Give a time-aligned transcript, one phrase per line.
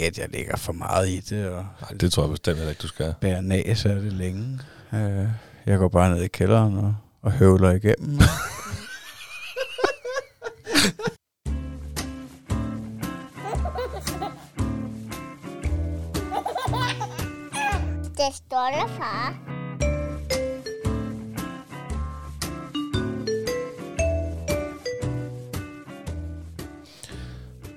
[0.00, 2.82] gætte, jeg ligger for meget i det, og Nej, det tror jeg bestemt heller ikke,
[2.82, 3.14] du skal.
[3.20, 4.60] bærer næs af det længe.
[4.94, 5.28] Øh,
[5.66, 8.18] jeg går bare ned i kælderen og, og høvler igennem.
[18.16, 19.34] Det stolte far.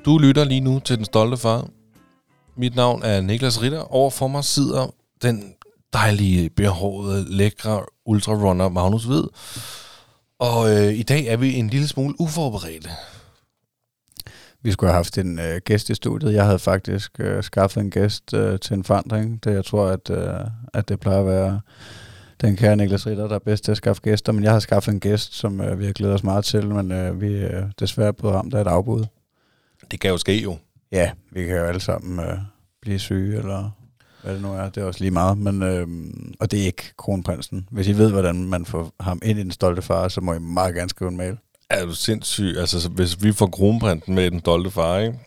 [0.05, 1.67] Du lytter lige nu til Den Stolte Far.
[2.55, 3.93] Mit navn er Niklas Ritter.
[3.93, 5.55] Overfor mig sidder den
[5.93, 9.23] dejlige, behårede, lækre ultrarunner Magnus Hvid.
[10.39, 12.89] Og øh, i dag er vi en lille smule uforberedte.
[14.61, 16.33] Vi skulle have haft en øh, gæst i studiet.
[16.33, 19.43] Jeg havde faktisk øh, skaffet en gæst øh, til en forandring.
[19.43, 21.61] Det jeg tror, at, øh, at det plejer at være
[22.41, 24.31] den kære Niklas Ritter, der er bedst til at skaffe gæster.
[24.31, 26.91] Men jeg har skaffet en gæst, som øh, vi har glædet os meget til, men
[26.91, 29.05] øh, vi er desværre blevet ramt af et afbud.
[29.91, 30.57] Det kan jo ske jo.
[30.93, 32.37] Ja, vi kan jo alle sammen øh,
[32.81, 33.71] blive syge, eller
[34.23, 34.69] hvad det nu er.
[34.69, 35.37] Det er også lige meget.
[35.37, 35.87] Men, øh,
[36.39, 37.67] og det er ikke kronprinsen.
[37.71, 40.39] Hvis I ved, hvordan man får ham ind i den stolte far, så må I
[40.39, 41.37] meget gerne skrive en mail.
[41.69, 42.55] Er du sindssyg?
[42.57, 45.19] Altså, så hvis vi får kronprinsen med den stolte far, ikke?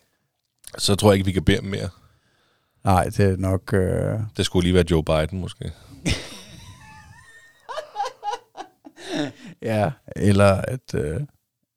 [0.78, 1.88] så tror jeg ikke, vi kan bede mere.
[2.84, 3.72] Nej, det er nok...
[3.72, 5.72] Øh, Det skulle lige være Joe Biden, måske.
[9.62, 11.20] ja, eller at, øh,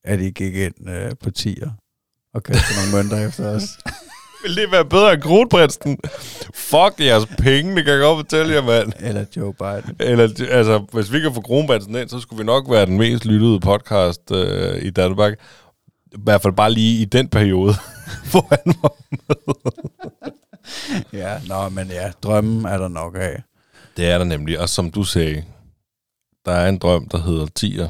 [0.03, 1.71] at I gik ind øh, på tier
[2.33, 3.63] og kastede nogle mønter efter os.
[4.43, 5.97] Vil det være bedre end kronprinsen?
[6.53, 8.93] Fuck jeres penge, det kan jeg godt fortælle jer, mand.
[8.99, 9.95] Eller Joe Biden.
[9.99, 13.25] Eller, altså, hvis vi kan få kronprinsen ind, så skulle vi nok være den mest
[13.25, 15.33] lyttede podcast øh, i Danmark.
[16.11, 17.73] I hvert fald bare lige i den periode,
[18.31, 18.93] hvor han var
[21.13, 23.43] Ja, nå, men ja, drømmen er der nok af.
[23.97, 25.43] Det er der nemlig, og som du sagde,
[26.45, 27.89] der er en drøm, der hedder tier.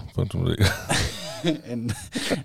[1.74, 1.92] en,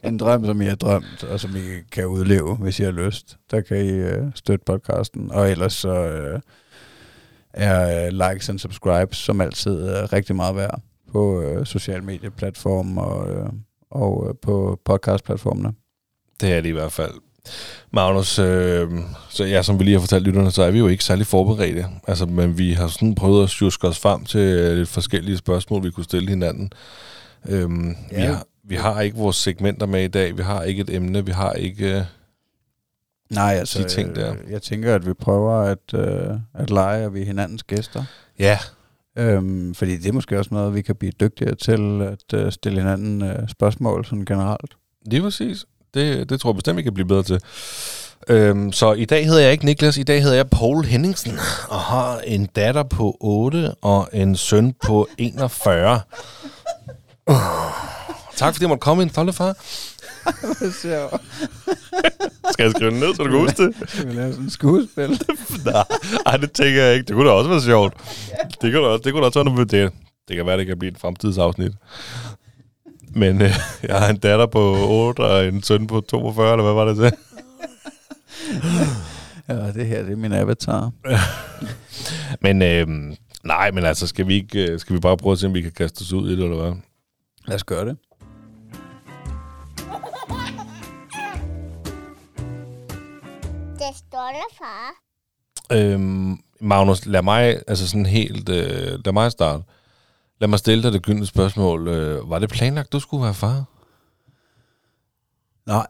[0.04, 1.60] en drøm, som I har drømt, og som I
[1.92, 3.36] kan udleve, hvis I har lyst.
[3.50, 5.30] Der kan I øh, støtte podcasten.
[5.30, 6.40] Og ellers så øh,
[7.52, 10.80] er øh, likes and subscribes som altid øh, rigtig meget værd
[11.12, 13.46] på øh, sociale medieplatforme og, øh,
[13.90, 15.72] og øh, på podcastplatformene.
[16.40, 17.12] Det er det i hvert fald.
[17.92, 18.90] Magnus, øh,
[19.30, 21.86] så ja, som vi lige har fortalt lytterne, så er vi jo ikke særlig forberedte.
[22.08, 25.84] Altså, men vi har sådan prøvet at sjuske os frem til øh, lidt forskellige spørgsmål,
[25.84, 26.72] vi kunne stille hinanden.
[27.48, 28.20] Øhm, Ja.
[28.20, 30.36] vi, har, vi har ikke vores segmenter med i dag.
[30.36, 31.24] Vi har ikke et emne.
[31.26, 31.96] Vi har ikke...
[31.98, 32.02] Øh,
[33.30, 34.32] Nej, altså, De ting der.
[34.32, 38.04] øh, jeg tænker, at vi prøver at, øh, at lege, og vi er hinandens gæster.
[38.38, 38.58] ja,
[39.18, 42.78] Øhm, fordi det er måske også noget, vi kan blive dygtigere til at øh, stille
[42.78, 44.76] hinanden øh, spørgsmål sådan generelt.
[45.06, 45.64] lige præcis.
[45.94, 47.40] Det, det tror jeg bestemt, vi kan blive bedre til.
[48.28, 51.32] Øhm, så i dag hedder jeg ikke Niklas, i dag hedder jeg Paul Henningsen,
[51.68, 56.00] og har en datter på 8 og en søn på 41.
[57.26, 57.34] Uh,
[58.36, 59.56] tak fordi jeg måtte komme ind, stolte far.
[60.60, 61.18] Så
[62.52, 63.90] Skal jeg skrive den ned, så du kan huske det?
[63.90, 65.08] skal vi lave sådan en skuespil.
[65.64, 65.84] Nej,
[66.26, 67.06] ej, det tænker jeg ikke.
[67.06, 67.94] Det kunne da også være sjovt.
[68.62, 69.92] Det kunne da også, det kunne da også være noget det.
[70.28, 71.72] Det kan være, det kan blive et fremtidsafsnit.
[73.14, 73.50] Men øh,
[73.88, 76.96] jeg har en datter på 8 og en søn på 42, eller hvad var det
[76.96, 77.12] til?
[79.48, 80.90] ja, det her det er min avatar.
[82.40, 82.86] Men øh,
[83.44, 85.62] nej, men altså, skal vi, ikke, øh, skal vi bare prøve at se, om vi
[85.62, 86.72] kan kaste os ud i det, eller hvad?
[87.46, 87.96] Lad os gøre det.
[93.88, 94.92] Det stolte far.
[95.72, 99.64] Øhm, Magnus, lad mig, altså sådan helt, øh, lad mig starte.
[100.40, 101.88] Lad mig stille dig det gyldne spørgsmål.
[101.88, 103.64] Øh, var det planlagt, du skulle være far?
[105.66, 105.86] Nej,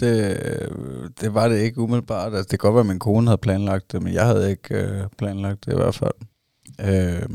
[0.00, 2.34] det, det var det ikke umiddelbart.
[2.34, 4.74] Altså, det kan godt være, at min kone havde planlagt det, men jeg havde ikke
[4.74, 6.14] øh, planlagt det i hvert fald.
[6.80, 7.28] Øh,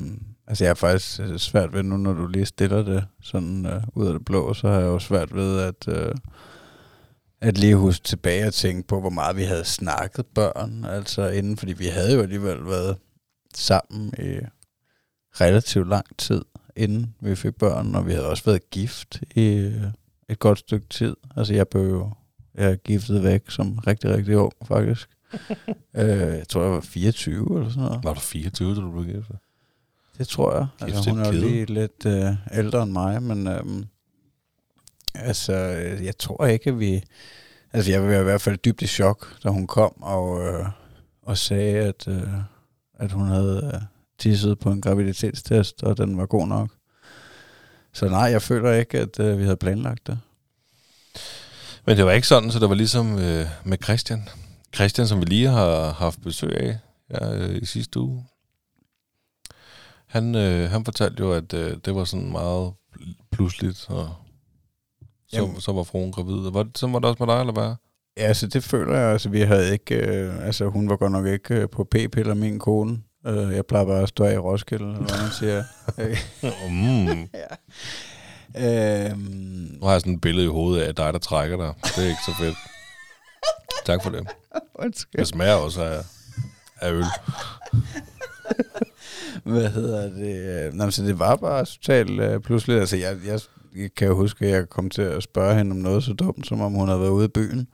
[0.48, 3.84] altså, jeg er faktisk øh, svært ved nu, når du lige stiller det sådan øh,
[3.96, 6.16] ud af det blå, så har jeg jo svært ved at, øh,
[7.42, 11.58] at lige huske tilbage og tænke på, hvor meget vi havde snakket børn, altså inden,
[11.58, 12.98] fordi vi havde jo alligevel været
[13.56, 14.40] sammen i
[15.42, 16.42] relativt lang tid,
[16.76, 19.84] inden vi fik børn, og vi havde også været gift i øh,
[20.30, 21.16] et godt stykke tid.
[21.36, 22.12] Altså jeg blev jo
[22.58, 25.10] jeg er giftet væk som rigtig, rigtig ung, faktisk.
[26.00, 28.04] øh, jeg tror, jeg var 24 eller sådan noget.
[28.04, 29.32] Var du 24, da du blev gift?
[30.18, 30.68] Det tror jeg.
[30.80, 33.86] Gift Altså, hun er jo lige lidt øh, ældre end mig, men øhm,
[35.18, 37.04] altså, øh, jeg tror ikke, at vi...
[37.74, 40.66] Altså, jeg var i hvert fald dybt i chok, da hun kom og, øh,
[41.22, 42.34] og sagde, at, øh,
[43.00, 43.82] at hun havde øh,
[44.20, 46.70] tisset på en graviditetstest, og den var god nok.
[47.94, 50.20] Så nej, jeg føler ikke, at øh, vi havde planlagt det.
[51.86, 54.30] Men det var ikke sådan, så det var ligesom øh, med Christian.
[54.76, 56.78] Christian, som vi lige har haft besøg af
[57.12, 58.26] ja, øh, i sidste uge.
[60.08, 62.74] Han, øh, han fortalte jo, at øh, det var sådan meget
[63.32, 64.16] pludseligt, og
[65.30, 65.62] så, Jamen.
[65.62, 66.52] så var fruen gravid.
[66.52, 67.76] Var det, sådan var det også med dig, eller hvad?
[68.18, 69.12] Ja, altså det føler jeg.
[69.12, 72.60] Altså, vi havde ikke, øh, altså hun var godt nok ikke øh, på p-piller, min
[72.60, 73.00] kone.
[73.28, 75.64] Øh, jeg plejer bare at stå i Roskilde, eller hvad man siger.
[76.70, 77.08] Mm.
[78.64, 79.18] øh,
[79.80, 81.74] Nu har jeg sådan et billede i hovedet af dig, der trækker dig.
[81.84, 82.56] Det er ikke så fedt.
[83.86, 84.28] Tak for det.
[84.76, 85.20] undskyld.
[85.20, 86.02] Det smager også af,
[86.82, 87.06] af øl.
[89.44, 90.66] Hvad hedder det?
[90.68, 92.80] Øh, Nå, så det var bare totalt øh, pludselig.
[92.80, 93.40] Altså, jeg, jeg
[93.98, 96.62] kan jo huske, at jeg kom til at spørge hende om noget så dumt, som
[96.62, 97.68] om hun havde været ude i byen.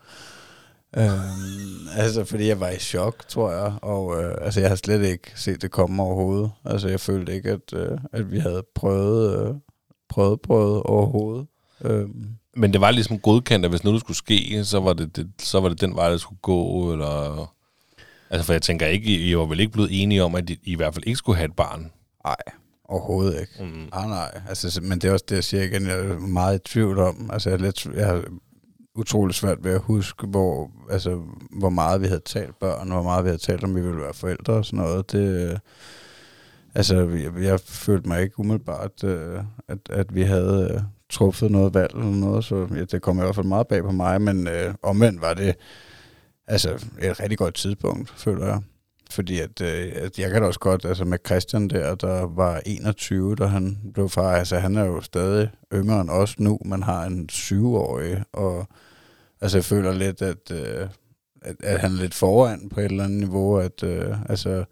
[0.98, 3.74] Øhm, altså, fordi jeg var i chok, tror jeg.
[3.82, 6.52] Og øh, altså, jeg har slet ikke set det komme overhovedet.
[6.66, 9.56] Altså, jeg følte ikke, at, øh, at vi havde prøvet, øh,
[10.10, 11.48] prøvet, prøvet overhovedet.
[11.82, 15.32] Øhm, Men det var ligesom godkendt, at hvis noget skulle ske, så var det, det,
[15.40, 17.54] så var det den vej, der skulle gå, eller...
[18.30, 20.76] Altså, for jeg tænker ikke, I var vel ikke blevet enige om, at I, I
[20.76, 21.92] hvert fald ikke skulle have et barn.
[22.26, 22.36] Nej,
[22.94, 23.54] overhovedet ikke.
[23.74, 23.88] Mm.
[23.94, 26.56] Ah, nej, altså, så- men det er også det, jeg siger igen, jeg er meget
[26.56, 27.30] i tvivl om.
[27.34, 28.24] Altså, jeg, er lidt, jeg har
[28.96, 33.24] utrolig svært ved at huske, hvor, altså, hvor meget vi havde talt børn, hvor meget
[33.24, 35.12] vi havde talt om, vi ville være forældre og sådan noget.
[35.12, 35.58] Det, øh,
[36.76, 41.74] altså, jeg, jeg følte mig ikke umiddelbart, øh, at, at vi havde øh, truffet noget
[41.74, 44.48] valg eller noget, så ja, det kom i hvert fald meget bag på mig, men
[44.48, 45.56] øh, omvendt var det
[46.48, 46.70] altså,
[47.02, 48.60] et rigtig godt tidspunkt, føler jeg.
[49.14, 52.62] Fordi at, øh, at jeg kan da også godt, altså med Christian der, der var
[52.66, 56.84] 21, da han blev far, altså han er jo stadig yngre end os nu, man
[56.84, 58.68] har en 7-årig, og
[59.42, 60.88] altså jeg føler lidt, at, øh,
[61.42, 64.66] at, at han er lidt foran på et eller andet niveau, at øh, altså,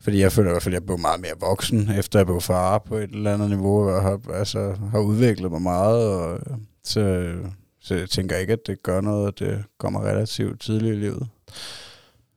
[0.00, 2.40] fordi jeg føler i hvert fald, at jeg blev meget mere voksen, efter jeg blev
[2.40, 6.56] far på et eller andet niveau, og har, altså, har udviklet mig meget, og øh,
[6.84, 7.46] så, øh,
[7.80, 11.28] så jeg tænker ikke, at det gør noget, at det kommer relativt tidligt i livet.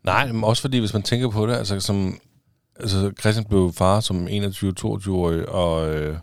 [0.03, 2.19] Nej, men også fordi, hvis man tænker på det, altså som...
[2.79, 6.17] Altså, Christian blev far som 21-22-årig, og, øh,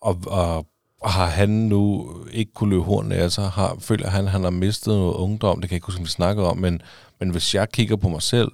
[0.00, 0.66] og, og,
[1.00, 4.50] og har han nu ikke kunne løbe horn af sig, har, føler han, han har
[4.50, 6.82] mistet noget ungdom, det kan jeg ikke huske, vi snakker om, men,
[7.20, 8.52] men hvis jeg kigger på mig selv,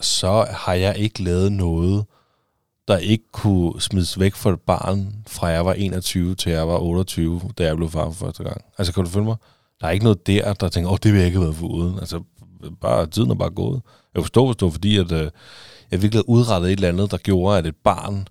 [0.00, 2.04] så har jeg ikke lavet noget,
[2.88, 6.78] der ikke kunne smides væk for et barn, fra jeg var 21 til jeg var
[6.78, 8.64] 28, da jeg blev far for første gang.
[8.78, 9.36] Altså, kan du følge mig?
[9.80, 11.56] Der er ikke noget der, der tænker, åh, oh, det vil jeg ikke have været
[11.56, 11.98] for uden.
[11.98, 12.22] Altså,
[12.80, 13.82] bare, tiden er bare gået.
[14.14, 15.30] Jeg forstår, var fordi, at øh,
[15.90, 18.28] jeg virkelig havde udrettet et eller andet, der gjorde, at et barn,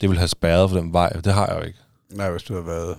[0.00, 1.08] det ville have spærret for den vej.
[1.24, 1.78] Det har jeg jo ikke.
[2.12, 2.96] Nej, hvis du har været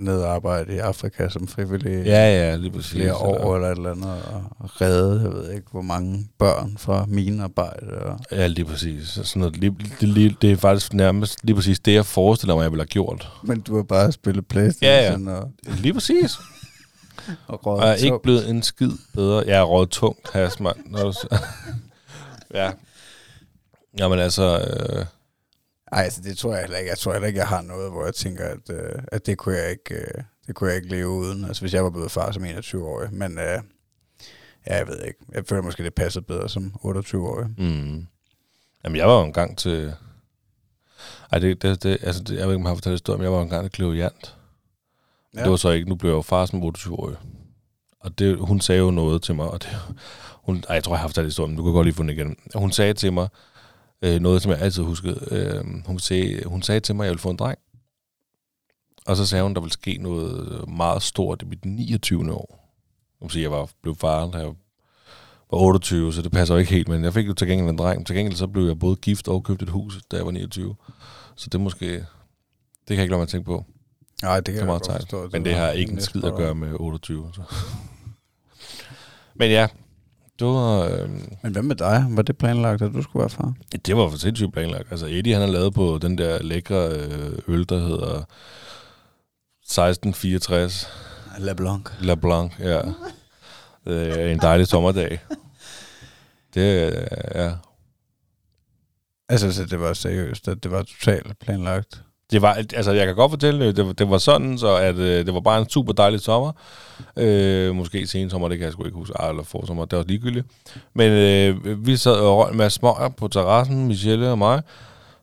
[0.00, 2.92] nede og arbejde i Afrika som frivillig Ja, ja, lige præcis.
[2.92, 4.10] flere år eller et eller andet,
[4.58, 7.86] og redde, jeg ved ikke, hvor mange børn fra mine arbejde.
[7.98, 9.08] Og Ja, lige præcis.
[9.08, 12.62] Sådan noget, lige, det, lige, det er faktisk nærmest lige præcis det, jeg forestiller mig,
[12.62, 13.30] jeg ville have gjort.
[13.44, 16.38] Men du har bare spillet Playstation og, Lige præcis.
[17.46, 19.44] Og Og jeg er røget ikke blevet en skid bedre.
[19.46, 20.16] Jeg er råd tung,
[20.60, 20.76] mand.
[20.86, 21.12] Når du
[22.60, 22.72] ja.
[23.98, 25.06] Jamen altså, øh,
[25.92, 26.90] Ej, altså det tror jeg heller ikke.
[26.90, 29.56] Jeg tror heller ikke, jeg har noget, hvor jeg tænker, at, øh, at det, kunne
[29.56, 31.44] jeg ikke, øh, det kunne jeg ikke leve uden.
[31.44, 33.12] Altså hvis jeg var blevet far som 21-årig.
[33.12, 33.60] Men øh,
[34.66, 35.18] ja, jeg ved ikke.
[35.32, 37.46] Jeg føler måske, det passer bedre som 28-årig.
[37.58, 38.06] mm.
[38.84, 39.94] Jamen, jeg var jo engang til...
[41.32, 43.24] Ej, det, det, det, altså, det, jeg ved ikke, om jeg har fortalt historien, men
[43.24, 44.36] jeg var engang til Kleojant.
[45.34, 45.42] Ja.
[45.42, 47.16] Det var så ikke, nu blev jeg jo far som 28-årig.
[48.00, 49.70] Og det, hun sagde jo noget til mig, og det,
[50.32, 52.10] hun, ej, jeg tror, jeg har fortalt historien, men du kan godt lige få den
[52.10, 52.36] igen.
[52.54, 53.28] Hun sagde til mig,
[54.02, 55.28] øh, noget, som jeg altid huskede.
[55.30, 57.58] Øh, hun, sagde, hun sagde til mig, at jeg ville få en dreng.
[59.06, 62.32] Og så sagde hun, der ville ske noget meget stort i mit 29.
[62.32, 62.72] år.
[63.20, 64.46] Hun siger, jeg var blev far, da jeg
[65.50, 67.78] var 28, så det passer jo ikke helt, men jeg fik jo til gengæld en
[67.78, 68.06] dreng.
[68.06, 70.76] Til gengæld så blev jeg både gift og købt et hus, da jeg var 29.
[71.36, 72.06] Så det måske, det
[72.88, 73.64] kan jeg ikke lade mig tænke på.
[74.22, 75.28] Nej, det kan Det jeg godt forstå.
[75.32, 77.30] Men det har ikke en skid at gøre med 28.
[77.34, 77.42] Så.
[79.34, 79.68] Men ja,
[80.38, 81.10] det var, øh,
[81.42, 82.06] Men hvad med dig?
[82.10, 83.54] Var det planlagt, at du skulle være far?
[83.86, 84.90] det var for sindssygt planlagt.
[84.90, 88.24] Altså Eddie, han har lavet på den der lækre øh, øl, der hedder
[89.62, 90.88] 1664
[91.38, 91.90] La Blanc.
[92.00, 92.80] La Blanc, ja.
[93.86, 95.20] Er en dejlig sommerdag.
[96.54, 97.52] Det er, ja.
[99.28, 102.02] Altså, så det var seriøst, at det var totalt planlagt.
[102.32, 105.26] Det var, altså jeg kan godt fortælle, det, det, det var sådan, så at øh,
[105.26, 106.52] det var bare en super dejlig sommer.
[107.16, 110.04] Øh, måske sen sommer, det kan jeg sgu ikke huske, Ej, eller forsommer, det var
[110.08, 110.46] ligegyldigt.
[110.94, 114.62] Men øh, vi sad og røg masse smøger på terrassen, Michelle og mig,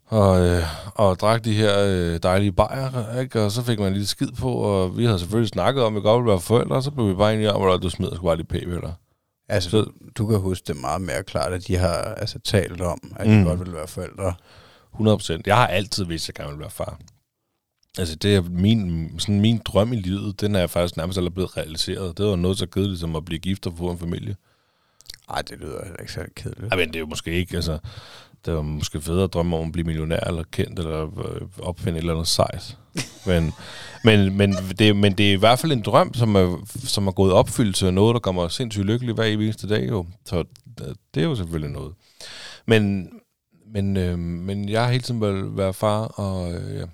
[0.05, 0.63] og, øh,
[0.95, 3.41] og drak de her øh, dejlige bajer, ikke?
[3.41, 6.07] og så fik man lidt skid på, og vi havde selvfølgelig snakket om, at vi
[6.07, 8.25] godt ville være forældre, og så blev vi bare enige om, at du smider sgu
[8.25, 8.91] bare lige p-piller.
[9.49, 9.85] Altså, Så-
[10.17, 13.37] du, kan huske det meget mere klart, at de har altså, talt om, at Mm.
[13.39, 14.33] de godt vil være forældre.
[14.99, 15.41] 100%.
[15.45, 16.99] Jeg har altid vidst, at jeg gerne vil være far.
[17.97, 21.33] Altså, det er min, sådan min drøm i livet, den er jeg faktisk nærmest allerede
[21.33, 22.17] blevet realiseret.
[22.17, 24.35] Det var noget så kedeligt som at blive gift og få en familie.
[25.29, 26.71] Nej, det lyder heller ikke særlig kedeligt.
[26.73, 27.77] Ej, men det er jo måske ikke, altså...
[28.45, 31.97] det var måske federe at drømme om at blive millionær eller kendt, eller øh, opfinde
[31.97, 32.77] et eller andet sejt.
[33.25, 33.53] Men,
[34.03, 37.11] men, men, det, men det er i hvert fald en drøm, som er, som er
[37.11, 39.89] gået opfyldelse af noget, der kommer sindssygt lykkelig hver eneste dag.
[39.89, 40.05] Jo.
[40.25, 40.43] Så
[40.81, 41.93] øh, det er jo selvfølgelig noget.
[42.65, 43.09] Men,
[43.73, 46.87] men, øh, men jeg har hele tiden vil være far, og øh,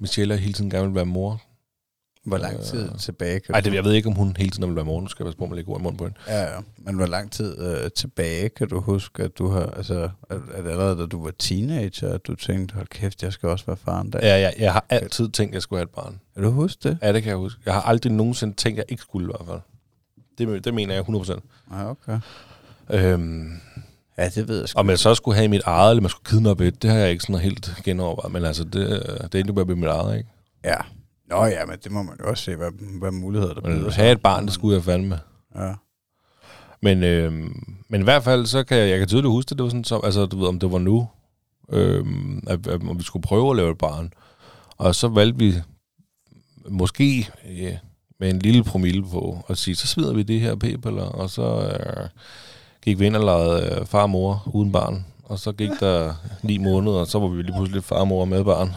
[0.00, 1.42] Michelle har hele tiden gerne vil være mor.
[2.24, 4.68] Hvor lang tid Øh, tilbage kan Ej, det, jeg ved ikke, om hun hele tiden
[4.68, 5.00] vil være mor.
[5.00, 6.18] Nu skal jeg passe på, at man lægger ord i munden på hende.
[6.28, 6.60] Ja, ja.
[6.78, 9.66] Men hvor lang tid øh, tilbage kan du huske, at du har...
[9.66, 13.48] Altså, er det allerede, da du var teenager, at du tænkte, hold kæft, jeg skal
[13.48, 14.22] også være far en dag?
[14.22, 16.20] Ja, jeg, jeg har altid tænkt, at jeg skulle have et barn.
[16.34, 16.98] Kan du huske det?
[17.02, 17.60] Ja, det kan jeg huske.
[17.66, 19.60] Jeg har aldrig nogensinde tænkt, at jeg ikke skulle i hvert fald.
[20.38, 21.40] Det, det mener jeg 100%.
[21.76, 22.20] Ja, okay.
[22.90, 23.52] Øhm,
[24.18, 24.80] Ja, det ved jeg sgu.
[24.80, 27.10] om jeg så skulle have mit eget, eller man skulle kidnappe et, det har jeg
[27.10, 28.32] ikke sådan helt genovervejet.
[28.32, 28.72] Men altså, det,
[29.22, 30.30] det er endnu bare mit eget, ikke?
[30.64, 30.76] Ja.
[31.30, 34.02] Nå ja, men det må man jo også se, hvad, hvad muligheder der at sig.
[34.02, 35.20] have et barn, det skulle jeg fandme.
[35.56, 35.72] Ja.
[36.82, 39.64] Men, øhm, men i hvert fald, så kan jeg, jeg kan tydeligt huske det, det
[39.64, 41.08] var sådan, så, altså, du ved, om det var nu,
[41.72, 44.12] øhm, at, at, om vi skulle prøve at lave et barn.
[44.76, 45.54] Og så valgte vi,
[46.68, 47.78] måske ja,
[48.20, 51.42] med en lille promille på, at sige, så smider vi det her p-piller, og så
[51.42, 52.08] øh,
[52.88, 55.04] gik vi ind og lavede øh, far og mor uden barn.
[55.24, 58.24] Og så gik der ni måneder, og så var vi lige pludselig far og mor
[58.24, 58.68] med barn.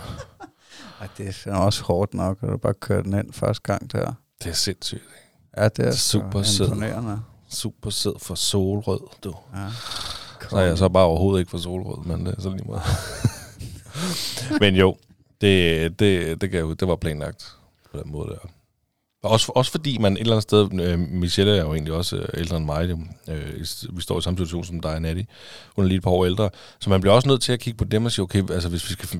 [1.02, 4.14] Ej, det er også hårdt nok, at du bare kørte den ind første gang der.
[4.44, 5.02] Det er sindssygt.
[5.58, 7.20] Ja, det er Super imponerende.
[7.50, 9.34] Super sød for solrød, du.
[9.56, 9.68] Ja.
[10.50, 12.84] Så er jeg så bare overhovedet ikke for solrød, men det er så lige meget.
[14.62, 14.96] men jo,
[15.42, 16.80] det, det, det, huske.
[16.80, 17.56] det var planlagt
[17.92, 18.50] på den måde der.
[19.24, 22.18] Og Også, også fordi man et eller andet sted, øh, Michelle er jo egentlig også
[22.18, 23.00] øh, ældre end mig, jo.
[23.28, 25.24] øh, vi står i samme situation som dig og Natty.
[25.76, 26.50] Hun er lige et par år ældre.
[26.80, 28.90] Så man bliver også nødt til at kigge på dem og sige, okay, altså hvis
[28.90, 29.20] vi skal,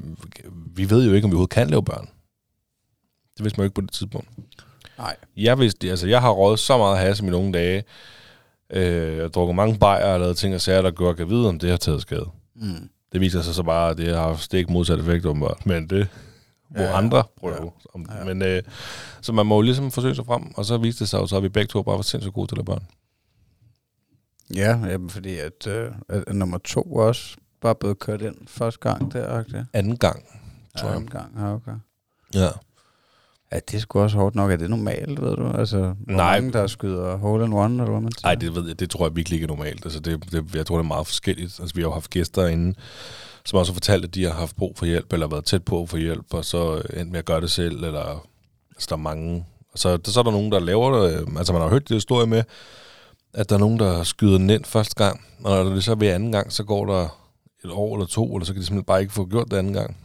[0.76, 2.10] vi ved jo ikke, om vi overhovedet kan lave børn.
[3.38, 4.28] Det vidste man jo ikke på det tidspunkt.
[4.98, 5.16] Nej.
[5.38, 7.84] Jeg vidste, altså jeg har røget så meget has i mine unge dage,
[8.74, 11.50] øh, jeg drukket mange bajer og lavet ting og sager, der gør, at jeg vide,
[11.50, 12.30] om det har taget skade.
[12.56, 12.90] Mm.
[13.12, 15.66] Det viser sig så bare, at det har stik modsat effekt, åbenbart.
[15.66, 16.08] Men det
[16.78, 17.56] må Ja, andre prøve.
[17.56, 17.70] Ja.
[17.96, 18.24] Om, Ja.
[18.24, 18.64] Men, øh,
[19.22, 21.38] så man må jo ligesom forsøge sig frem, og så viste det sig jo så,
[21.38, 22.84] at vi begge to bare var sindssygt gode til at børn.
[24.56, 29.14] Ja, jamen, fordi at, øh, at, nummer to også bare blevet kørt ind første gang
[29.14, 29.40] der.
[29.40, 29.64] Okay?
[29.74, 30.24] Anden gang,
[30.78, 30.98] tror jeg.
[30.98, 31.40] en gang.
[31.40, 31.72] Ja, okay.
[32.34, 32.48] Ja.
[33.52, 34.52] Ja, det er sgu også hårdt nok.
[34.52, 35.48] Er det normalt, ved du?
[35.48, 36.40] Altså, hvor Nej.
[36.40, 38.28] mange, der skyder hole in one, eller hvad man siger?
[38.28, 39.86] Ej, det ved jeg, det tror jeg virkelig ikke er normalt.
[39.86, 41.60] Altså, det, det, jeg tror, det er meget forskelligt.
[41.60, 42.76] Altså, vi har jo haft gæster inde,
[43.46, 45.82] som også har fortalt, at de har haft brug for hjælp, eller været tæt på
[45.82, 48.28] at få hjælp, og så endt med at gøre det selv, eller
[48.76, 49.46] altså, der er mange.
[49.76, 51.22] Så, så er der nogen, der laver det.
[51.22, 52.44] øh, Altså, man har hørt det historie med,
[53.34, 56.08] at der er nogen, der skyder den ind første gang, og når det så ved
[56.08, 57.18] anden gang, så går der
[57.66, 59.74] et år eller to, eller så kan de simpelthen bare ikke få gjort det anden
[59.74, 59.98] gang.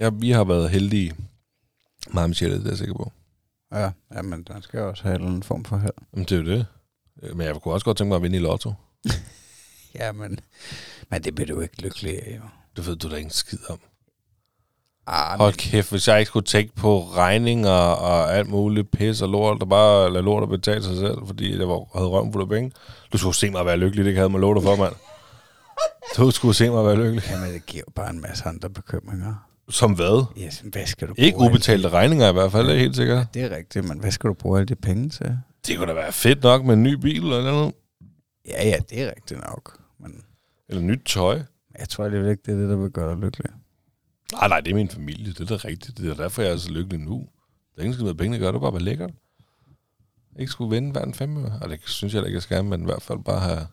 [0.00, 1.14] Ja, vi har været heldige.
[2.10, 3.12] Meget Michelle, det er jeg sikker på.
[3.72, 5.92] Ja, ja, men der skal også have en eller anden form for held.
[6.12, 6.66] Men det er jo det.
[7.22, 8.72] Øh, Men jeg kunne også godt tænke mig at vinde i lotto.
[9.94, 10.38] Ja, men,
[11.10, 12.42] men det bliver du ikke lykkelig af, jo.
[12.76, 13.78] Det ved du da ikke en skid om.
[15.08, 19.28] Ah, Hold kæft, hvis jeg ikke skulle tænke på regninger og alt muligt pis og
[19.28, 22.42] lort, der bare lade lort at betale sig selv, fordi jeg var, havde røven fuld
[22.42, 22.72] af penge.
[23.12, 24.94] Du skulle se mig være lykkelig, det kan jeg med lov for, mand.
[26.16, 27.22] Du skulle se mig være lykkelig.
[27.30, 29.34] Jamen, det giver bare en masse andre bekymringer.
[29.70, 30.24] Som hvad?
[30.38, 32.78] Yes, men hvad skal du Ikke bruge alle ubetalte regninger i hvert fald, det er
[32.78, 33.34] helt sikkert.
[33.34, 35.38] de- Det er rigtigt, men hvad skal du bruge alle de penge til?
[35.66, 37.74] Det kunne da være fedt nok med en ny bil eller noget.
[38.48, 39.78] Ja, ja, det er rigtigt nok.
[40.00, 40.22] Men
[40.68, 41.42] Eller nyt tøj.
[41.78, 43.50] jeg tror alligevel ikke, det er det, der vil gøre dig lykkelig.
[44.32, 45.32] Nej, nej, det er min familie.
[45.32, 45.98] Det er da rigtigt.
[45.98, 47.28] Det er derfor, jeg er så lykkelig nu.
[47.74, 49.10] Der er ingen skid med penge, der gør det bare være lækkert.
[50.38, 51.52] Ikke skulle vinde hver en femme.
[51.62, 53.66] Og det synes jeg da ikke, jeg skal, men i hvert fald bare have...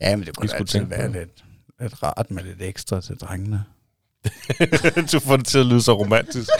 [0.00, 1.44] Ja, men det kunne altid være lidt,
[1.80, 3.64] lidt rart med lidt ekstra til drengene.
[5.12, 6.50] du får det til at lyde så romantisk.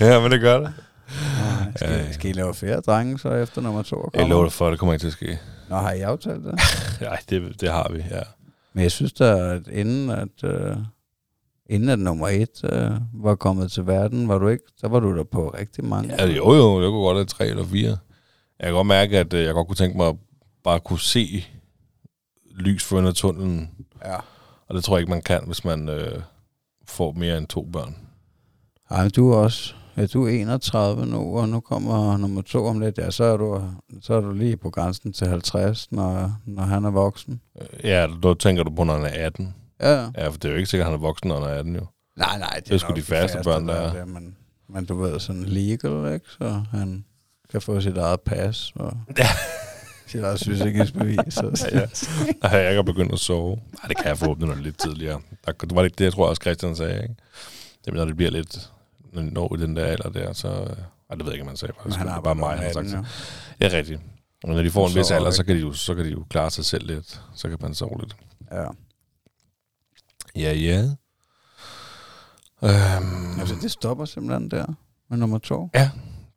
[0.00, 0.72] ja, men det gør det.
[1.08, 4.10] Ja, skal, Ja, ja, skal I lave flere drenge så efter nummer to?
[4.14, 5.38] Jeg lover dig for, at det kommer ikke til at ske.
[5.74, 6.54] Nå, har I aftalt det?
[7.00, 8.22] Nej, det, det har vi, ja.
[8.72, 10.76] Men jeg synes da, at inden at, øh,
[11.66, 15.16] inden at nummer et øh, var kommet til verden, var du ikke, så var du
[15.16, 16.14] der på rigtig mange.
[16.18, 16.26] ja.
[16.26, 17.98] Jo, jo, jeg kunne godt have tre eller fire.
[18.58, 20.16] Jeg kan godt mærke, at øh, jeg godt kunne tænke mig at
[20.64, 21.44] bare kunne se
[22.54, 23.70] lys for under tunnelen.
[24.04, 24.16] ja.
[24.68, 26.22] Og det tror jeg ikke, man kan, hvis man øh,
[26.86, 27.96] får mere end to børn.
[28.90, 32.66] Ej, men du er også, ja, du er 31 nu, og nu kommer nummer to
[32.66, 32.98] om lidt.
[32.98, 33.62] Ja, så er du,
[34.02, 37.40] så er du lige på grænsen til 50, når, når han er voksen.
[37.60, 39.54] Øh, Ja, då tænker du på, når han er 18.
[39.80, 40.28] Ja, ja.
[40.28, 41.86] For det er jo ikke sikkert, at han er voksen, når han er 18 jo.
[42.16, 42.52] Nej, nej.
[42.56, 43.92] Det, Det er sgu de færreste børn, der er.
[43.92, 44.36] det, men,
[44.68, 46.26] men du ved, sådan legal, ikke?
[46.38, 47.04] Så han
[47.50, 49.26] kan få sit eget pas og Ja.
[50.06, 51.18] sit eget sygesikringsbevis.
[51.34, 51.66] Så.
[51.72, 51.86] Ja, ja.
[52.42, 53.56] Nej, jeg ikke begyndt at sove.
[53.56, 55.20] Nej, det kan jeg forhåbentlig, når det lidt tidligere.
[55.46, 57.02] Der, det var lidt det, jeg tror også, Christian sagde.
[57.02, 57.14] Ikke?
[57.84, 58.70] Det, når det bliver lidt,
[59.22, 60.48] når i den der alder der, så...
[60.48, 61.74] Ej, det ved jeg ikke, man sagde.
[61.76, 61.98] Faktisk.
[61.98, 62.92] han det er bare mig, han har sagt.
[62.92, 63.04] Ja.
[63.68, 64.00] Ja, rigtigt.
[64.44, 66.10] Og når de får en Så vis alder, så kan, de jo, så kan de
[66.10, 67.20] jo klare sig selv lidt.
[67.34, 68.16] Så kan man sove lidt.
[68.52, 68.66] Ja.
[70.36, 70.82] Ja, ja.
[72.62, 74.66] Øhm, Altså, det stopper simpelthen der
[75.10, 75.70] med nummer to.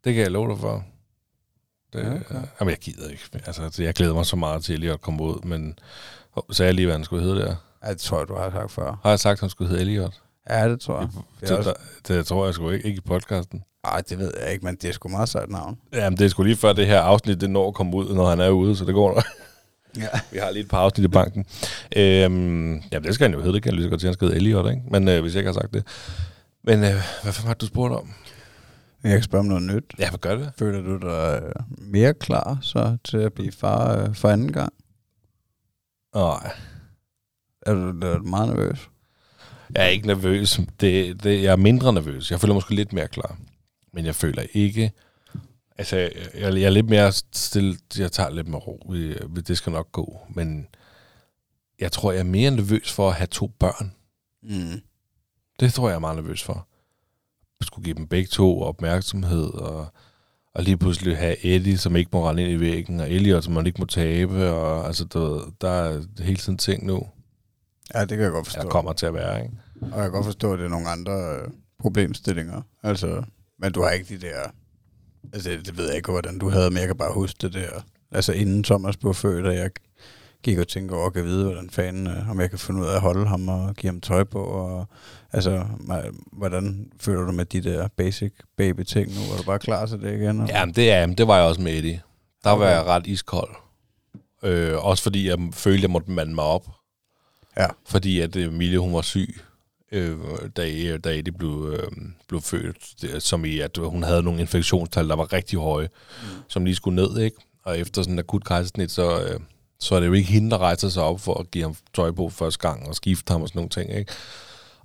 [0.04, 0.84] det kan jeg love dig for.
[1.92, 2.24] Det, Ja, ja, okay.
[2.24, 2.46] okay.
[2.60, 3.22] Jamen, jeg gider ikke.
[3.46, 5.78] Altså, jeg glæder mig så meget til lige at komme ud, men
[6.50, 7.56] sagde jeg lige, hvad han skulle hedde der?
[7.84, 9.00] Ja, det tror jeg, du har sagt før.
[9.02, 10.22] Har jeg sagt, at han skulle hedde Elliot?
[10.50, 11.08] Ja, det tror jeg.
[11.40, 13.62] Det, også, det, det tror jeg sgu ikke, ikke i podcasten.
[13.84, 15.78] ej, det ved jeg ikke, men det er sgu meget sejt navn.
[15.92, 18.30] Jamen, det er sgu lige før det her afsnit, det når at komme ud, når
[18.30, 19.24] han er ude, så det går nok.
[19.96, 20.08] Ja.
[20.32, 21.46] Vi har lige et par afsnit i banken.
[21.96, 24.12] Øhm, jamen, det skal han jo hedde, det kan jeg lige så godt at han
[24.14, 24.82] skal hedde Elliot, ikke?
[24.90, 25.86] Men øh, hvis jeg ikke har sagt det.
[26.64, 28.12] Men øh, hvad fanden var det, du spurgte om?
[29.02, 29.84] Jeg kan spørge om noget nyt.
[29.98, 30.52] Ja, hvad gør det?
[30.58, 34.72] Føler du dig øh, mere klar så til at blive far øh, for anden gang?
[36.14, 36.50] Nej,
[37.66, 38.88] Er du, er du meget nervøs?
[39.74, 40.60] Jeg er ikke nervøs.
[40.80, 42.30] Det, det, jeg er mindre nervøs.
[42.30, 43.38] Jeg føler måske lidt mere klar.
[43.92, 44.92] Men jeg føler ikke...
[45.78, 47.76] Altså, jeg, jeg, jeg er lidt mere stille.
[47.98, 48.94] Jeg tager lidt med ro.
[49.48, 50.20] Det skal nok gå.
[50.28, 50.66] Men
[51.80, 53.92] jeg tror, jeg er mere nervøs for at have to børn.
[54.42, 54.80] Mm.
[55.60, 56.68] Det tror jeg er meget nervøs for.
[57.60, 59.86] Jeg skulle give dem begge to opmærksomhed, og,
[60.54, 63.52] og lige pludselig have Eddie, som ikke må rende ind i væggen, og Elliot, som
[63.52, 67.06] man ikke må tabe, og altså, ved, der er hele tiden ting nu,
[67.94, 68.62] Ja, det kan jeg godt forstå.
[68.62, 69.54] der kommer til at være, ikke?
[69.80, 71.48] Og jeg kan godt forstå, at det er nogle andre øh,
[71.80, 72.62] problemstillinger.
[72.82, 73.22] Altså,
[73.58, 74.38] men du har ikke de der...
[75.32, 77.68] Altså, det ved jeg ikke, hvordan du havde, men jeg kan bare huske det der.
[78.12, 79.70] Altså, inden Thomas blev født, og jeg
[80.42, 82.86] gik og tænkte over, at jeg vide, hvordan fanden, øh, om jeg kan finde ud
[82.86, 84.44] af at holde ham og give ham tøj på.
[84.44, 84.86] Og,
[85.32, 85.64] altså,
[86.32, 89.20] hvordan føler du med de der basic baby ting nu?
[89.32, 90.22] Er du bare klar til det igen?
[90.40, 90.46] eller?
[90.48, 92.00] Ja, men det, er, det var jeg også med Eddie.
[92.44, 92.70] Der var Okay.
[92.70, 93.50] jeg ret iskold.
[94.42, 96.66] Øh, også fordi jeg følte, jeg måtte mande mig op.
[97.58, 97.66] Ja.
[97.86, 99.40] Fordi at Emilie, hun var syg,
[99.92, 100.16] øh,
[100.56, 101.90] da, da Eddie blev, øh,
[102.28, 102.76] blev født.
[103.02, 105.88] Det, som i, at hun havde nogle infektionstal, der var rigtig høje,
[106.22, 106.28] mm.
[106.48, 107.36] som lige skulle ned, ikke?
[107.64, 109.40] Og efter sådan en akut kejsersnit, så, øh,
[109.80, 112.10] så er det jo ikke hende, der rejser sig op for at give ham tøj
[112.10, 114.12] på første gang og skifte ham og sådan nogle ting, ikke?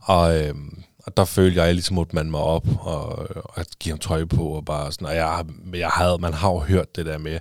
[0.01, 0.55] Og, øh,
[1.05, 3.99] og der følte jeg, at ligesom måtte mande mig op og, og at give ham
[3.99, 7.17] tøj på og bare sådan, og jeg, jeg havde, man har jo hørt det der
[7.17, 7.39] med,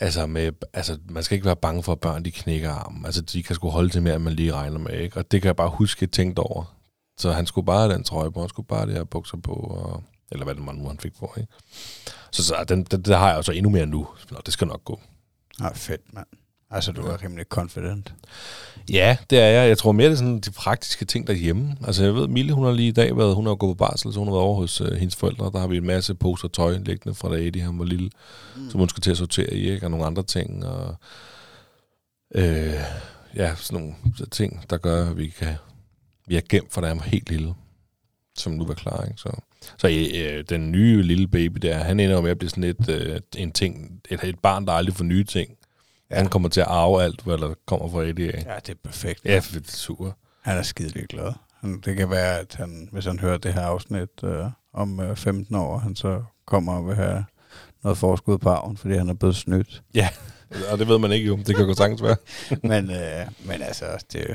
[0.00, 3.06] altså, med, altså man skal ikke være bange for, at børn de knækker armen.
[3.06, 5.16] Altså de kan sgu holde til mere, end man lige regner med, ikke?
[5.16, 6.76] Og det kan jeg bare huske, jeg tænkte over.
[7.18, 9.36] Så han skulle bare have den trøje på, han skulle bare have det her bukser
[9.36, 11.52] på, og, eller hvad det man nu han fik på, ikke?
[12.30, 14.08] Så, så den, den, det har jeg jo så endnu mere nu.
[14.30, 15.00] Nå, det skal nok gå.
[15.60, 16.26] Ah, fedt, mand.
[16.70, 18.14] Altså, du er rimelig confident.
[18.90, 19.68] Ja, det er jeg.
[19.68, 21.76] Jeg tror mere, det er sådan de praktiske ting derhjemme.
[21.86, 24.12] Altså, jeg ved, Mille, hun har lige i dag været, hun har gået på barsel,
[24.12, 25.50] så hun har været over hos øh, hendes forældre.
[25.52, 28.10] Der har vi en masse poser tøj liggende fra da Eddie, han var lille,
[28.56, 28.70] mm.
[28.70, 29.86] som hun skal til at sortere i, ikke?
[29.86, 30.96] Og nogle andre ting, og
[32.34, 32.74] øh,
[33.36, 33.94] ja, sådan nogle
[34.30, 35.54] ting, der gør, at vi kan,
[36.26, 37.54] vi har gemt fra da han var helt lille,
[38.36, 39.20] som nu var klar, ikke?
[39.20, 39.40] Så,
[39.78, 42.88] så øh, den nye lille baby der, han ender jo med at blive sådan et,
[42.88, 45.55] øh, en ting, et, et barn, der aldrig får nye ting.
[46.10, 46.16] Ja.
[46.16, 48.44] Han kommer til at arve alt, hvad der kommer fra af.
[48.46, 49.24] Ja, det er perfekt.
[49.24, 50.10] Ja, det er super.
[50.42, 51.32] Han er skidelig glad.
[51.60, 55.16] Han, det kan være, at han, hvis han hører det her afsnit øh, om øh,
[55.16, 57.24] 15 år, han så kommer og vil have
[57.82, 59.82] noget forskud på arven, fordi han er blevet snydt.
[60.72, 61.36] Og det ved man ikke jo.
[61.46, 62.16] Det kan jo sagtens være.
[62.70, 64.34] men, øh, men altså, det, er jo-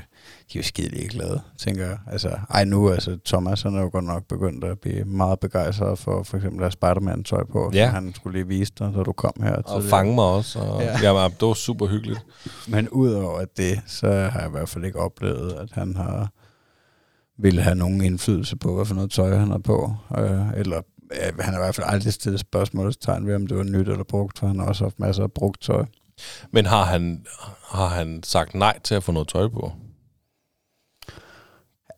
[0.54, 1.98] de er jo skidelig glade, tænker jeg.
[2.12, 6.00] Altså, ej nu, altså Thomas, han er jo godt nok begyndt at blive meget begejstret
[6.00, 7.88] for for eksempel at have Spider-Man-tøj på, Ja.
[7.88, 9.56] han skulle lige vise dig, da du kom her.
[9.56, 9.90] Og tidligere.
[9.90, 10.60] fange mig også.
[10.60, 10.88] Og, Ja.
[10.92, 11.14] ja.
[11.14, 12.20] Jamen, det var super hyggeligt.
[12.68, 16.30] Men udover det, så har jeg i hvert fald ikke oplevet, at han har
[17.38, 19.96] ville have nogen indflydelse på, hvad for noget tøj han har på.
[20.18, 20.82] Øh, eller
[21.40, 24.40] han har i hvert fald aldrig stillet spørgsmålstegn ved, om det var nyt eller brugt,
[24.40, 25.86] for han har også haft masser af brugt tøj.
[26.52, 27.26] Men har han,
[27.64, 29.74] har han sagt nej til at få noget tøj på?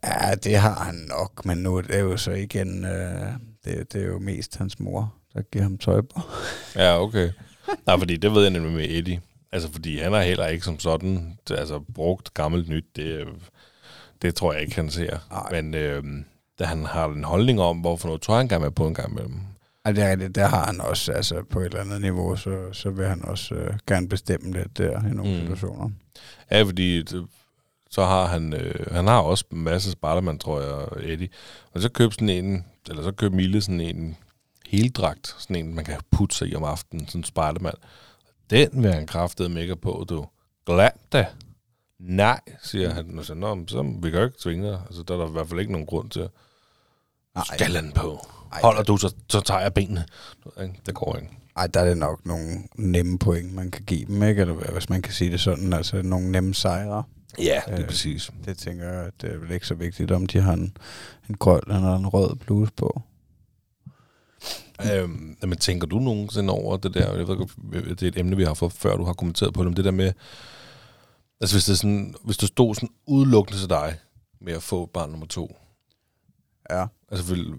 [0.04, 3.28] Ja, det har han nok, men nu er det jo så igen, øh,
[3.66, 6.22] det, det er jo mest hans mor, der giver ham tøj på.
[6.76, 7.32] Ja, okay.
[7.86, 9.22] Nej, fordi det ved jeg nemlig med Eddie.
[9.52, 13.28] Altså, fordi han er heller ikke som sådan, altså brugt gammelt nyt, det,
[14.22, 15.18] det tror jeg ikke, han ser.
[15.32, 15.62] Nej.
[15.62, 16.04] Men øh,
[16.60, 19.12] da han har en holdning om, hvorfor noget tøj han gerne vil på en gang
[19.12, 19.40] imellem.
[19.86, 22.74] Ja, det er rigtigt, der har han også, altså på et eller andet niveau, så,
[22.74, 25.38] så vil han også øh, gerne bestemme lidt der i nogle Mm.
[25.38, 25.42] mm.
[25.42, 25.90] situationer.
[26.52, 27.28] Ja, fordi det,
[27.90, 31.30] så har han, øh, han har også en masse Spiderman, tror jeg, Eddie.
[31.72, 34.18] Og så køb sådan en, eller så køb Mille sådan en
[34.68, 37.74] heldragt, sådan en, man kan putte sig i om aftenen, sådan en Spiderman.
[38.50, 40.26] Den vil han kraftede mega på, du.
[40.66, 41.26] Glad da.
[42.00, 43.20] Nej, siger han.
[43.20, 44.82] Og så, Nå, så vi kan jo ikke tvinge dig.
[44.86, 46.30] Altså, der er der i hvert fald ikke nogen grund til.
[47.36, 48.20] Nej, Skal han på.
[48.62, 50.06] Holder du, så, så tager jeg benene.
[50.86, 51.30] Det går ikke.
[51.58, 54.42] Ej, der er det nok nogle nemme point, man kan give dem, ikke?
[54.42, 57.04] Eller hvis man kan sige det sådan, altså nogle nemme sejre.
[57.40, 58.32] Ja, det er Øh, præcis.
[58.46, 60.78] Det tænker jeg, at det er vel ikke så vigtigt, om de har en,
[61.30, 63.02] en grøn eller en rød bluse på.
[64.94, 68.44] Øhm, men tænker du nogensinde over det der, jeg ved det er et emne, vi
[68.44, 70.12] har fået før, du har kommenteret på det, men det der med,
[71.42, 73.96] altså hvis, det sådan, hvis du stod sådan udelukkende til dig
[74.42, 75.56] med at få barn nummer to,
[76.70, 76.86] Ja.
[77.12, 77.54] altså vil,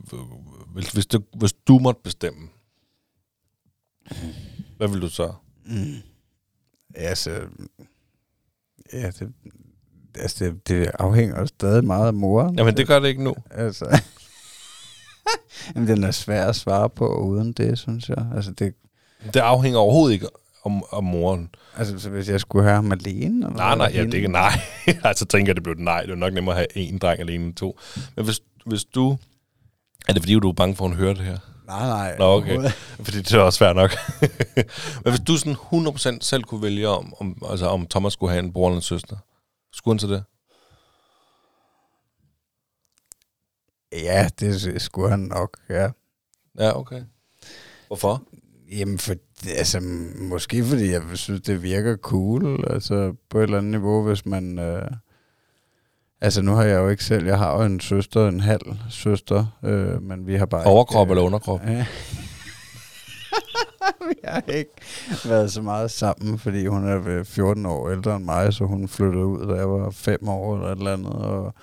[0.73, 2.49] hvis, hvis, du, hvis du måtte bestemme,
[4.77, 5.33] hvad vil du så?
[5.67, 5.95] Mm.
[6.95, 7.31] Altså,
[8.93, 9.33] ja, det,
[10.19, 12.59] altså det, det afhænger stadig meget af moren.
[12.59, 13.35] Jamen det gør det ikke nu.
[13.51, 14.01] Altså,
[15.75, 18.27] Jamen, den er svær at svare på uden det, synes jeg.
[18.37, 18.75] Altså, det,
[19.35, 20.27] Det afhænger overhovedet ikke
[20.65, 21.55] om, om moren.
[21.77, 23.47] altså så hvis jeg skulle have ham alene?
[23.47, 24.53] Eller Nej, nej, ja, det er ikke nej.
[25.05, 26.03] altså tænker jeg, det blev et nej.
[26.03, 27.79] Det er nok nemmere at have en dreng alene end to.
[28.17, 29.17] Men hvis, hvis du...
[30.09, 31.39] Er det fordi, du er bange for, at hun hører det her?
[31.67, 32.17] Nej, nej.
[32.19, 32.71] Nå, okay.
[33.01, 33.91] Fordi det er også svært nok.
[35.05, 35.57] Men hvis du sådan
[36.17, 38.83] 100% selv kunne vælge, om, om, altså om Thomas skulle have en bror eller en
[38.83, 39.17] søster,
[39.73, 40.25] skulle han så det?
[43.93, 45.89] Ja, det skulle han nok, ja.
[46.59, 47.03] Ja, okay.
[47.87, 48.23] Hvorfor?
[48.71, 49.15] Jamen, for,
[49.49, 49.81] altså,
[50.17, 54.59] måske fordi jeg synes, det virker cool, altså på et eller andet niveau, hvis man...
[54.59, 54.91] Øh,
[56.21, 59.47] altså, nu har jeg jo ikke selv, jeg har jo en søster, en halv søster,
[59.63, 61.61] øh, men vi har bare Overkrop ikke, eller underkrop?
[61.67, 61.87] Ja.
[64.09, 64.71] vi har ikke
[65.25, 68.89] været så meget sammen, fordi hun er ved 14 år ældre end mig, så hun
[68.89, 71.13] flyttede ud, da jeg var 5 år eller et eller andet.
[71.13, 71.55] Og,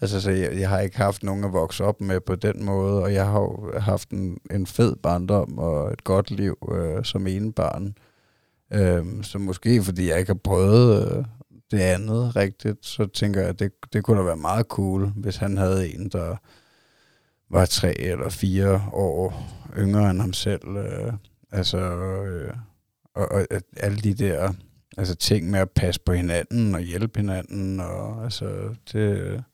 [0.00, 3.02] altså, så jeg, jeg har ikke haft nogen at vokse op med på den måde,
[3.02, 7.26] og jeg har jo haft en, en fed barndom og et godt liv øh, som
[7.26, 7.94] ene barn.
[8.72, 11.24] Øhm, så måske fordi jeg ikke har prøvet øh,
[11.74, 15.36] det andet rigtigt, så tænker jeg, at det, det kunne da være meget cool, hvis
[15.36, 16.36] han havde en, der
[17.50, 20.76] var tre eller fire år yngre end ham selv.
[20.76, 21.12] Øh,
[21.52, 22.54] altså, øh,
[23.14, 24.52] og, og at alle de der
[24.96, 29.44] altså ting med at passe på hinanden og hjælpe hinanden, og altså, det,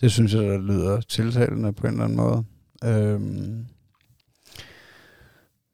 [0.00, 2.44] det synes jeg, der lyder tiltalende på en eller anden måde.
[2.84, 3.66] Øhm,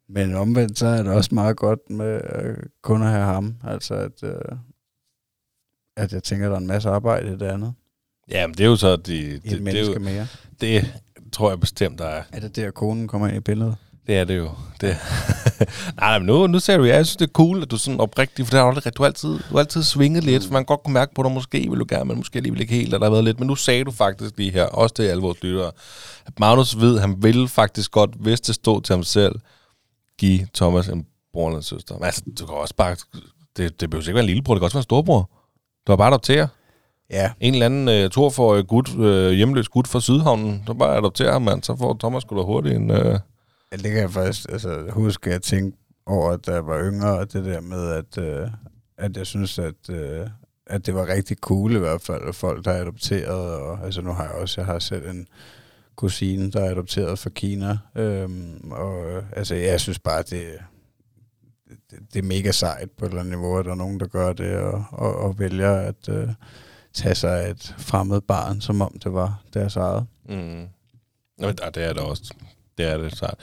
[0.09, 3.57] men omvendt, så er det også meget godt med øh, kun at have ham.
[3.65, 4.59] Altså, at, øh,
[5.97, 7.75] at jeg tænker, der er en masse arbejde i det andet.
[8.31, 8.97] Ja, men det er jo så...
[8.97, 10.27] De, I det, et det, er menneske jo, mere.
[10.61, 10.93] det
[11.33, 12.23] tror jeg bestemt, der er.
[12.33, 13.77] Er det der, konen kommer ind i billedet?
[14.07, 14.51] Det er det jo.
[14.81, 14.97] Det.
[16.01, 18.01] nej, men nu, nu ser du, jeg synes, det er cool, at du er sådan
[18.01, 20.53] oprigtig, for det har du, aldrig, du har altid, du har altid svinget lidt, for
[20.53, 22.75] man kan godt kunne mærke på dig, måske vil du gerne, men måske alligevel ikke
[22.75, 23.39] helt, at der har været lidt.
[23.39, 25.71] Men nu sagde du faktisk lige her, også til alle vores lyttere,
[26.27, 29.35] at Magnus ved, at han ville faktisk godt, hvis det stod til ham selv,
[30.19, 31.95] give Thomas en bror eller en søster.
[31.95, 32.97] Men altså, du kan også bare,
[33.57, 35.31] det, det behøver ikke være en lillebror, det kan også være en storbror.
[35.87, 36.49] Du har bare adoptere.
[37.11, 41.33] Ja, En eller anden øh, torforig gut, øh, hjemløs gut fra Sydhavnen, så bare adoptere
[41.33, 41.63] ham, mand.
[41.63, 42.91] Så får Thomas sgu da hurtigt en...
[42.91, 43.19] Øh,
[43.73, 47.19] Ja, det kan jeg faktisk altså, huske, at jeg tænkte over, da jeg var yngre,
[47.19, 48.49] og det der med, at, øh,
[48.99, 50.27] at jeg synes, at, øh,
[50.67, 54.01] at det var rigtig cool i hvert fald, at folk, der er adopteret, og altså
[54.01, 55.27] nu har jeg også, jeg har selv en
[55.97, 60.45] kusine, der er adopteret fra Kina, øhm, og øh, altså jeg synes bare, det,
[61.91, 64.07] det, det er mega sejt på et eller andet niveau, at der er nogen, der
[64.07, 66.29] gør det, og, og, og vælger at øh,
[66.95, 70.07] tage sig et fremmed barn, som om det var deres eget.
[70.29, 70.67] Mm.
[71.39, 72.35] Nå, ah, det er det også.
[72.79, 73.35] Det er det sejt.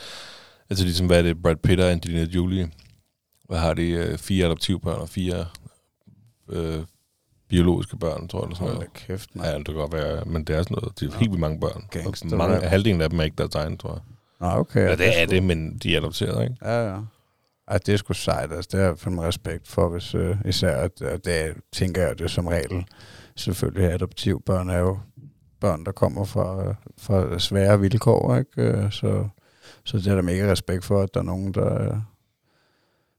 [0.70, 2.72] Altså ligesom, hvad er det, Brad Pitt og Angelina Jolie?
[3.50, 3.90] Hvad har de?
[3.90, 5.46] Øh, fire adoptivbørn og fire
[6.50, 6.84] øh,
[7.50, 8.44] biologiske børn, tror jeg.
[8.46, 8.90] Eller sådan Hold noget.
[8.94, 9.46] da kæft, man.
[9.46, 11.00] Ja, det kan godt være, men det er sådan noget.
[11.00, 11.86] De er helt vildt mange børn.
[11.92, 14.02] Gangster mange, halvdelen af dem er ikke deres egen, tror jeg.
[14.40, 14.90] Nå, okay.
[14.90, 16.56] Ja, det er det, men de er adopteret, ikke?
[16.62, 17.00] Ja, ja
[17.68, 18.70] at det er sgu sejt, altså.
[18.72, 22.32] Det har jeg fandme respekt for, hvis øh, især, at, at det tænker jeg, det
[22.32, 22.86] som regel.
[23.36, 25.00] Selvfølgelig adoptivbørn er jo
[25.60, 28.62] børn, der kommer fra, øh, fra svære vilkår, ikke?
[28.62, 29.28] Øh, så,
[29.86, 31.98] så det er der mega respekt for, at der er nogen, der, øh,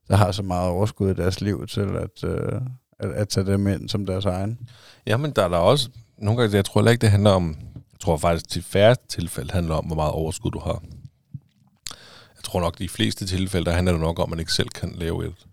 [0.07, 2.61] der har så meget overskud i deres liv til at, øh,
[2.99, 4.59] at, at tage dem ind som deres egen.
[5.07, 5.89] Jamen, der er der også...
[6.17, 7.55] Nogle gange, jeg tror heller ikke, det handler om...
[7.75, 10.83] Jeg tror faktisk, til færre tilfælde handler om, hvor meget overskud du har.
[12.45, 14.91] Tror nok, de fleste tilfælde, der handler det nok om, at man ikke selv kan
[14.91, 15.47] lave et.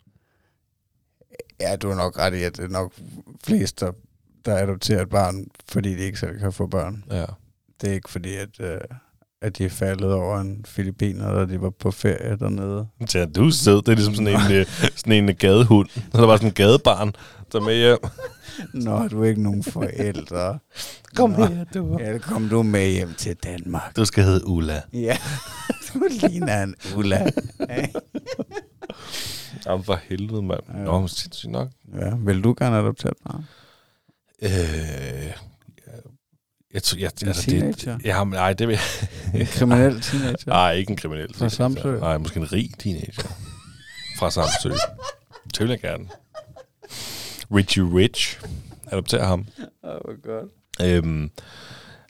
[1.61, 2.93] Ja, du er nok ret i, at det er nok
[3.45, 3.93] flest, der,
[4.45, 7.05] der adopterer et barn, fordi de ikke selv kan få børn.
[7.11, 7.25] Ja.
[7.81, 8.81] Det er ikke fordi, at, øh,
[9.43, 12.87] at de er faldet over en filipiner, da de var på ferie dernede.
[13.15, 13.77] Ja, du er sød.
[13.77, 15.89] Det er ligesom sådan en, øh, sådan en gadehund.
[15.89, 17.13] Så der var sådan en gadebarn,
[17.53, 17.99] der er med hjem.
[18.75, 20.59] Nå, du er ikke nogen forældre.
[21.17, 21.47] Kom Nå.
[21.47, 21.99] her, du.
[22.01, 23.97] Ja, kom du med hjem til Danmark.
[23.97, 24.83] Du skal hedde Ulla.
[24.93, 25.17] Ja,
[25.95, 27.27] du ligner en Ulla.
[29.67, 30.61] Jamen for helvede, mand.
[30.75, 30.83] Ja.
[30.83, 31.69] Nå, sindssygt nok.
[31.99, 33.45] ja, vil du gerne adoptere et barn?
[34.43, 35.33] Øh,
[36.75, 37.97] jeg, jeg, En altså, teenager?
[37.97, 38.79] Det, ja, men, nej, det vil
[39.41, 40.37] En kriminel teenager?
[40.47, 41.35] Nej, ikke en kriminel.
[41.35, 41.81] Fra teenager.
[41.81, 41.99] Samsø?
[42.01, 43.23] Nej, måske en rig teenager.
[44.19, 44.71] Fra Samsø.
[45.45, 46.09] Det vil jeg gerne.
[47.55, 48.41] Richie Rich.
[48.87, 49.47] Adoptere ham.
[49.85, 50.51] Åh, hvor godt.
[50.83, 51.31] Øhm,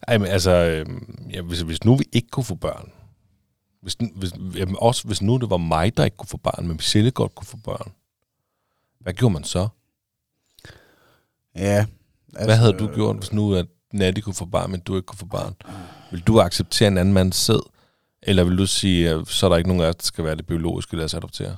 [0.09, 2.93] ej, men altså, øhm, ja, hvis, hvis nu vi ikke kunne få børn,
[3.83, 6.77] Hvis, hvis, jamen også hvis nu det var mig, der ikke kunne få barn, men
[6.77, 7.93] Michelle godt kunne få børn.
[9.01, 9.69] Hvad gjorde man så?
[11.57, 11.87] Ja.
[12.35, 15.07] Altså, Hvad havde du gjort, hvis nu at Natty kunne få barn, men du ikke
[15.07, 15.55] kunne få barn?
[16.11, 17.69] Vil du acceptere en anden mands sæd?
[18.23, 20.47] Eller vil du sige, så er der ikke nogen af os, der skal være det
[20.47, 21.57] biologiske, lad os adoptere?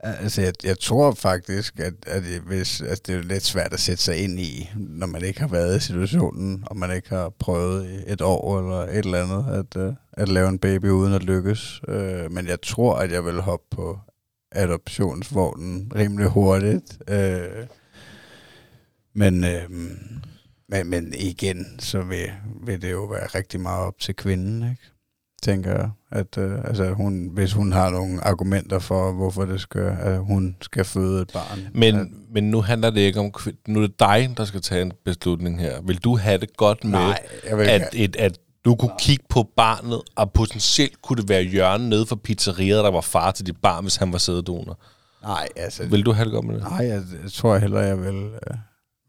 [0.00, 3.80] Altså, jeg, jeg tror faktisk, at, at det, hvis, altså, det er lidt svært at
[3.80, 7.28] sætte sig ind i, når man ikke har været i situationen, og man ikke har
[7.28, 11.14] prøvet i et år eller et eller andet, at, uh, at lave en baby uden
[11.14, 11.80] at lykkes.
[11.88, 13.98] Uh, men jeg tror, at jeg vil hoppe på
[14.52, 16.98] adoptionsvognen rimelig hurtigt.
[17.10, 17.66] Uh,
[19.14, 19.70] men, uh,
[20.74, 22.30] men, men igen, så vil,
[22.66, 24.82] vil det jo være rigtig meget op til kvinden, ikke?
[25.44, 25.90] tænker jeg.
[26.10, 30.56] At, øh, altså, hun, hvis hun har nogle argumenter for, hvorfor det skal, at hun
[30.60, 31.58] skal føde et barn.
[31.74, 33.32] Men, at, men nu handler det ikke om...
[33.68, 35.82] Nu er det dig, der skal tage en beslutning her.
[35.82, 39.24] Vil du have det godt med, nej, jeg vil at, et, at du kunne kigge
[39.28, 43.46] på barnet, og potentielt kunne det være Jørgen nede for pizzeriet, der var far til
[43.46, 44.78] dit barn, hvis han var sæddonor?
[45.22, 46.62] Nej, altså, Vil du have det godt med det?
[46.62, 48.56] nej, jeg, jeg tror hellere, jeg vil, øh,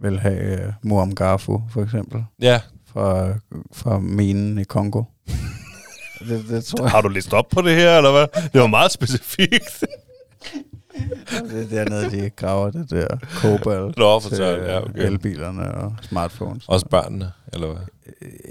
[0.01, 2.61] vil have øh, Muam Garfu, for eksempel, Ja.
[2.87, 3.27] fra,
[3.73, 5.03] fra minen i Kongo.
[6.27, 6.91] det, det tror jeg.
[6.91, 8.41] Har du læst op på det her, eller hvad?
[8.53, 9.83] Det var meget specifikt.
[11.51, 13.07] Det er dernede, de graver det der
[13.41, 15.05] kobalt Nå, for til ja, øh, okay.
[15.05, 16.63] elbilerne og smartphones.
[16.67, 17.81] Også børnene, eller hvad?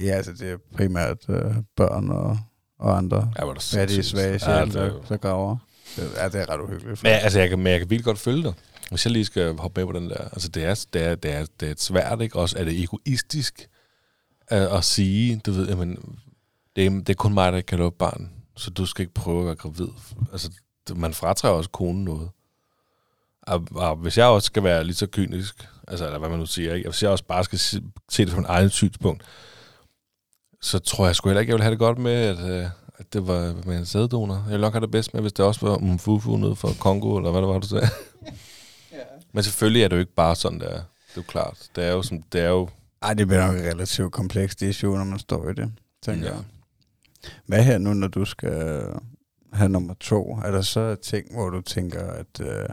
[0.03, 2.39] Ja, altså det er primært øh, børn og,
[2.79, 5.57] og andre Ja, fattige, svage Ja, det er der, der graver.
[5.97, 7.03] Det, ja, det er ret uhyggeligt.
[7.03, 8.53] Men, altså, jeg kan, men jeg kan virkelig godt følge dig.
[8.91, 10.29] Hvis jeg lige skal hoppe med på den der.
[10.33, 12.39] Altså, det er, det er, det er, det er svært, ikke?
[12.39, 13.69] Også er det egoistisk
[14.49, 16.19] at, at sige, du ved, jamen,
[16.77, 19.41] det er, det er kun mig, der kan lukke barn, så du skal ikke prøve
[19.41, 19.89] at være gravid.
[20.33, 20.51] Altså,
[20.97, 22.31] man fratager også konen noget.
[23.43, 26.47] Og, og hvis jeg også skal være lige så kynisk, altså, eller hvad man nu
[26.47, 26.89] siger, ikke?
[26.89, 27.83] hvis jeg også bare skal se,
[28.17, 29.23] det fra en egen synspunkt,
[30.61, 32.67] så tror jeg sgu heller ikke, jeg vil have det godt med, at, øh,
[32.99, 34.35] at det var med en sæddonor.
[34.35, 36.69] Jeg ville nok have det bedst med, hvis det også var mm, umfufu nede fra
[36.81, 37.87] Kongo, eller hvad det var, du sagde.
[39.35, 40.67] Men selvfølgelig er det jo ikke bare sådan, der.
[40.71, 40.83] Det er
[41.17, 41.69] jo klart.
[41.77, 42.69] Det er jo, som, det er jo
[43.03, 46.35] Ej, det bliver nok et relativt komplekst issue, når man står i det, tænker Ja.
[46.35, 46.45] jeg.
[47.47, 48.85] Hvad her nu, når du skal
[49.53, 50.39] have nummer to?
[50.45, 52.69] Er der så ting, hvor du tænker, at øh,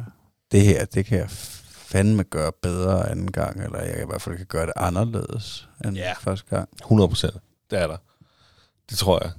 [0.51, 4.37] det her, det kan jeg fandme gøre bedre anden gang, eller jeg i hvert fald
[4.37, 6.13] kan gøre det anderledes end Ja.
[6.13, 6.69] første gang?
[6.81, 7.33] 100 procent.
[7.71, 7.97] Det er der.
[8.89, 9.31] Det tror jeg.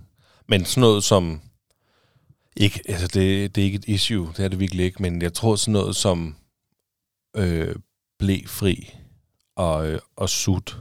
[0.48, 1.40] Men sådan noget som...
[2.56, 5.32] Ikke, altså det, det er ikke et issue, det er det virkelig ikke, men jeg
[5.32, 6.36] tror sådan noget som
[7.36, 7.76] øh,
[8.18, 8.94] blæfri
[9.56, 10.78] og, øh, og sut.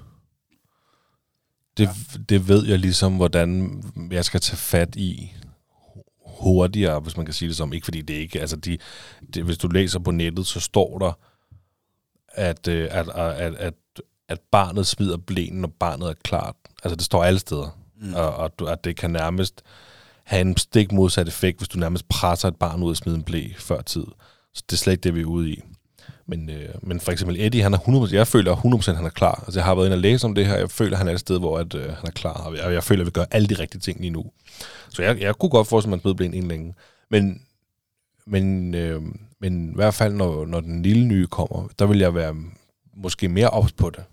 [1.78, 2.20] Det, ja.
[2.30, 5.34] det ved jeg ligesom, hvordan jeg skal tage fat i
[6.26, 7.74] hurtigere, hvis man kan sige det som.
[7.74, 8.42] Ikke fordi det ikke...
[8.42, 8.78] Altså de,
[9.34, 11.12] det, hvis du læser på nettet, så står der,
[12.28, 13.74] at, øh, at, at, at,
[14.28, 16.56] at barnet smider blæen, når barnet er klart.
[16.84, 17.80] Altså det står alle steder.
[18.02, 18.14] Mm.
[18.14, 19.62] Og, og du- at det kan nærmest
[20.24, 23.24] have en stik modsat effekt, hvis du nærmest presser et barn ud og smider en
[23.24, 24.06] blæ før tid.
[24.54, 25.62] Så det er slet ikke det, vi er ude i.
[26.32, 29.44] Men, øh, men for eksempel Eddie, han er 100%, jeg føler 100% han er klar.
[29.46, 31.20] Altså jeg har været inde og læse om det her, jeg føler, han er et
[31.20, 33.48] sted, hvor at, øh, han er klar, og jeg, jeg føler, at vi gør alle
[33.48, 34.26] de rigtige ting lige nu.
[34.90, 36.74] Så jeg, jeg kunne godt forestille mig, at man blev blæen en længe.
[37.10, 37.42] Men,
[38.26, 39.02] men, øh,
[39.40, 42.36] men i hvert fald, når, når den lille nye kommer, der vil jeg være
[42.98, 44.04] måske mere ops på det.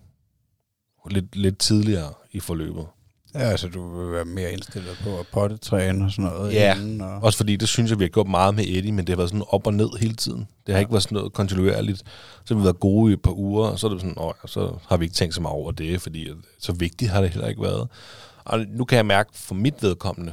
[1.11, 2.87] Lidt, lidt tidligere i forløbet.
[3.35, 6.55] Ja, altså du vil være mere indstillet på at pottetræne og sådan noget.
[6.55, 6.75] Ja.
[6.77, 9.09] inden, og, Også fordi, det synes jeg, vi har gjort meget med Eddie, men det
[9.09, 10.49] har været sådan op og ned hele tiden.
[10.67, 11.99] Det har ikke været sådan noget kontinuerligt.
[12.45, 14.33] Så har vi været gode i et par uger, og så er det sådan, åh,
[14.43, 17.31] ja, så har vi ikke tænkt så meget over det, fordi så vigtigt har det
[17.31, 17.89] heller ikke været.
[18.45, 20.33] Og nu kan jeg mærke for mit vedkommende,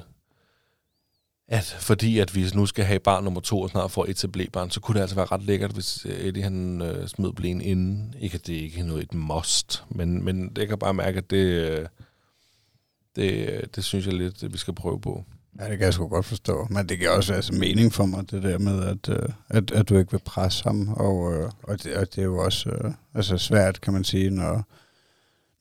[1.47, 4.27] at fordi at vi nu skal have barn nummer to og snart får et til
[4.27, 8.13] blæbarn, så kunne det altså være ret lækkert, hvis Eddie han øh, smed blæen inden.
[8.19, 11.29] Ikke at det ikke er noget et must, men, men jeg kan bare mærke, at
[11.29, 11.86] det, øh,
[13.15, 15.23] det, det synes jeg lidt, at vi skal prøve på.
[15.60, 16.67] Ja, det kan jeg sgu godt forstå.
[16.69, 19.89] Men det giver også altså mening for mig, det der med, at, øh, at, at
[19.89, 20.89] du ikke vil presse ham.
[20.89, 24.30] Og, øh, og, det, og det er jo også øh, altså svært, kan man sige,
[24.30, 24.63] når,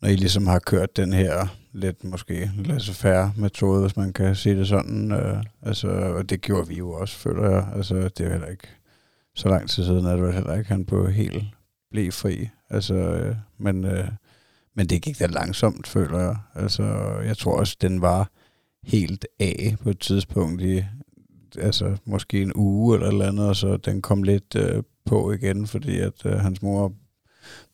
[0.02, 4.56] når I ligesom har kørt den her lidt måske laissez-faire metode, hvis man kan sige
[4.56, 5.12] det sådan.
[5.12, 7.68] Øh, altså, og det gjorde vi jo også, føler jeg.
[7.76, 8.68] Altså, det er heller ikke
[9.34, 11.44] så lang tid siden, at det vel heller ikke han på helt
[11.90, 12.48] blev fri.
[12.70, 14.08] Altså, øh, men, øh,
[14.76, 16.36] men det gik da langsomt, føler jeg.
[16.54, 16.82] Altså,
[17.24, 18.30] jeg tror også, den var
[18.84, 20.84] helt af på et tidspunkt i
[21.58, 25.32] altså måske en uge eller et eller andet, og så den kom lidt øh, på
[25.32, 26.92] igen, fordi at øh, hans mor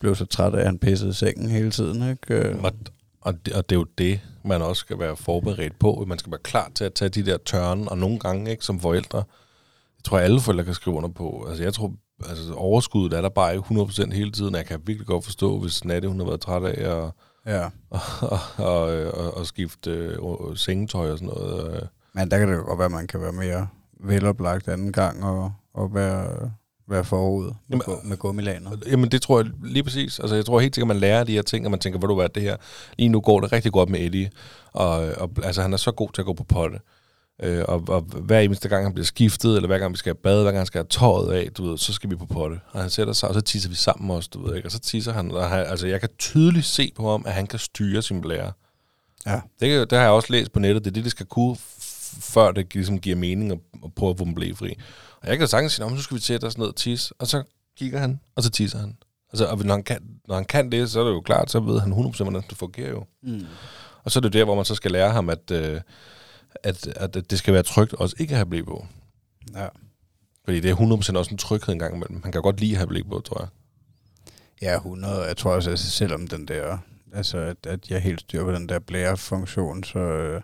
[0.00, 2.10] blev så træt af, at han pissede sengen hele tiden.
[2.10, 2.34] Ikke?
[2.34, 2.62] Øh.
[2.62, 2.72] Og,
[3.20, 6.04] og, det, og det er jo det, man også skal være forberedt på.
[6.08, 8.80] Man skal være klar til at tage de der tørne, og nogle gange ikke som
[8.80, 9.24] forældre,
[10.00, 11.46] jeg tror, alle forældre kan skrive under på.
[11.48, 11.92] Altså, jeg tror,
[12.28, 14.54] altså, overskuddet er der bare ikke 100% hele tiden.
[14.54, 17.10] Jeg kan virkelig godt forstå, hvis Natte, hun har været træt af at,
[17.46, 17.64] ja.
[18.30, 18.82] og, og,
[19.12, 20.16] og, og skifte øh,
[20.56, 21.74] sengetøj og sådan noget.
[21.74, 21.82] Øh,
[22.12, 23.66] Men der kan det jo godt være, at man kan være mere
[24.00, 26.50] veloplagt anden gang og, og være,
[26.88, 28.70] være forud med, Jamen, med gummilaner.
[28.86, 30.18] Jamen, det tror jeg lige præcis.
[30.18, 32.14] Altså, jeg tror helt sikkert, man lærer de her ting, og man tænker, hvor du
[32.14, 32.56] hvad det her.
[32.98, 34.30] Lige nu går det rigtig godt med Eddie,
[34.72, 36.78] og, og altså, han er så god til at gå på potte.
[37.42, 40.22] Øh, og, og, hver eneste gang, han bliver skiftet, eller hver gang vi skal have
[40.22, 42.60] bad, hver gang han skal have tøjet af, du ved, så skal vi på potte.
[42.72, 44.68] Og han sætter sig, og så tisser vi sammen også, du ved, ikke?
[44.68, 47.46] Og så tisser han, og han, altså, jeg kan tydeligt se på ham, at han
[47.46, 48.52] kan styre sin blære.
[49.26, 49.40] Ja.
[49.60, 50.84] Det, det har jeg også læst på nettet.
[50.84, 51.56] Det er det, det skal kunne,
[52.20, 54.76] før det ligesom giver mening at, at prøve at få dem blæfri.
[55.22, 57.14] Og jeg kan sagtens sige, "Nå, men nu skal vi sætte os ned og tisse.
[57.18, 57.42] Og så
[57.78, 58.96] kigger han, og så tisser han.
[59.32, 59.98] Altså, og når han, kan,
[60.28, 62.58] når han kan det, så er det jo klart, så ved han 100% hvordan det
[62.58, 63.04] fungerer jo.
[63.22, 63.46] Mm.
[64.04, 65.80] Og så er det der, hvor man så skal lære ham, at, øh,
[66.62, 68.86] at, at, det skal være trygt også ikke at have blæ på.
[69.54, 69.68] Ja.
[70.44, 72.22] Fordi det er 100% også en tryghed en gang imellem.
[72.22, 73.48] Han kan godt lide at have blæ på, tror jeg.
[74.62, 75.22] Ja, 100.
[75.22, 76.78] Jeg tror også, altså, selvom den der,
[77.12, 80.42] altså at, at jeg helt styr på den der blærefunktion, så øh,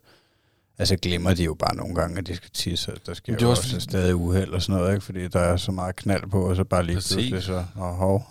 [0.78, 2.92] altså glemmer de jo bare nogle gange, at de skal tisse.
[3.06, 5.04] Der sker Men det er jo også også, stadig uheld og sådan noget, ikke?
[5.04, 7.16] fordi der er så meget knald på, og så bare lige Præcis.
[7.16, 8.26] pludselig så, åh, hov.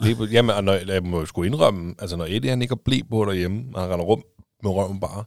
[0.00, 2.80] Lige jamen, og når, jeg må jo sgu indrømme, altså når Eddie han ikke har
[2.84, 4.22] blæ på derhjemme, og han render rum
[4.62, 5.24] med røven bare,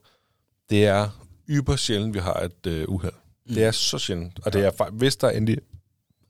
[0.70, 1.10] det er
[1.50, 3.14] yber sjældent, vi har et øh, uheld.
[3.48, 3.54] Mm.
[3.54, 4.40] Det er så sjældent.
[4.46, 5.58] Og det er hvis der endelig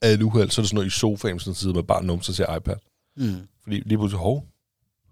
[0.02, 2.32] er et uheld, så er det sådan noget i sofaen, sådan sidder med bare numse
[2.32, 2.76] og ser iPad.
[3.18, 3.36] Mm.
[3.64, 4.46] Fordi lige pludselig, hov,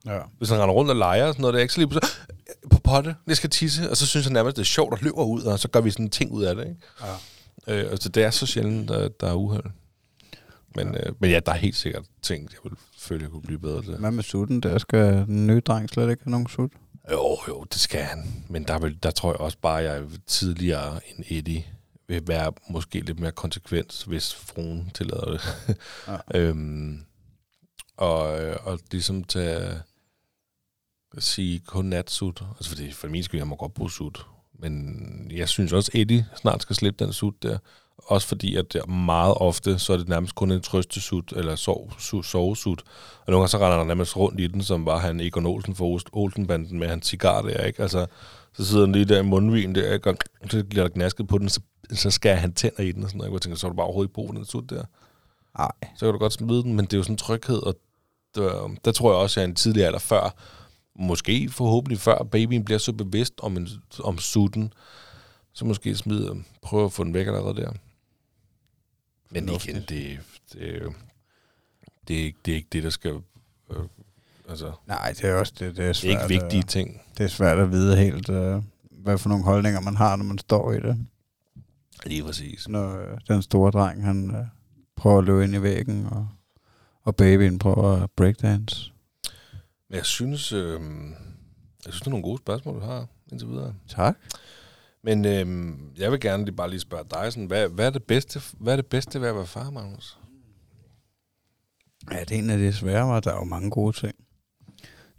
[0.05, 0.19] Ja.
[0.37, 2.15] hvis han render rundt og leger og sådan noget, det er ikke så lige pludselig,
[2.63, 4.99] "Øh, på potte, jeg skal tisse, og så synes han nærmest, det er sjovt og
[5.01, 6.81] løber ud, og så gør vi sådan en ting ud af det, ikke?
[7.67, 7.83] Ja.
[7.83, 9.63] Øh, altså, det er så sjældent, at der er uheld.
[10.75, 11.07] Men, ja.
[11.07, 13.81] Øh, men ja, der er helt sikkert ting, jeg vil føle, jeg kunne blive bedre
[13.81, 13.95] til.
[13.95, 14.61] Hvad med sutten?
[14.61, 16.71] Der skal den nye dreng slet ikke have nogen sut.
[17.11, 18.45] Jo, jo, det skal han.
[18.49, 21.65] Men der, vil, der tror jeg også bare, at jeg tidligere end Eddie
[22.07, 25.41] vil være måske lidt mere konsekvent, hvis fruen tillader det.
[26.07, 26.17] Ja.
[26.39, 27.05] øhm,
[27.97, 28.19] og,
[28.63, 29.81] og ligesom tage
[31.17, 32.43] at sige kun natsut.
[32.55, 34.25] Altså fordi for min skyld, jeg må godt bruge sut.
[34.59, 37.57] Men jeg synes også, Eddie snart skal slippe den sut der.
[38.07, 41.93] Også fordi, at det meget ofte, så er det nærmest kun en trøstesut, eller sov,
[41.99, 42.83] su, sovesut.
[43.25, 45.75] Og nogle gange så render han nærmest rundt i den, som var han Egon Olsen
[45.75, 47.81] for Olsenbanden med hans cigar der, ikke?
[47.81, 48.05] Altså,
[48.53, 50.09] så sidder han lige der i mundvin der, ikke?
[50.09, 50.17] og
[50.49, 53.17] så bliver der gnasket på den, så, så skærer han tænder i den, og sådan
[53.17, 53.33] noget.
[53.33, 54.83] Jeg tænker, så er du bare overhovedet ikke brug den sut der.
[55.57, 55.71] Nej.
[55.95, 57.75] Så kan du godt smide den, men det er jo sådan en tryghed, og
[58.35, 60.35] der, der tror jeg også, at jeg er en tidlig alder før,
[60.99, 63.67] måske forhåbentlig før babyen bliver så bevidst om, en,
[64.03, 64.73] om sutten,
[65.53, 67.71] så måske smide, prøve at få den væk allerede der.
[69.29, 70.19] Men igen, det,
[70.53, 70.93] det,
[72.07, 73.21] det, er ikke, det er ikke det, der skal...
[73.71, 73.83] Øh,
[74.49, 75.59] altså, Nej, det er også det.
[75.59, 77.01] Det er, det er svært, ikke vigtige at- ting.
[77.17, 78.61] Det er svært at vide helt, øh,
[78.91, 81.05] hvad for nogle holdninger man har, når man står i det.
[82.05, 82.67] Lige præcis.
[82.67, 84.45] Når øh, den store dreng, han øh,
[84.95, 86.27] prøver at løbe ind i væggen, og,
[87.03, 88.91] og babyen prøver at breakdance.
[89.89, 90.81] Men jeg synes, øh,
[91.85, 93.73] jeg synes, det er nogle gode spørgsmål, du har indtil videre.
[93.89, 94.17] Tak.
[95.03, 98.03] Men øhm, jeg vil gerne lige bare lige spørge dig, sådan, hvad, hvad, er det
[98.03, 100.19] bedste, hvad er det bedste ved at være far, Magnus?
[102.11, 104.15] Ja, det er en af de svære var, der er jo mange gode ting.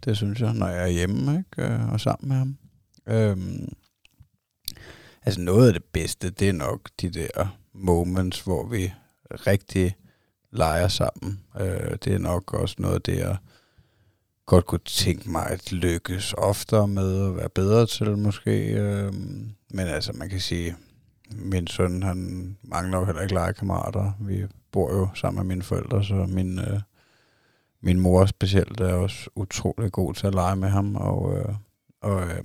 [0.05, 1.73] Det synes jeg, når jeg er hjemme ikke?
[1.73, 2.57] Øh, og sammen med ham.
[3.07, 3.73] Øhm,
[5.21, 8.93] altså noget af det bedste, det er nok de der moments, hvor vi
[9.31, 9.95] rigtig
[10.51, 11.39] leger sammen.
[11.59, 13.37] Øh, det er nok også noget af det, jeg
[14.49, 18.73] godt kunne tænke mig at lykkes oftere med at være bedre til måske.
[18.73, 19.13] Øh,
[19.69, 20.75] men altså, man kan sige,
[21.31, 24.11] min søn, han mangler jo heller ikke legekammerater.
[24.19, 26.79] Vi bor jo sammen med mine forældre, så min, øh,
[27.81, 31.55] min mor specielt er også utrolig god til at lege med ham, og, øh,
[32.01, 32.43] og, øh,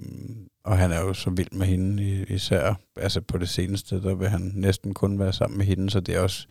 [0.65, 2.75] og han er jo så vild med hende især.
[2.97, 6.15] Altså på det seneste, der vil han næsten kun være sammen med hende, så det
[6.15, 6.47] er også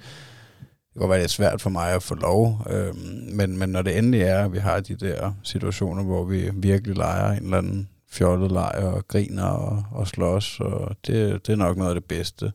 [0.93, 2.95] det kan godt være lidt svært for mig at få lov, øh,
[3.33, 6.95] men, men når det endelig er, at vi har de der situationer, hvor vi virkelig
[6.95, 11.57] leger en eller anden fjollet leg og griner og, og slås, og det, det er
[11.57, 12.51] nok noget af det bedste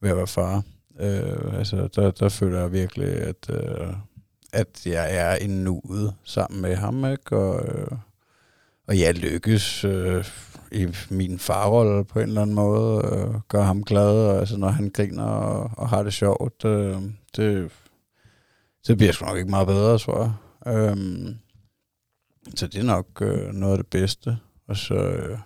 [0.00, 0.62] ved at være far.
[1.00, 3.94] Øh, altså, der, der føler jeg virkelig, at, øh,
[4.52, 7.36] at jeg er en nuet sammen med ham, ikke?
[7.36, 7.98] Og, øh,
[8.86, 10.24] og jeg lykkes øh,
[10.72, 14.68] i min farrolle på en eller anden måde, øh, gør ham glad, og, altså når
[14.68, 16.96] han griner og, og har det sjovt, øh,
[17.36, 17.70] det,
[18.86, 20.32] det bliver sgu nok ikke meget bedre, tror jeg.
[20.74, 21.36] Øhm,
[22.54, 24.38] så det er nok øh, noget af det bedste.
[24.68, 25.38] Og så, øh,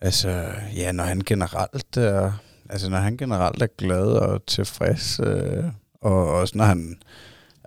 [0.00, 2.32] altså, ja, når han generelt er,
[2.68, 5.64] altså når han generelt er glad og tilfreds, øh,
[6.00, 7.02] og også når han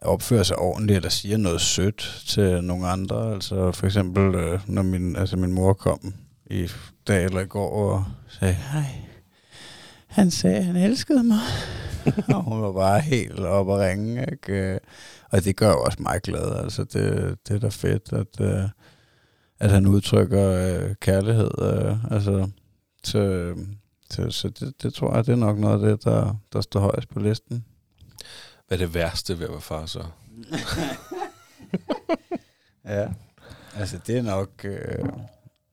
[0.04, 3.34] opfører sig ordentligt eller siger noget sødt til nogle andre.
[3.34, 6.14] Altså for eksempel, øh, når min, altså min mor kom
[6.46, 6.70] i
[7.08, 8.86] dag eller i går og sagde, hej,
[10.08, 11.40] han sagde, at han elskede mig.
[12.36, 14.26] og hun var bare helt op og ringe.
[14.32, 14.80] Ikke?
[15.32, 16.64] Og det gør jo også mig glad.
[16.64, 18.70] Altså det, det er da fedt, at, øh,
[19.60, 21.52] at han udtrykker øh, kærlighed.
[21.62, 22.50] Øh, altså
[23.04, 23.54] til,
[24.10, 26.80] til, så det, det tror jeg, det er nok noget af det, der, der står
[26.80, 27.66] højst på listen.
[28.74, 30.04] Hvad er det værste ved at være far så?
[32.86, 33.08] Ja.
[33.76, 34.50] Altså, det er nok...
[34.64, 35.06] Øh,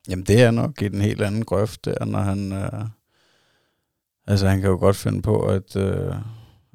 [0.09, 2.53] jamen, det er nok i den helt anden grøft der, når han...
[2.53, 2.85] Øh,
[4.27, 6.15] altså, han kan jo godt finde på at, øh,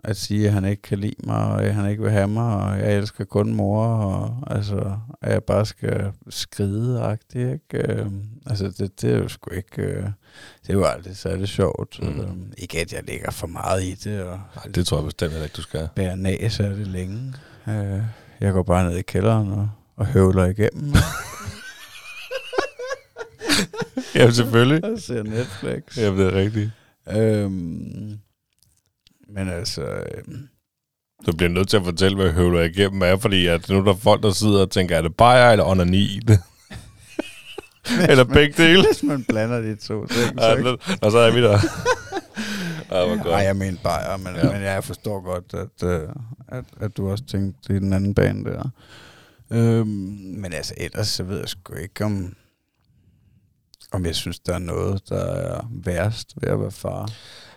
[0.08, 2.56] at sige, at han ikke kan lide mig, og at han ikke vil have mig,
[2.56, 7.60] og jeg elsker kun mor, og altså, at jeg bare skal skride ikke?
[7.74, 8.06] Øh,
[8.46, 9.82] altså, det, det er jo sgu ikke...
[9.82, 10.04] Øh,
[10.62, 12.00] det er jo aldrig særlig sjovt.
[12.02, 12.20] Mm.
[12.20, 15.34] Øh, ikke at jeg lægger for meget i det, og Nej, det tror jeg bestemt
[15.34, 15.88] ikke, du skal.
[15.96, 17.34] bærer næs af det længe.
[17.68, 18.02] Øh,
[18.40, 20.94] jeg går bare ned i kælderen og, og høvler igennem.
[24.16, 24.84] Ja, selvfølgelig.
[24.86, 25.98] og ser Netflix.
[25.98, 26.72] Ja, det er rigtigt.
[27.12, 28.20] Øhm,
[29.36, 30.48] men altså, øhm,
[31.26, 33.96] Du bliver nødt til at fortælle, hvad høvler igennem er, fordi at nu er der
[33.96, 36.20] folk, der sidder og tænker, er det bajer eller onani?
[38.10, 38.86] eller begge dele?
[38.86, 40.70] hvis man blander de to ting, Ja, så ikke?
[41.02, 41.60] og så er vi der.
[42.92, 44.46] Ja, Nej, jeg mener bare, men, Ja.
[44.48, 44.54] ja.
[44.54, 46.10] men jeg forstår godt, at, øh,
[46.48, 48.70] at, at du også tænkte i den anden bane der.
[49.52, 49.88] Øhm,
[50.38, 52.34] men altså, ellers så ved jeg sgu ikke, om,
[53.92, 57.10] om jeg synes, der er noget, der er værst ved at være far.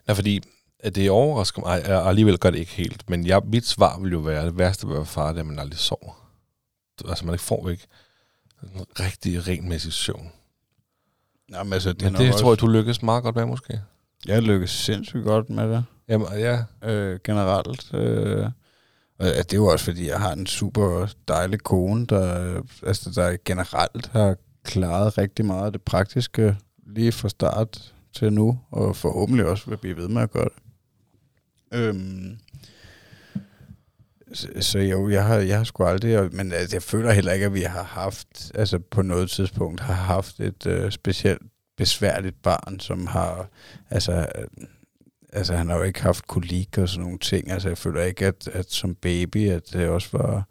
[0.08, 0.40] Ja, fordi
[0.80, 4.12] at det overrasker mig, og alligevel gør det ikke helt, men jeg, mit svar vil
[4.12, 6.30] jo være, det værste ved at være far, det er, at man aldrig sover.
[7.08, 7.86] Altså, man ikke får ikke
[8.62, 10.32] en rigtig renmæssig søvn.
[11.48, 13.46] Nå, men altså, det, Men det nok tror jeg, også, du lykkes meget godt med,
[13.46, 13.80] måske.
[14.26, 15.84] jeg lykkes sindssygt godt med det.
[16.08, 16.64] Jamen, ja.
[16.82, 17.94] øh, generelt.
[17.94, 18.50] Øh,
[19.18, 23.36] og det er jo også, fordi jeg har en super dejlig kone, der, altså, der
[23.44, 26.56] generelt har klaret rigtig meget af det praktiske
[26.86, 30.67] lige fra start til nu, og forhåbentlig også vil blive ved med at gøre det.
[31.72, 32.38] Øhm,
[34.32, 37.46] så, så jo, jeg har, jeg har sgu aldrig, men altså, jeg føler heller ikke,
[37.46, 41.42] at vi har haft, altså på noget tidspunkt har haft et øh, specielt
[41.76, 43.48] besværligt barn, som har,
[43.90, 44.66] altså, øh,
[45.32, 47.50] altså han har jo ikke haft kolik og sådan nogle ting.
[47.50, 50.48] Altså jeg føler ikke, at, at som baby, at det også var,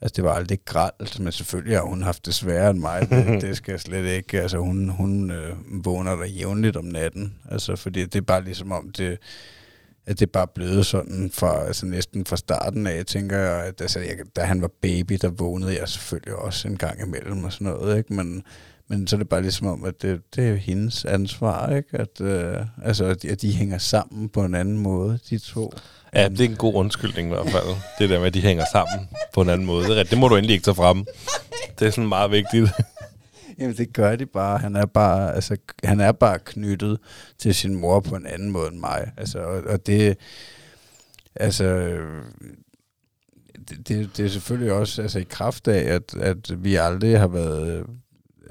[0.00, 3.10] altså det var aldrig gralt, men selvfølgelig har hun haft det sværere end mig.
[3.10, 4.40] Det, det skal jeg slet ikke.
[4.40, 7.34] Altså hun, hun øh, vågner der jævnligt om natten.
[7.50, 9.18] Altså fordi det er bare ligesom om det,
[10.06, 14.00] at det bare blevet sådan fra, altså næsten fra starten af, tænker jeg, at altså,
[14.00, 17.66] jeg, da han var baby, der vågnede jeg selvfølgelig også en gang imellem og sådan
[17.66, 18.14] noget, ikke?
[18.14, 18.42] Men,
[18.88, 21.88] men så er det bare ligesom om, at det, det er jo hendes ansvar, ikke?
[21.92, 25.72] At, øh, altså, at de, at de hænger sammen på en anden måde, de to.
[26.14, 27.76] Ja, det er en god undskyldning i hvert fald.
[27.98, 29.88] Det der med, at de hænger sammen på en anden måde.
[29.88, 31.04] Det, det må du endelig ikke tage frem.
[31.78, 32.70] Det er sådan meget vigtigt.
[33.58, 34.58] Jamen, det gør de bare.
[34.58, 36.98] Han er bare, altså, han er bare knyttet
[37.38, 39.12] til sin mor på en anden måde end mig.
[39.16, 40.16] Altså, og, og det,
[41.34, 41.98] altså,
[43.68, 47.28] det, det, det er selvfølgelig også altså, i kraft af, at, at vi aldrig har
[47.28, 47.86] været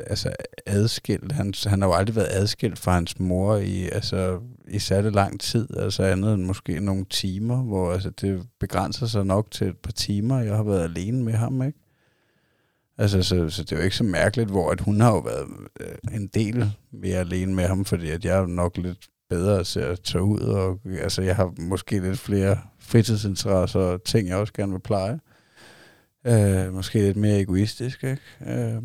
[0.08, 0.32] altså,
[0.66, 1.32] adskilt.
[1.32, 5.39] Han, han har jo aldrig været adskilt fra hans mor i, altså, i særlig lang
[5.39, 9.78] tid, altså andet end måske nogle timer, hvor altså, det begrænser sig nok til et
[9.78, 11.80] par timer, jeg har været alene med ham, ikke?
[12.98, 15.48] Altså, så, så det er jo ikke så mærkeligt, hvor at hun har jo været
[15.80, 19.80] øh, en del mere alene med ham, fordi at jeg er nok lidt bedre til
[19.80, 24.54] at tage ud, og altså, jeg har måske lidt flere fritidsinteresser og ting, jeg også
[24.54, 25.20] gerne vil pleje.
[26.28, 28.22] Øh, måske lidt mere egoistisk, ikke?
[28.48, 28.82] Øh,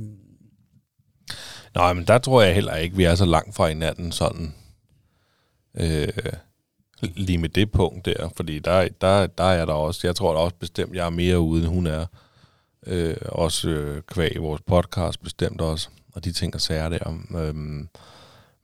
[1.74, 4.54] Nej, men der tror jeg heller ikke, vi er så langt fra hinanden sådan.
[5.80, 6.08] Øh,
[7.02, 10.38] lige med det punkt der, fordi der, der, der er der også, jeg tror da
[10.38, 12.06] også bestemt, jeg er mere ude, end hun er.
[12.86, 17.18] Øh, også øh, kvæg vores podcast bestemt også, og de ting og sager der.
[17.36, 17.88] Øhm,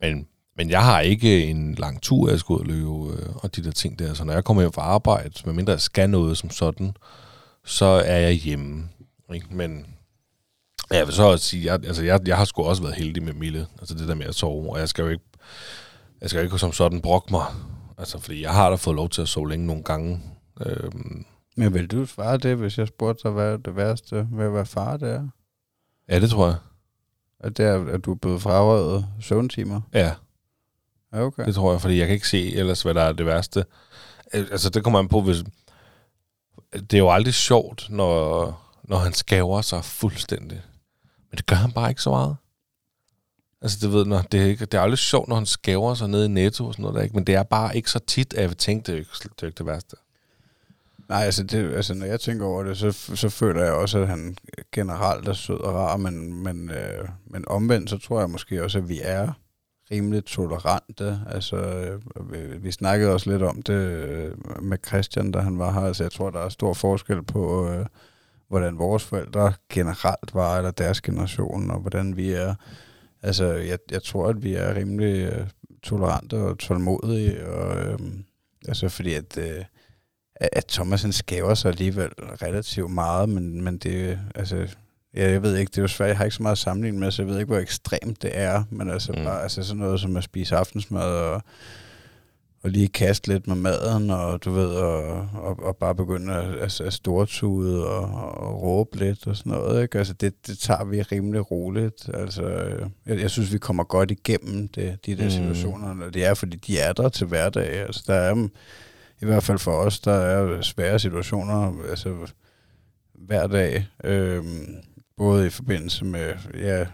[0.01, 3.57] men, men jeg har ikke en lang tur, jeg skal ud og løbe, øh, og
[3.57, 4.15] de der ting der.
[4.15, 6.97] Så når jeg kommer hjem fra arbejde, medmindre jeg skal noget som sådan,
[7.65, 8.89] så er jeg hjemme.
[9.35, 9.47] Ikke?
[9.51, 9.87] Men
[10.91, 13.33] jeg vil så også sige, jeg, altså jeg, jeg har sgu også været heldig med
[13.33, 15.25] Mille, altså det der med at sove, og jeg skal jo ikke,
[16.21, 17.45] jeg skal jo ikke som sådan brokke mig,
[17.99, 20.23] altså fordi jeg har da fået lov til at sove længe nogle gange.
[20.67, 21.27] Øhm,
[21.57, 24.67] men vil du svare det, hvis jeg spurgte dig, hvad det værste ved at være
[24.67, 25.29] far, det er?
[26.09, 26.57] ja, det tror jeg.
[27.41, 29.81] At det er, at du er blevet frarådet søvntimer?
[29.93, 30.15] Ja,
[31.13, 31.47] Ja, okay.
[31.47, 33.65] det tror jeg, fordi jeg kan ikke se ellers, hvad der er det værste.
[34.33, 35.37] Al- Altså det kommer an på, hvis...
[36.73, 38.45] Det er jo aldrig sjovt, når,
[38.83, 40.63] når han skæver sig fuldstændig.
[41.31, 42.37] Men det gør han bare ikke så meget.
[43.63, 46.09] Altså, det ved når det er, ikke, det er aldrig sjovt, når han skæver sig
[46.09, 47.15] ned i netto og sådan noget der, ikke?
[47.15, 49.43] Men det er bare ikke så tit, at jeg vil tænke, det er ikke det,
[49.43, 49.97] er ikke det værste.
[51.09, 54.09] Nej, altså, det, altså når jeg tænker over det, så, så føler jeg også, at
[54.09, 54.37] han
[54.73, 58.79] generelt er sød og rar, men, men, øh, men omvendt, så tror jeg måske også,
[58.79, 59.33] at vi er
[59.91, 61.21] rimelig tolerante.
[61.27, 61.91] Altså,
[62.31, 64.33] vi, vi snakkede også lidt om det øh,
[64.63, 65.81] med Christian, da han var her.
[65.81, 67.87] Altså, jeg tror, der er stor forskel på, øh,
[68.49, 72.55] hvordan vores forældre generelt var, eller deres generation, og hvordan vi er.
[73.23, 75.47] Altså, jeg, jeg tror, at vi er rimelig øh,
[75.83, 77.99] tolerante og tålmodige, og øh,
[78.69, 79.65] altså fordi at, øh,
[80.41, 84.57] at Thomas han skæver sig alligevel relativt meget, men, men det, altså,
[85.17, 86.99] ja, jeg ved ikke, det er jo svært, jeg har ikke så meget at sammenligne
[87.01, 89.25] med, så jeg ved ikke, hvor ekstremt det er, men altså, Mm.
[89.25, 91.43] bare, altså sådan noget som at spise aftensmad og,
[92.63, 96.61] og lige kaste lidt med maden, og du ved, og, og, og bare begynde at,
[96.63, 98.05] altså, at stortude og,
[98.37, 99.99] og råbe lidt og sådan noget, ikke?
[99.99, 102.09] Altså, det, det tager vi rimelig roligt.
[102.15, 105.31] Altså, øh, jeg, jeg synes, vi kommer godt igennem det, de der Mm.
[105.31, 107.69] situationer, og det er, fordi de er der til hverdag.
[107.87, 108.49] Altså, der er
[109.23, 112.17] i hvert fald for os, der er svære situationer, altså
[113.15, 114.77] hver dag, øhm,
[115.17, 116.87] både i forbindelse med, ja,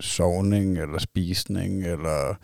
[0.00, 2.34] sovning eller spisning, eller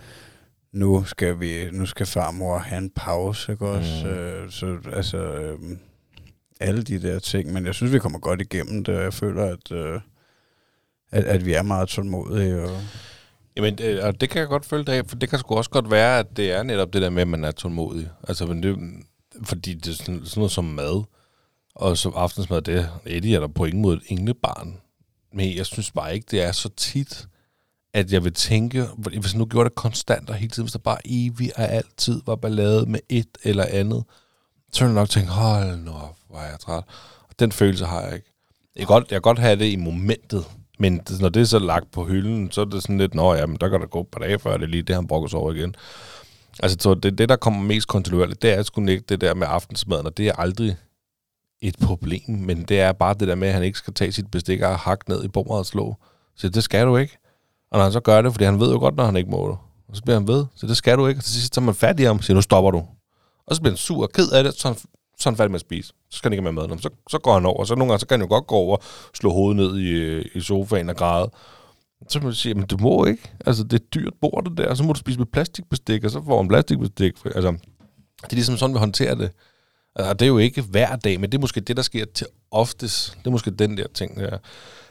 [0.73, 4.05] nu skal vi, nu skal farmor have en pause, ikke også?
[4.05, 4.11] Mm.
[4.11, 5.79] Øh, så altså, øhm,
[6.61, 9.45] alle de der ting, men jeg synes, vi kommer godt igennem det, og jeg føler,
[9.45, 10.01] at, øh,
[11.11, 12.81] at, at vi er meget tålmodige, og
[13.59, 15.71] Jamen, det, og det kan jeg godt følge dig af, for det kan sgu også
[15.71, 18.11] godt være, at det er netop det der med, at man er tålmodig.
[18.29, 18.79] Altså, men det,
[19.43, 21.05] fordi det er sådan, sådan noget som mad,
[21.75, 24.81] og som aftensmad, det Eddie er der på ingen måde et englebarn.
[25.33, 27.29] Men jeg synes bare ikke, det er så tit,
[27.95, 30.79] at jeg vil tænke, hvis jeg nu gjorde det konstant og hele tiden, hvis der
[30.79, 34.05] bare evigt og altid var ballade med et eller andet,
[34.73, 36.85] så ville jeg nok tænke, hold nu op, hvor er jeg træt.
[37.29, 38.33] Og den følelse har jeg ikke.
[38.77, 40.45] Jeg kan godt, jeg kan godt have det i momentet,
[40.79, 43.47] men når det er så lagt på hylden, så er det sådan lidt, nå ja,
[43.47, 45.29] men der kan der gå et par dage før, det er lige det, han brokker
[45.29, 45.75] sig over igen.
[46.63, 49.47] Altså, så det, det, der kommer mest kontinuerligt, det er sgu ikke det der med
[49.51, 50.77] aftensmaden, og det er aldrig
[51.61, 54.31] et problem, men det er bare det der med, at han ikke skal tage sit
[54.31, 55.97] bestik og hakke ned i bordet og slå.
[56.37, 57.19] Så det skal du ikke.
[57.71, 59.49] Og når han så gør det, fordi han ved jo godt, når han ikke må
[59.49, 59.59] det.
[59.89, 61.19] Og så bliver han ved, så det skal du ikke.
[61.19, 62.83] Og til sidst så er man fat i ham og siger, nu stopper du.
[63.47, 64.77] Og så bliver han sur og ked af det, så han,
[65.21, 65.93] så er han færdig med at spise.
[66.11, 66.79] Så skal han ikke have med mad.
[66.79, 67.65] Så, så går han over.
[67.65, 68.77] Så nogle gange så kan han jo godt gå over,
[69.15, 71.31] slå hovedet ned i, øh, i sofaen og græde.
[72.09, 73.33] Så må man sige, men du må ikke.
[73.47, 74.75] Altså, det er dyrt bord, det der.
[74.75, 77.13] Så må du spise med plastikbestik, og så får han plastikbestik.
[77.25, 77.51] Altså,
[78.23, 79.31] det er ligesom sådan, vi håndterer det.
[79.95, 82.27] Og det er jo ikke hver dag, men det er måske det, der sker til
[82.51, 83.19] oftest.
[83.19, 84.39] Det er måske den der ting der.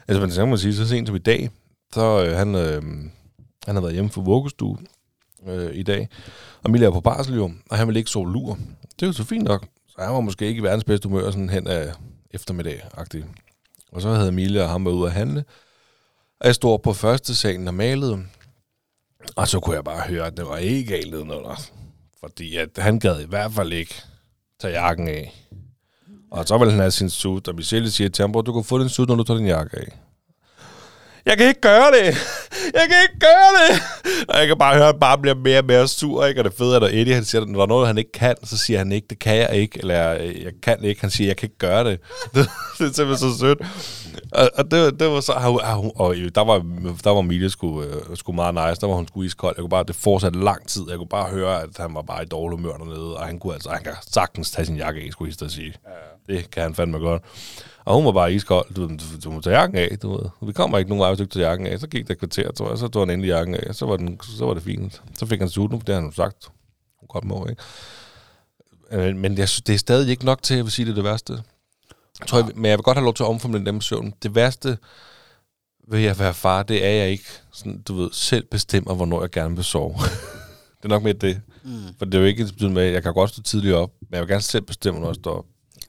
[0.08, 1.50] Altså, man så kan man sige, så sent som i dag,
[1.94, 2.82] så øh, han, øh,
[3.66, 4.78] han har været hjemme for vuggestue
[5.46, 6.08] øh, i dag,
[6.62, 8.58] og Mille er på barsel jo, og han vil ikke sove lur.
[8.82, 9.66] Det er jo så fint nok.
[9.98, 11.92] Så han var måske ikke i verdens bedste humør sådan hen af
[12.30, 13.24] eftermiddag -agtig.
[13.92, 15.44] Og så havde Emilie og ham været ude at handle,
[16.40, 18.24] og jeg stod på første salen og malede,
[19.36, 21.72] og så kunne jeg bare høre, at det var ikke galt noget.
[22.20, 23.94] Fordi at han gad i hvert fald ikke
[24.60, 25.48] tage jakken af.
[26.30, 28.78] Og så ville han have sin suit, og Michelle siger til ham, du kan få
[28.78, 29.98] din suit, når du tager din jakke af.
[31.28, 32.16] Jeg kan ikke gøre det!
[32.74, 33.82] Jeg kan ikke gøre det!
[34.28, 36.40] Og jeg kan bare høre, at han bare bliver mere og mere sur, ikke?
[36.40, 38.12] Og det fede er, at Eddie han siger, at når der er noget, han ikke
[38.12, 41.00] kan, så siger han ikke, det kan jeg ikke, eller "Øh, jeg kan ikke.
[41.00, 42.00] Han siger, jeg kan ikke gøre det.
[42.34, 42.48] Det,
[42.78, 43.58] det er simpelthen så sødt.
[44.32, 45.32] Og, og det, det var så...
[45.32, 46.58] Og, og, og der var,
[47.04, 48.80] der var Emilie sgu, øh, sgu meget nice.
[48.80, 49.54] Der var hun sgu iskold.
[49.56, 50.82] Jeg kunne bare, det fortsatte lang tid.
[50.88, 53.16] Jeg kunne bare høre, at han var bare i dårlig humør dernede.
[53.16, 55.74] Og han kunne altså han kan sagtens tage sin jakke af, skulle jeg sige.
[56.28, 56.34] Ja.
[56.34, 57.22] Det kan han fandme godt.
[57.88, 58.74] Og hun var bare iskold.
[58.74, 60.30] Du, du, du må tage jakken af, du ved.
[60.46, 61.80] Vi kommer ikke nogen vej, hvis du ikke tager jakken af.
[61.80, 62.78] Så gik der et kvarter, tror jeg.
[62.78, 63.74] Så tog han endelig jakken af.
[63.74, 65.02] Så var, den, så var det fint.
[65.18, 66.48] Så fik han sutten, det har han jo sagt.
[67.00, 67.62] Hun godt må, ikke?
[68.90, 70.90] Øh, Men jeg synes, det er stadig ikke nok til, at jeg vil sige, det
[70.90, 71.32] er det værste.
[72.20, 74.14] Jeg tror, jeg, men jeg vil godt have lov til at omformulere dem søvn.
[74.22, 74.78] Det værste
[75.88, 79.30] ved at være far, det er, jeg ikke sådan, du ved, selv bestemmer, hvornår jeg
[79.30, 79.94] gerne vil sove.
[80.78, 81.40] det er nok med det.
[81.64, 81.70] Mm.
[81.98, 84.08] For det er jo ikke betydet med, at jeg kan godt stå tidligt op, men
[84.12, 85.44] jeg vil gerne selv bestemme, når jeg står op.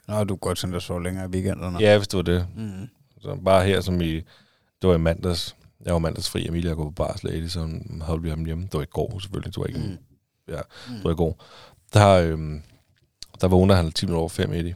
[0.10, 1.80] Nå, du godt tænke dig så længere i weekenderne.
[1.80, 2.48] Ja, hvis det var det.
[2.56, 2.90] Mm.
[3.22, 5.56] Så bare her, som i, det var i mandags.
[5.86, 8.64] Jeg var mandagsfri, Emilie og gå på barsel, Eddie, så havde vi ham hjemme.
[8.64, 9.54] Det var i går, selvfølgelig.
[9.56, 9.86] Det var ikke, Mm.
[9.86, 9.98] mm.
[10.48, 10.58] ja,
[10.96, 11.44] det var i går.
[11.94, 12.62] Der, øhm,
[13.42, 14.76] der vågner han 10 minutter over 5, Eddie.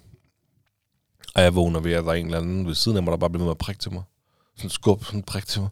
[1.36, 3.18] Og jeg vågner ved, at der er en eller anden ved siden af mig, der
[3.18, 4.04] bare bliver med at prikke til mig.
[4.56, 5.70] Sådan skub, sådan prik til mig.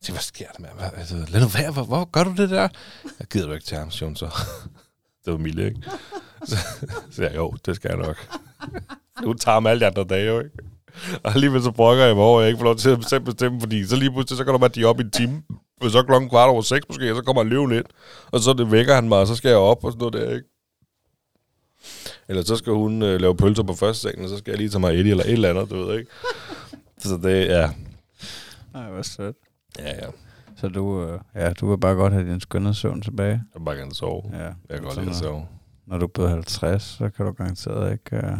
[0.00, 0.68] Jeg tænker, hvad sker der med?
[0.78, 2.68] Hvad, altså, lad nu være, hvor, hvor gør du det der?
[3.18, 4.26] Jeg gider du ikke til ham, siger hun så.
[5.24, 5.82] det var Mille, ikke?
[6.46, 6.56] Så,
[7.10, 8.16] så jeg, jo, det skal jeg nok.
[9.24, 10.56] Du tager ham alle de andre dage, jo, ikke?
[11.24, 13.20] Og alligevel så brokker jeg mig over, at jeg ikke får lov til at selv
[13.20, 15.42] bestemme, fordi så lige pludselig, så kan der bare de op i en time.
[15.80, 17.86] Og så klokken kvart over seks måske, og så kommer han løve lidt.
[18.32, 20.34] Og så det vækker han mig, og så skal jeg op og sådan noget der,
[20.34, 20.48] ikke?
[22.28, 24.68] Eller så skal hun øh, lave pølser på første sengen, og så skal jeg lige
[24.70, 26.10] tage mig Eddie eller et eller andet, du ved, ikke?
[26.98, 27.70] Så det, ja.
[28.74, 29.36] Nej, hvor sødt.
[29.78, 30.10] Ja, ja.
[30.56, 33.30] Så du, øh, ja, du vil bare godt have din skønne søvn tilbage.
[33.30, 34.22] Jeg vil bare gerne sove.
[34.32, 34.38] Ja.
[34.38, 35.46] Jeg kan godt Så lide at når- sove.
[35.86, 38.16] Når du er blevet 50, så kan du garanteret ikke...
[38.16, 38.32] Øh,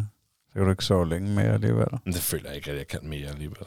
[0.52, 1.86] så kan du ikke sove længe mere alligevel.
[2.04, 3.66] Men det føler jeg ikke, at jeg kan mere alligevel.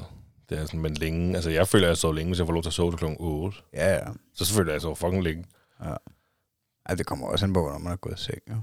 [0.50, 1.36] Det er sådan, men længe.
[1.36, 2.98] Altså, jeg føler, at jeg sover længe, hvis jeg får lov til at sove til
[2.98, 3.58] klokken 8.
[3.74, 4.08] Ja, ja.
[4.34, 5.46] Så selvfølgelig er jeg sover fucking længe.
[6.86, 8.56] Ej, det kommer også an på, hvornår man er gået i seng, jo.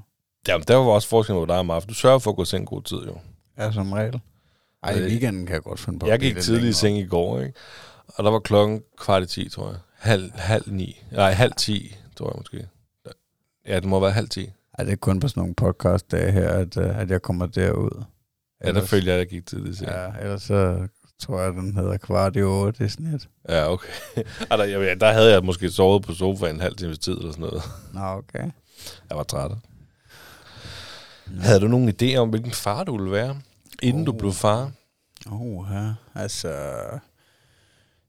[0.48, 1.88] Jamen, der var også forskel på dig om aftenen.
[1.88, 3.18] Du sørger for at gå i seng god tid, jo.
[3.58, 4.20] Ja, som regel.
[4.82, 6.06] Ej, i Øh, weekenden kan jeg godt finde på.
[6.06, 7.58] Jeg gik lidt tidligt i seng i går, ikke?
[8.06, 9.78] Og der var klokken kvart i 10, tror jeg.
[9.98, 11.02] Halv, halv ni.
[11.12, 12.68] Nej, halv 10, tror jeg måske.
[13.66, 14.50] Ja, det må være halv 10.
[14.78, 18.04] Ej, det er kun på sådan nogle podcast-dage her, at, øh, at jeg kommer derud.
[18.64, 19.82] Ja, der følger jeg, jeg gik tidligt.
[19.82, 20.02] Ja.
[20.02, 20.88] Ja, ellers så
[21.18, 23.28] tror jeg, den hedder kvart i otte i snit.
[23.48, 23.88] ja, okay.
[24.50, 27.32] Ej, der, jeg, der havde jeg måske sovet på sofaen en halv times tid eller
[27.32, 27.62] sådan noget.
[27.92, 28.50] Nå, okay.
[29.08, 29.50] Jeg var træt.
[31.40, 33.40] Havde du nogen idé om, hvilken far du ville være,
[33.82, 34.06] inden oh.
[34.06, 34.70] du blev far?
[35.30, 35.92] Oh, ja.
[36.14, 36.48] Altså,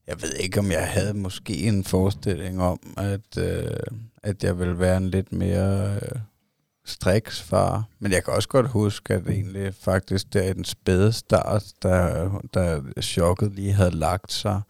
[0.06, 3.76] jeg ved ikke, om jeg havde måske en forestilling om, at, øh,
[4.22, 6.18] at jeg ville være en lidt mere øh,
[6.86, 7.84] striks far.
[7.98, 12.30] Men jeg kan også godt huske, at egentlig faktisk der i den spæde start, der,
[12.54, 14.60] der chokket lige havde lagt sig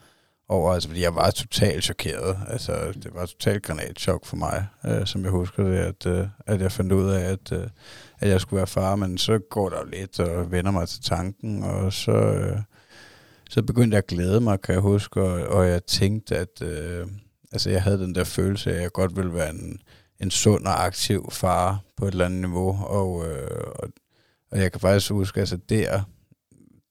[0.49, 2.39] over, altså fordi jeg var totalt chokeret.
[2.49, 6.61] Altså, det var totalt granatchok for mig, øh, som jeg husker det, at, øh, at
[6.61, 7.69] jeg fandt ud af, at, øh,
[8.21, 11.03] at jeg skulle være far, men så går der jo lidt og vender mig til
[11.03, 12.59] tanken, og så, øh,
[13.51, 17.07] så begyndte jeg at glæde mig, kan jeg huske, og, og jeg tænkte, at øh,
[17.53, 19.81] altså jeg havde den der følelse af, at jeg godt ville være en,
[20.21, 23.89] en sund og aktiv far på et eller andet niveau, og, øh, og,
[24.51, 26.03] og jeg kan faktisk huske, altså der,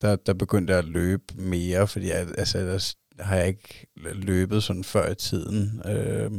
[0.02, 4.64] der, der begyndte jeg at løbe mere, fordi jeg, altså, ellers har jeg ikke løbet
[4.64, 5.82] sådan før i tiden.
[5.86, 6.32] Øh,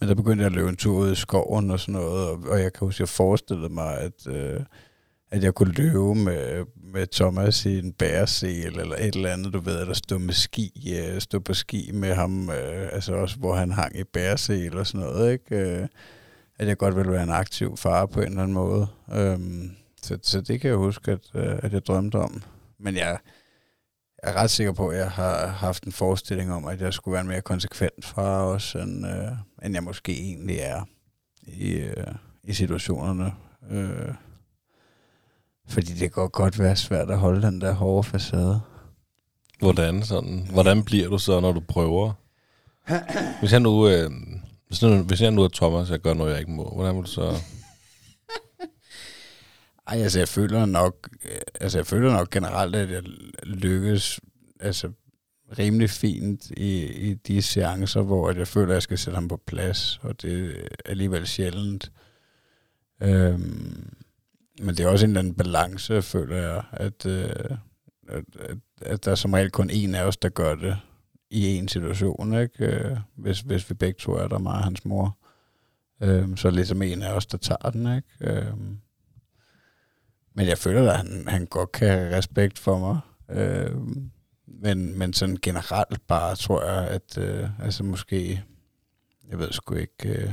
[0.00, 2.42] men der begyndte jeg at løbe en tur ud i skoven og sådan noget, og,
[2.46, 4.60] og jeg kan huske, at jeg forestillede mig, at, øh,
[5.30, 9.60] at jeg kunne løbe med, med Thomas i en bæresel eller et eller andet, du
[9.60, 13.54] ved, eller stå med ski, øh, stå på ski med ham, øh, altså også hvor
[13.54, 15.56] han hang i bæresel og sådan noget, ikke?
[15.56, 15.88] Øh,
[16.58, 18.86] at jeg godt ville være en aktiv far på en eller anden måde.
[19.12, 19.70] Øhm,
[20.02, 22.42] så, så det kan jeg huske, at, øh, at jeg drømte om.
[22.78, 23.18] Men jeg,
[24.22, 27.12] jeg er ret sikker på, at jeg har haft en forestilling om, at jeg skulle
[27.12, 29.32] være en mere konsekvent far også, end, øh,
[29.64, 30.88] end jeg måske egentlig er
[31.42, 32.06] i, øh,
[32.44, 33.32] i situationerne.
[33.70, 34.14] Øh,
[35.72, 38.60] fordi det kan godt være svært at holde den der hårde facade.
[39.58, 42.12] Hvordan, sådan, hvordan bliver du så, når du prøver?
[43.40, 44.10] Hvis jeg nu, øh,
[44.66, 47.04] hvis, nu, hvis jeg nu er Thomas, jeg gør noget, jeg ikke må, hvordan vil
[47.04, 47.22] du så...
[49.88, 53.02] Ej, altså jeg føler nok, øh, altså jeg føler nok generelt, at jeg
[53.42, 54.20] lykkes
[54.60, 54.92] altså
[55.58, 59.40] rimelig fint i, i de seancer, hvor jeg føler, at jeg skal sætte ham på
[59.46, 61.92] plads, og det er alligevel sjældent.
[63.02, 64.01] Øhm,
[64.62, 67.56] men det er også en eller anden balance, føler jeg, at, øh,
[68.08, 70.76] at, at, at der er som regel kun en af os, der gør det
[71.30, 72.66] i en situation, ikke?
[72.66, 75.18] Øh, hvis, hvis vi begge to er der, mig og hans mor.
[76.02, 78.08] Øhm, så er det ligesom en af os, der tager den, ikke?
[78.20, 78.78] Øhm,
[80.34, 83.00] men jeg føler, at han, han godt kan have respekt for mig.
[83.30, 83.76] Øh,
[84.46, 88.44] men, men sådan generelt bare tror jeg, at øh, altså måske,
[89.28, 90.32] jeg ved sgu ikke, øh,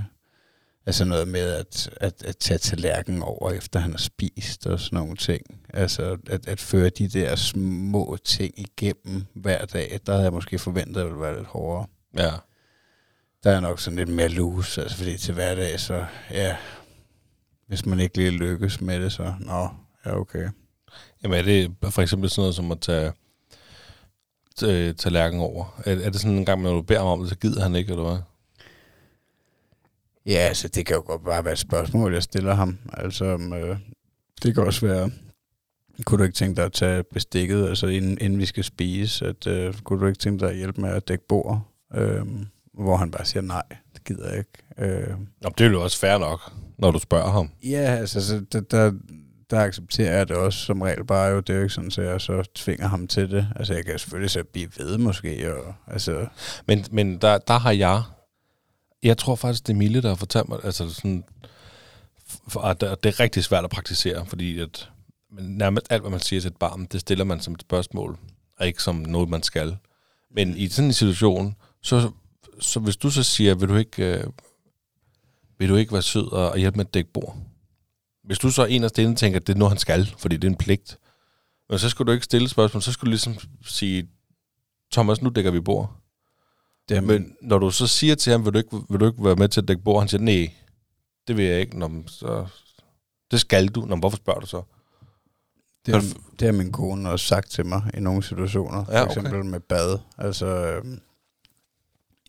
[0.89, 4.97] altså noget med at, at, at tage tallerkenen over, efter han har spist og sådan
[4.99, 5.41] nogle ting.
[5.73, 10.59] Altså at, at føre de der små ting igennem hver dag, der havde jeg måske
[10.59, 11.87] forventet, at det ville være lidt hårdere.
[12.17, 12.31] Ja.
[13.43, 16.55] Der er nok sådan lidt mere loose, altså fordi til hverdag, så ja,
[17.67, 19.67] hvis man ikke lige lykkes med det, så nå,
[20.05, 20.49] ja okay.
[21.23, 23.11] Jamen er det for eksempel sådan noget som at tage
[24.55, 25.81] tage tallerken over?
[25.85, 27.75] Er, er det sådan en gang, når du beder ham om det, så gider han
[27.75, 28.17] ikke, eller hvad?
[30.29, 32.77] Ja, altså det kan jo godt bare være et spørgsmål, jeg stiller ham.
[32.93, 33.77] Altså, øh,
[34.43, 35.11] det kan også være,
[36.05, 39.47] kunne du ikke tænke dig at tage bestikket, altså inden, inden vi skal spise, at
[39.47, 41.61] øh, kunne du ikke tænke dig at hjælpe med at dække bord?
[41.95, 42.25] Øh,
[42.73, 43.63] hvor han bare siger, nej,
[43.93, 44.93] det gider jeg ikke.
[44.93, 47.49] Øh, Nå, det er jo også fair nok, når du spørger ham.
[47.63, 48.91] ja, altså så der, der,
[49.49, 51.39] der accepterer jeg det også som regel bare jo.
[51.39, 53.47] Det er jo ikke sådan, at jeg så tvinger ham til det.
[53.55, 56.27] Altså jeg kan selvfølgelig så blive ved måske, og altså,
[56.67, 58.01] Men, men der, der har jeg...
[59.03, 61.23] Jeg tror faktisk, det er Mille, der har fortalt mig, altså sådan,
[62.47, 64.89] for, at det er rigtig svært at praktisere, fordi at
[65.31, 68.17] men nærmest alt, hvad man siger til et barn, det stiller man som et spørgsmål,
[68.57, 69.77] og ikke som noget, man skal.
[70.31, 72.11] Men i sådan en situation, så,
[72.59, 74.23] så hvis du så siger, vil du ikke, øh,
[75.57, 77.37] vil du ikke være sød og, og hjælpe med at dække bord?
[78.23, 80.43] Hvis du så en af stille tænker, at det er noget, han skal, fordi det
[80.47, 80.99] er en pligt,
[81.69, 84.07] men så skulle du ikke stille spørgsmål, så skulle du ligesom sige,
[84.91, 85.95] Thomas, nu dækker vi bord
[86.89, 89.35] det, Men når du så siger til ham, vil du ikke, vil du ikke være
[89.35, 90.01] med til at dække bord?
[90.01, 90.53] Han siger, nej,
[91.27, 91.79] det vil jeg ikke.
[91.79, 92.47] Nå, så,
[93.31, 93.81] det skal du.
[93.81, 94.61] Nå, hvorfor spørger du så?
[95.85, 96.03] Det, har,
[96.39, 98.85] det har min kone også sagt til mig i nogle situationer.
[98.85, 99.11] For Ja, okay.
[99.11, 99.99] eksempel med bad.
[100.17, 100.99] Altså, øhm,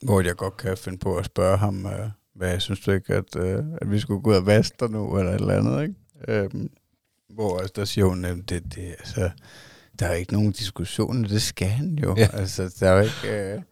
[0.02, 3.36] hvor jeg godt kan finde på at spørge ham, øh, hvad synes du ikke, at,
[3.36, 5.94] øh, at vi skulle gå ud og vaske dig nu, eller et eller andet, ikke?
[6.28, 6.70] Øhm,
[7.28, 9.30] hvor altså, der siger hun, at det, det, altså,
[9.98, 12.14] der er ikke nogen diskussion, det skal han jo.
[12.16, 12.22] Ja.
[12.22, 12.38] Ja.
[12.38, 13.52] Altså, der er jo ikke...
[13.54, 13.62] Øh,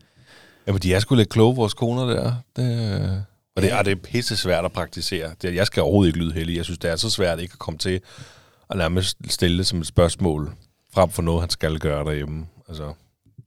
[0.68, 2.32] Jamen, de er sgu lidt kloge, vores koner der.
[2.56, 3.10] Det, øh,
[3.56, 5.30] og det, og det er pisse svært at praktisere.
[5.42, 6.56] Det, jeg skal overhovedet ikke lyde heldig.
[6.56, 8.00] Jeg synes, det er så svært ikke at komme til
[8.70, 10.52] at nærmest stille det som et spørgsmål,
[10.94, 12.46] frem for noget, han skal gøre derhjemme.
[12.68, 12.92] Altså,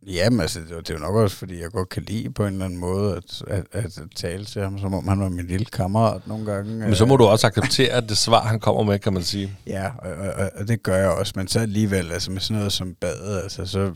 [0.07, 2.29] Jamen, altså, det er jo- det er jo nok også, fordi jeg godt kan lide
[2.29, 5.29] på en eller anden måde at, at, at, tale til ham, som om han var
[5.29, 6.75] min lille kammerat nogle gange.
[6.75, 9.51] Men så må du også acceptere, at det svar, han kommer med, kan man sige.
[9.67, 12.57] Ja, og, og, og, og det gør jeg også, men så alligevel, altså med sådan
[12.57, 13.91] noget som badet, altså, så,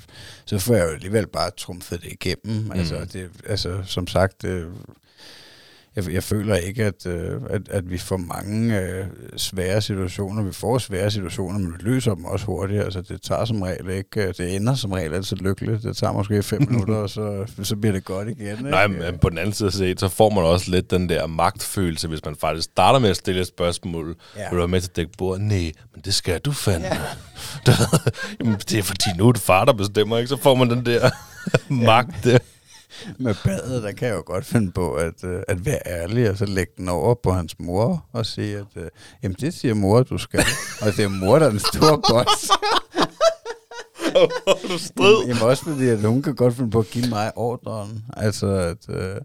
[0.45, 2.63] så får jeg jo alligevel bare trumfet det igennem.
[2.65, 2.71] Mm.
[2.71, 4.67] Altså, det, altså, som sagt, det,
[5.95, 9.05] jeg, jeg føler ikke, at, øh, at, at vi får mange øh,
[9.37, 10.43] svære situationer.
[10.43, 12.83] Vi får svære situationer, men vi løser dem også hurtigt.
[12.83, 15.83] Altså, det tager som regel ikke, øh, det ender som regel altid lykkeligt.
[15.83, 18.47] Det tager måske fem minutter, og så, så bliver det godt igen.
[18.47, 18.63] Ikke?
[18.63, 22.07] Nej, men på den anden side set, så får man også lidt den der magtfølelse,
[22.07, 24.15] hvis man faktisk starter med at stille et spørgsmål.
[24.35, 24.41] Ja.
[24.41, 24.49] Ja.
[24.49, 25.41] Vil du være med til at dække bordet?
[25.41, 26.87] Nej, men det skal du fandme.
[26.87, 27.73] Ja.
[28.39, 30.27] Jamen, det er fordi, nu er det far, der bestemmer, ikke?
[30.27, 31.09] Så får man den der
[31.85, 32.37] magt der.
[33.19, 36.37] Med badet, der kan jeg jo godt finde på at, øh, at være ærlig, og
[36.37, 38.89] så lægge den over på hans mor, og sige, at øh,
[39.23, 40.39] jamen det siger mor, du skal.
[40.81, 42.51] og det er mor, der er en stor boss.
[44.71, 45.25] du strid.
[45.27, 48.05] jamen også fordi, at hun kan godt finde på at give mig ordren.
[48.17, 49.15] Altså, at, øh,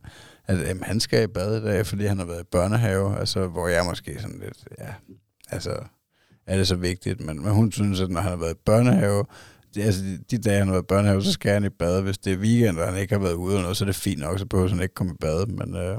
[0.46, 3.46] at jamen, han skal i bad i dag, fordi han har været i børnehave, altså,
[3.46, 4.92] hvor jeg måske sådan lidt, ja,
[5.50, 5.70] altså,
[6.46, 9.24] er det så vigtigt, men, men hun synes, at når han har været i børnehave,
[9.76, 12.02] altså, de, dage, han har været børnehave, så skal han i bad.
[12.02, 13.96] Hvis det er weekend, og han ikke har været ude og noget, så er det
[13.96, 15.46] fint nok, så behøver han ikke komme i bad.
[15.46, 15.96] Men, øh,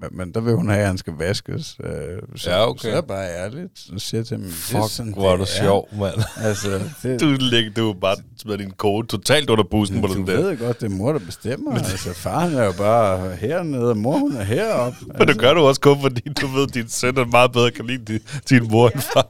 [0.00, 1.76] men, men der vil hun have, at han skal vaskes.
[1.84, 1.90] Øh,
[2.36, 2.80] så, Ja, okay.
[2.82, 3.70] så er jeg bare ærligt.
[3.74, 6.14] Så siger til ham, det er Fuck, sådan, hvor er du det sjov, mand.
[6.36, 10.26] Altså, det, Du, lægger, du bare smider din kode totalt under bussen på du den
[10.26, 10.36] der.
[10.42, 11.74] ved godt, det er mor, der bestemmer.
[11.74, 14.98] altså, far han er jo bare hernede, og mor hun er heroppe.
[15.18, 17.70] Men det gør du også kun, fordi du ved, at din søn er meget bedre
[17.70, 19.26] kan lide din, din mor end far.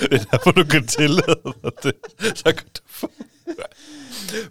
[0.00, 1.94] Det er derfor, du kan tillade dig det.
[2.38, 3.10] Så kan du få...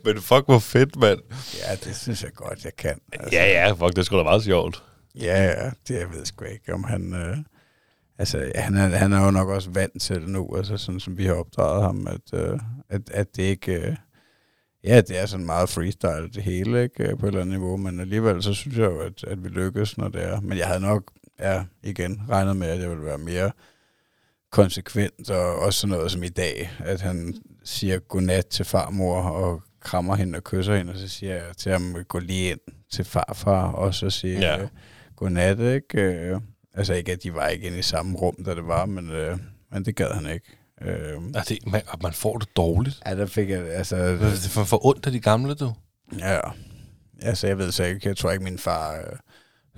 [0.06, 1.20] Men fuck, hvor fedt, mand.
[1.60, 3.00] Ja, det synes jeg godt, jeg kan.
[3.14, 4.84] Altså, Ja, ja, fuck, det er sgu da meget sjovt.
[5.16, 7.14] Ja, ja, det jeg ved sgu ikke, om han...
[7.14, 7.38] Øh,
[8.18, 11.18] altså, han er, han er jo nok også vant til det nu, altså sådan som
[11.18, 13.74] vi har opdraget ham, at, øh, at, at det ikke...
[13.74, 13.96] Øh,
[14.84, 17.78] ja, det er sådan meget freestyle det hele, ikke, øh, på et eller andet niveau,
[17.78, 20.40] men alligevel så synes jeg jo, at, at vi lykkes, når det er.
[20.42, 23.52] Men jeg havde nok, ja, igen, regnet med, at jeg ville være mere
[24.52, 27.34] konsekvent, og også sådan noget som i dag, at han
[27.64, 31.72] siger godnat til farmor, og krammer hende og kysser hende, og så siger jeg til
[31.72, 32.60] ham, gå lige ind
[32.92, 34.60] til farfar, og så siger Ja.
[34.62, 34.68] ja.
[35.16, 36.02] godnat, ikke?
[36.02, 36.40] Øh,
[36.74, 39.38] altså ikke, at de var ikke inde i samme rum, da det var, men, øh,
[39.72, 40.58] men det gad han ikke.
[40.82, 43.02] Øh, Er det, man, man får det dårligt.
[43.06, 44.22] ja, der fik jeg, altså, Det
[44.58, 45.74] er for ondt af de gamle, du.
[46.20, 46.40] ja,
[47.22, 49.18] altså jeg ved så ikke, jeg tror ikke, min far øh,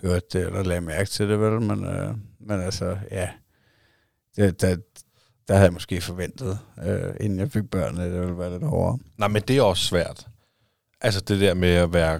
[0.01, 3.29] hørte det, eller lagde mærke til det, vel, men, øh, men altså, ja,
[4.35, 4.75] det, der,
[5.47, 8.63] der havde jeg måske forventet, øh, inden jeg fik børn, at det ville være lidt
[8.63, 8.99] hårdere.
[9.17, 10.27] Nej, men det er også svært.
[11.01, 12.19] Altså det der med at være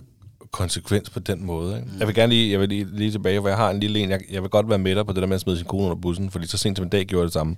[0.52, 1.78] konsekvens på den måde.
[1.78, 1.90] Ikke?
[2.00, 4.10] Jeg vil gerne lige, jeg vil lige, lige tilbage, hvor jeg har en lille en.
[4.10, 5.84] Jeg, jeg vil godt være med dig på det der med at smide sin kone
[5.84, 7.56] under bussen, fordi så sent som en dag gjorde jeg det samme.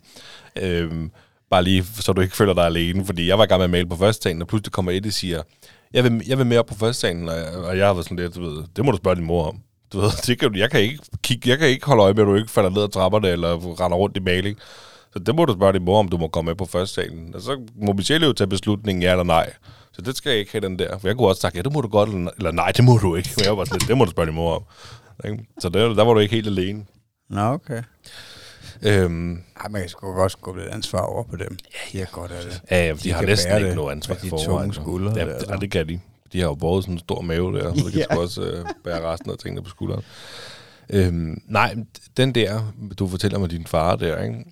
[0.61, 1.11] Øhm,
[1.49, 3.69] bare lige, så du ikke føler dig alene, fordi jeg var i gang med at
[3.69, 5.41] male på første dagen, og pludselig kommer Eddie og siger,
[5.93, 8.05] jeg vil, jeg vil med op på første dagen, og jeg, og jeg har været
[8.05, 9.59] sådan lidt, du ved, det må du spørge din mor om.
[9.93, 12.27] Du ved, det kan, jeg, kan ikke kigge, jeg kan ikke holde øje med, at
[12.27, 14.57] du ikke falder ned ad trapperne, eller render rundt i maling.
[15.13, 17.35] Så det må du spørge din mor, om du må komme med på første dagen.
[17.35, 19.53] Og så må Michelle jo tage beslutningen, ja eller nej.
[19.91, 20.97] Så det skal jeg ikke have den der.
[20.97, 23.15] For jeg kunne også sagt, ja, det må du godt, eller, nej, det må du
[23.15, 23.29] ikke.
[23.37, 24.63] Men jeg var sådan det må du spørge din mor om.
[25.59, 26.85] Så der, der var du ikke helt alene.
[27.29, 27.83] Nå, okay.
[28.81, 31.57] Øhm, Ej, man kan sgu godt skubbe lidt ansvar over på dem.
[31.93, 32.05] Ja, ja.
[32.11, 32.61] godt af det.
[32.71, 35.41] ja, ja, de, de har næsten ikke noget ansvar med de tunge skuldre Ja, det,
[35.41, 35.47] så.
[35.49, 35.99] ja, det kan de.
[36.33, 38.05] De har jo båret sådan en stor mave der, så de kan Ja.
[38.11, 40.03] sgu også øh, bære resten af tingene på skulderen.
[40.89, 41.75] Øhm, nej,
[42.17, 44.45] den der, du fortæller mig din far der, ikke?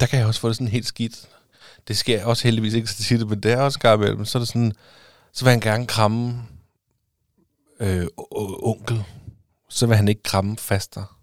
[0.00, 1.28] Der kan jeg også få det sådan helt skidt.
[1.88, 4.24] Det sker også heldigvis ikke så tit, men det er også gang imellem.
[4.24, 4.72] Så er det sådan,
[5.32, 6.42] så vil han gerne kramme
[7.80, 8.06] øh,
[8.62, 9.02] onkel.
[9.68, 11.18] Så vil han ikke kramme faster.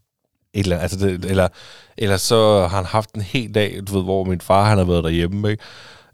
[0.54, 1.47] Eller, altså det, eller,
[1.97, 4.86] eller så har han haft en hel dag, du ved, hvor min far han har
[4.86, 5.64] været derhjemme, ikke?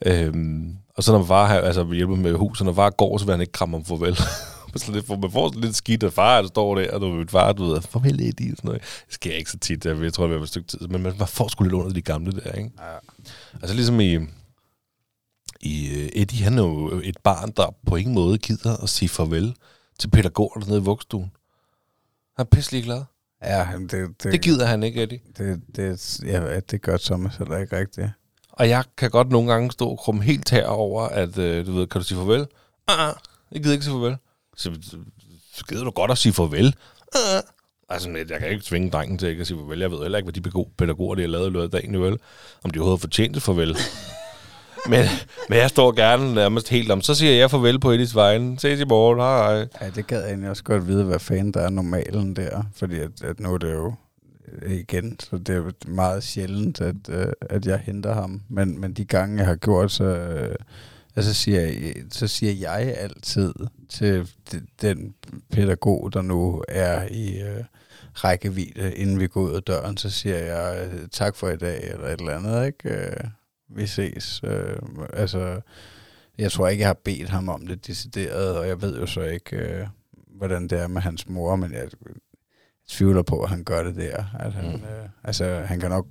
[0.05, 3.31] Øhm, og så når far har, altså hjælper med huset, når far går, så vil
[3.31, 4.17] han ikke kramme om farvel.
[4.75, 7.13] sådan lidt, for man får sådan lidt skidt, at far der står der, og du
[7.13, 8.81] min far, du ved, farvel Eddie, sådan noget.
[8.81, 11.13] Det sker ikke så tit, jeg, jeg tror, det være et stykke tid, men man,
[11.19, 12.71] man får sgu lidt under de gamle der, ikke?
[12.79, 12.97] Ja.
[13.53, 14.13] Altså ligesom i,
[15.61, 19.09] i øh, Eddie, han er jo et barn, der på ingen måde gider at sige
[19.09, 19.55] farvel
[19.99, 21.31] til pædagoger dernede i vugstuen.
[22.37, 23.03] Han er pisselig glad.
[23.43, 25.19] Ja, det, det, Det gider han ikke, Eddie.
[25.37, 28.09] det, det, ja, det gør Thomas heller ikke rigtigt.
[28.59, 31.71] Og jeg kan godt nogle gange stå og krumme helt tær over, at øh, du
[31.71, 32.47] ved, kan du sige farvel?
[32.87, 33.13] Ah, ah,
[33.51, 34.17] jeg gider ikke sige farvel.
[34.57, 34.71] Så,
[35.69, 36.75] gider du godt at sige farvel.
[37.15, 37.43] Ah, ah.
[37.89, 39.79] Altså, jeg kan ikke tvinge drengen til ikke at sige farvel.
[39.79, 42.01] Jeg ved heller ikke, hvad de pædago- pædagoger, de har lavet i løbet af dagen,
[42.01, 42.17] vel.
[42.63, 43.77] Om de overhovedet har fortjent et farvel.
[44.89, 45.05] men,
[45.49, 47.01] men jeg står gerne nærmest helt om.
[47.01, 48.57] Så siger jeg farvel på Edis vejen.
[48.59, 49.19] Ses i morgen.
[49.19, 49.67] Hej.
[49.81, 52.63] Ja, det gad jeg egentlig også godt vide, hvad fanden der er normalen der.
[52.75, 53.93] Fordi at, at nu er det jo
[54.61, 58.41] Øh, igen, så det er meget sjældent, at, øh, at jeg henter ham.
[58.49, 60.03] Men, men de gange, jeg har gjort, så...
[60.03, 60.55] Øh,
[61.15, 63.53] Altså siger, jeg, så siger jeg altid
[63.89, 64.29] til
[64.81, 65.15] den
[65.51, 67.63] pædagog, der nu er i øh,
[68.13, 71.91] rækkevidde, inden vi går ud af døren, så siger jeg øh, tak for i dag,
[71.91, 72.89] eller et eller andet, ikke?
[72.89, 73.23] Øh,
[73.69, 74.41] vi ses.
[74.43, 74.77] Øh,
[75.13, 75.61] altså,
[76.37, 79.21] jeg tror ikke, jeg har bedt ham om det decideret, og jeg ved jo så
[79.21, 79.87] ikke, øh,
[80.27, 81.87] hvordan det er med hans mor, men jeg
[82.89, 84.23] tvivler på, at han gør det der.
[84.39, 84.73] At han, Mm.
[84.75, 86.07] øh, altså, han kan nok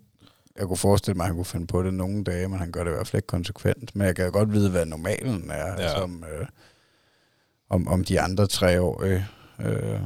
[0.58, 2.84] jeg kunne forestille mig, at han kunne finde på det nogle dage, men han gør
[2.84, 3.96] det i hvert fald ikke konsekvent.
[3.96, 5.74] Men jeg kan godt vide, hvad normalen er, Ja.
[5.74, 6.46] altså om, øh,
[7.70, 9.26] om, om de andre treårige.
[9.60, 10.00] Øh,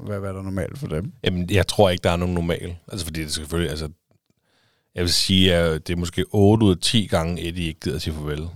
[0.00, 1.12] hvad, hvad er der normalt for dem?
[1.24, 2.76] Jamen, jeg tror ikke, der er nogen normal.
[2.92, 3.88] Altså, fordi det er selvfølgelig, altså...
[4.94, 7.96] Jeg vil sige, at det er måske 8 ud af 10 gange, Eddie ikke gider
[7.96, 8.48] at sige farvel.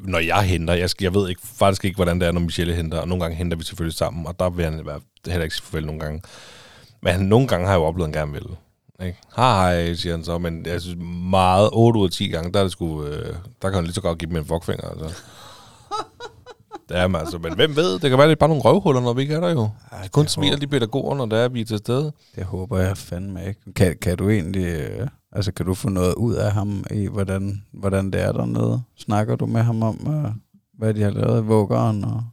[0.00, 2.98] Når jeg henter, jeg, jeg ved ikke, faktisk ikke, hvordan det er, når Michelle henter,
[2.98, 5.64] og nogle gange henter vi selvfølgelig sammen, og der vil han være, heller ikke sige
[5.66, 6.22] farvel nogle gange.
[7.02, 8.56] Men han, nogle gange har jeg jo oplevet, at han gerne vil.
[9.06, 9.18] Ikke?
[9.36, 10.96] Hej, hej, siger han så, men jeg synes
[11.30, 13.94] meget, 8 ud af 10 gange, der, er det sgu, øh, der kan han lige
[13.94, 14.88] så godt give dem en fuckfinger.
[14.88, 15.22] Altså.
[16.88, 19.00] Det er man altså, men hvem ved, det kan være, det er bare nogle røvhuller,
[19.00, 19.70] når vi ikke er der jo.
[19.92, 22.12] Ej, Kun smiler de pædagoger, når der er, vi er til stede.
[22.36, 23.60] Det håber jeg fandme ikke.
[23.76, 24.66] Kan, kan du egentlig...
[24.66, 28.82] Øh, altså, kan du få noget ud af ham i, hvordan, hvordan det er dernede?
[28.98, 30.32] Snakker du med ham om, øh,
[30.78, 32.04] hvad de har lavet i vuggeren?
[32.04, 32.24] Og...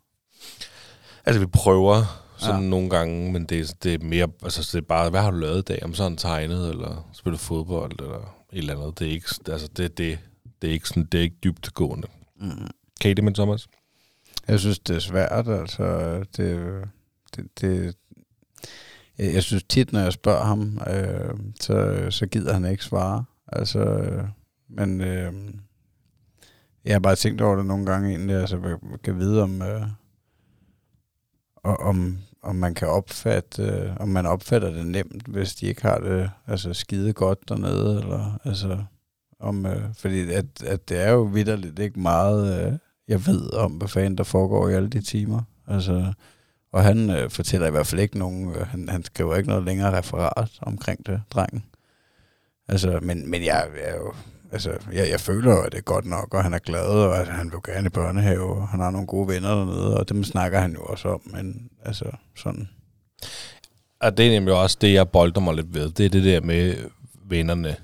[1.26, 2.70] Altså, vi prøver sådan ja.
[2.70, 5.38] Nogle gange, men det, er- det er mere, altså det er bare, hvad har du
[5.38, 5.84] lavet i dag?
[5.84, 8.18] Om så har han tegnet, eller spillet fodbold, eller
[8.54, 9.00] et eller andet.
[9.00, 10.20] Det er ikke, altså det, det,
[10.62, 12.08] det er ikke sådan, det er ikke dybt gående.
[12.40, 12.68] Mm.
[13.02, 13.68] Kan I det med Thomas?
[14.48, 16.18] Jeg synes, det er svært, altså.
[16.38, 16.84] Det,
[17.36, 17.96] det, det,
[19.18, 23.24] jeg synes tit, når jeg spørger ham, øh, så, så gider han ikke svare.
[23.48, 24.10] Altså,
[24.70, 25.34] men øh,
[26.86, 29.88] jeg har bare tænkt over det nogle gange egentlig, altså, jeg kan vide om, øh,
[31.56, 35.82] og- om, om man kan opfatte, øh, om man opfatter det nemt, hvis de ikke
[35.82, 38.84] har det altså, skide godt dernede, eller altså,
[39.40, 42.74] om, øh, fordi at, at det er jo vidderligt ikke meget, øh,
[43.08, 45.42] jeg ved om, hvad fanden der foregår i alle de timer.
[45.68, 46.14] Altså,
[46.72, 49.66] og han øh, fortæller i hvert fald ikke nogen, øh, han, han skriver ikke noget
[49.66, 51.64] længere referat omkring det, drengen.
[52.68, 54.14] Altså, men, men jeg, jeg er jo,
[54.54, 57.28] altså, jeg, jeg føler at det er godt nok, og han er glad, og at
[57.28, 60.60] han vil gerne i børnehave, og han har nogle gode venner dernede, og dem snakker
[60.60, 62.70] han jo også om, men altså, sådan.
[64.02, 65.90] Og det er nemlig også det, jeg bolder mig lidt ved.
[65.90, 66.76] Det er det der med
[67.26, 67.76] vennerne.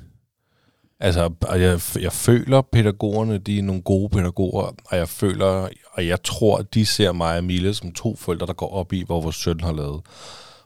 [1.00, 6.08] Altså, og jeg, jeg føler, pædagogerne, de er nogle gode pædagoger, og jeg føler, og
[6.08, 9.04] jeg tror, at de ser mig og Mille som to forældre, der går op i,
[9.06, 10.02] hvor vores søn har lavet.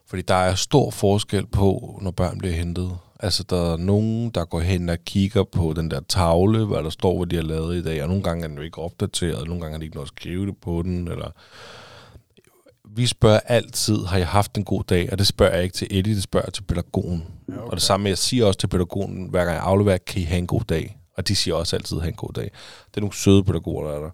[0.08, 2.98] Fordi der er stor forskel på, når børn bliver hentet.
[3.24, 6.90] Altså, der er nogen, der går hen og kigger på den der tavle, hvad der
[6.90, 9.48] står, hvad de har lavet i dag, og nogle gange er den jo ikke opdateret,
[9.48, 11.32] nogle gange har de ikke noget at skrive det på den, eller
[12.96, 15.10] vi spørger altid, har jeg haft en god dag?
[15.12, 17.24] Og det spørger jeg ikke til Eddie, det spørger jeg til pædagogen.
[17.50, 17.66] Ja, okay.
[17.66, 20.38] Og det samme, jeg siger også til pædagogen, hver gang jeg afleverer, kan I have
[20.38, 20.98] en god dag?
[21.18, 22.52] Og de siger også altid, have en god dag.
[22.88, 24.10] Det er nogle søde pædagoger, der er der.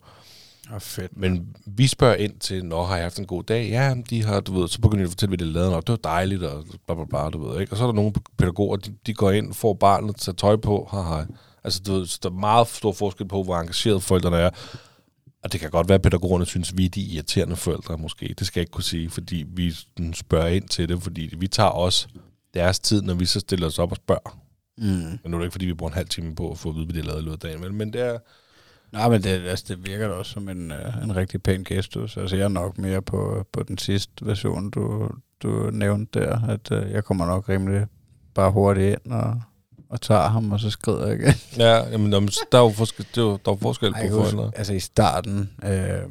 [0.70, 1.18] Og fedt.
[1.18, 3.70] Men vi spørger ind til, når har jeg haft en god dag?
[3.70, 5.92] Ja, de har, du ved, så begynder de at fortælle, hvad de lavede, og det
[5.92, 7.74] var dejligt, og bla bla bla, du ved, ikke?
[7.74, 10.88] Og så er der nogle pædagoger, de, de går ind, får barnet, tager tøj på,
[10.92, 11.24] haha.
[11.64, 14.50] Altså, du ved, så der er meget stor forskel på, hvor engageret forældrene er.
[15.44, 18.36] Og det kan godt være, at pædagogerne synes, vi er de irriterende forældre, måske.
[18.40, 19.74] Det skal jeg ikke kunne sige, fordi vi
[20.14, 22.08] spørger ind til det, fordi vi tager også
[22.54, 24.40] deres tid, når vi så stiller os op og spørger.
[24.78, 24.84] Mm.
[24.86, 26.76] Men nu er det ikke, fordi vi bruger en halv time på at få at
[26.76, 27.76] vide, hvad de lavet i løbet af dagen.
[27.76, 28.18] Men det er...
[28.92, 32.18] Nej, men det, altså, det virker da også som en, uh, en rigtig pæn gestus.
[32.18, 35.10] Altså, jeg er nok mere på, på den sidste version, du,
[35.44, 37.88] du nævnte der, at uh, jeg kommer nok rimelig
[38.34, 39.42] bare hurtigt ind og,
[39.90, 41.34] og tager ham, og så skrider jeg igen.
[41.66, 44.10] Ja, jamen, jamen, der er jo forskel, det er jo, der er jo forskel Ej,
[44.10, 44.52] på forældre.
[44.56, 46.10] altså i starten, øh,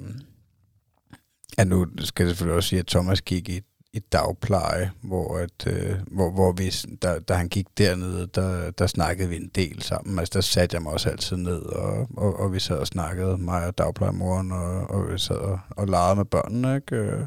[1.59, 3.61] ja, nu skal jeg selvfølgelig også sige, at Thomas gik i,
[3.99, 8.87] i dagpleje, hvor, at, øh, hvor, hvor vi, da, da han gik dernede, der, der
[8.87, 10.19] snakkede vi en del sammen.
[10.19, 13.39] Altså der satte jeg mig også altid ned, og, og, og vi sad og snakkede,
[13.39, 16.97] mig og dagplejemoren, og, og vi sad og, og legede med børnene, ikke?
[16.97, 17.23] Øh,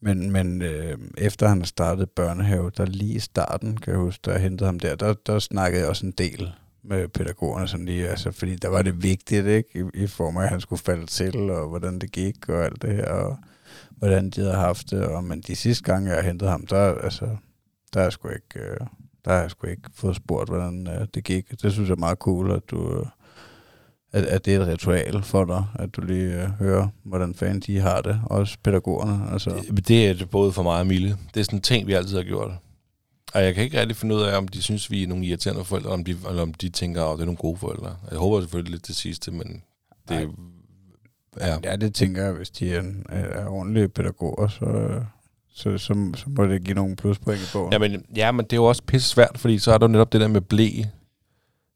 [0.00, 4.32] men, men øh, efter han startede børnehave, der lige i starten, kan jeg huske, der
[4.32, 6.52] jeg hentede ham der, der, der snakkede jeg også en del
[6.82, 9.68] med pædagogerne, sådan lige, altså, fordi der var det vigtigt, ikke?
[9.94, 12.82] I, i form af, at han skulle falde til, og hvordan det gik, og alt
[12.82, 13.36] det her, og
[13.98, 15.06] hvordan de havde haft det.
[15.06, 17.36] Og, men de sidste gange, jeg hentede ham, der, altså,
[17.94, 18.76] der jeg sgu ikke, øh,
[19.24, 21.62] der har jeg sgu ikke fået spurgt, hvordan øh, det gik.
[21.62, 22.98] Det synes jeg er meget cool, at du...
[22.98, 23.06] Øh,
[24.12, 27.60] at, at det er et ritual for dig, at du lige øh, hører, hvordan fanden
[27.60, 29.32] de har det, også pædagogerne.
[29.32, 29.62] Altså.
[29.70, 31.16] Det, det er det både for mig og Mille.
[31.34, 32.50] Det er sådan en ting, vi altid har gjort.
[33.34, 35.64] Og jeg kan ikke rigtig finde ud af, om de synes, vi er nogle irriterende
[35.64, 37.96] forældre, om de, eller om de tænker, at det er nogle gode forældre.
[38.10, 39.62] Jeg håber selvfølgelig lidt det sidste, men
[40.08, 40.28] det
[41.40, 41.56] Ja.
[41.64, 45.00] ja, det tænker jeg, hvis de er, en, er ordentlige pædagoger, så,
[45.54, 47.72] så, så, så må det give nogle pluspoint i bogen.
[47.72, 50.12] Ja, men, ja, men det er jo også pisse svært, fordi så er der netop
[50.12, 50.70] det der med blæ.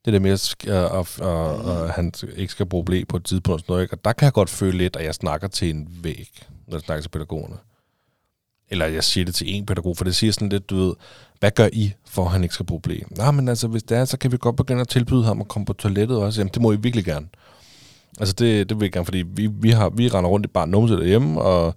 [0.04, 3.54] Det der med, at, at, at, at han ikke skal bruge blæ på et tidspunkt.
[3.54, 3.94] og Sådan noget, ikke?
[3.94, 6.30] Og der kan jeg godt føle lidt, at jeg snakker til en væg,
[6.66, 7.56] når jeg snakker til pædagogerne.
[8.70, 10.94] Eller jeg siger det til en pædagog, for det siger sådan lidt, du ved,
[11.40, 12.98] hvad gør I, for at han ikke skal bruge blæ?
[13.16, 15.48] Nej, men altså, hvis det er, så kan vi godt begynde at tilbyde ham at
[15.48, 16.40] komme på toilettet også.
[16.40, 17.26] Jamen, det må I virkelig gerne.
[18.18, 20.68] Altså, det, det vil jeg gerne, fordi vi, vi, har, vi render rundt i bare
[20.68, 21.74] numse derhjemme, og,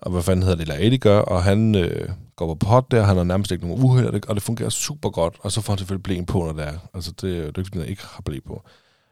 [0.00, 3.02] og hvad fanden hedder det, eller Eddie gør, og han øh, går på pot der,
[3.02, 5.60] han har nærmest ikke nogen uheld, og det, og det fungerer super godt, og så
[5.60, 6.78] får han selvfølgelig blæen på, når det er.
[6.94, 8.62] Altså, det, det er jo ikke, ikke har blæ på.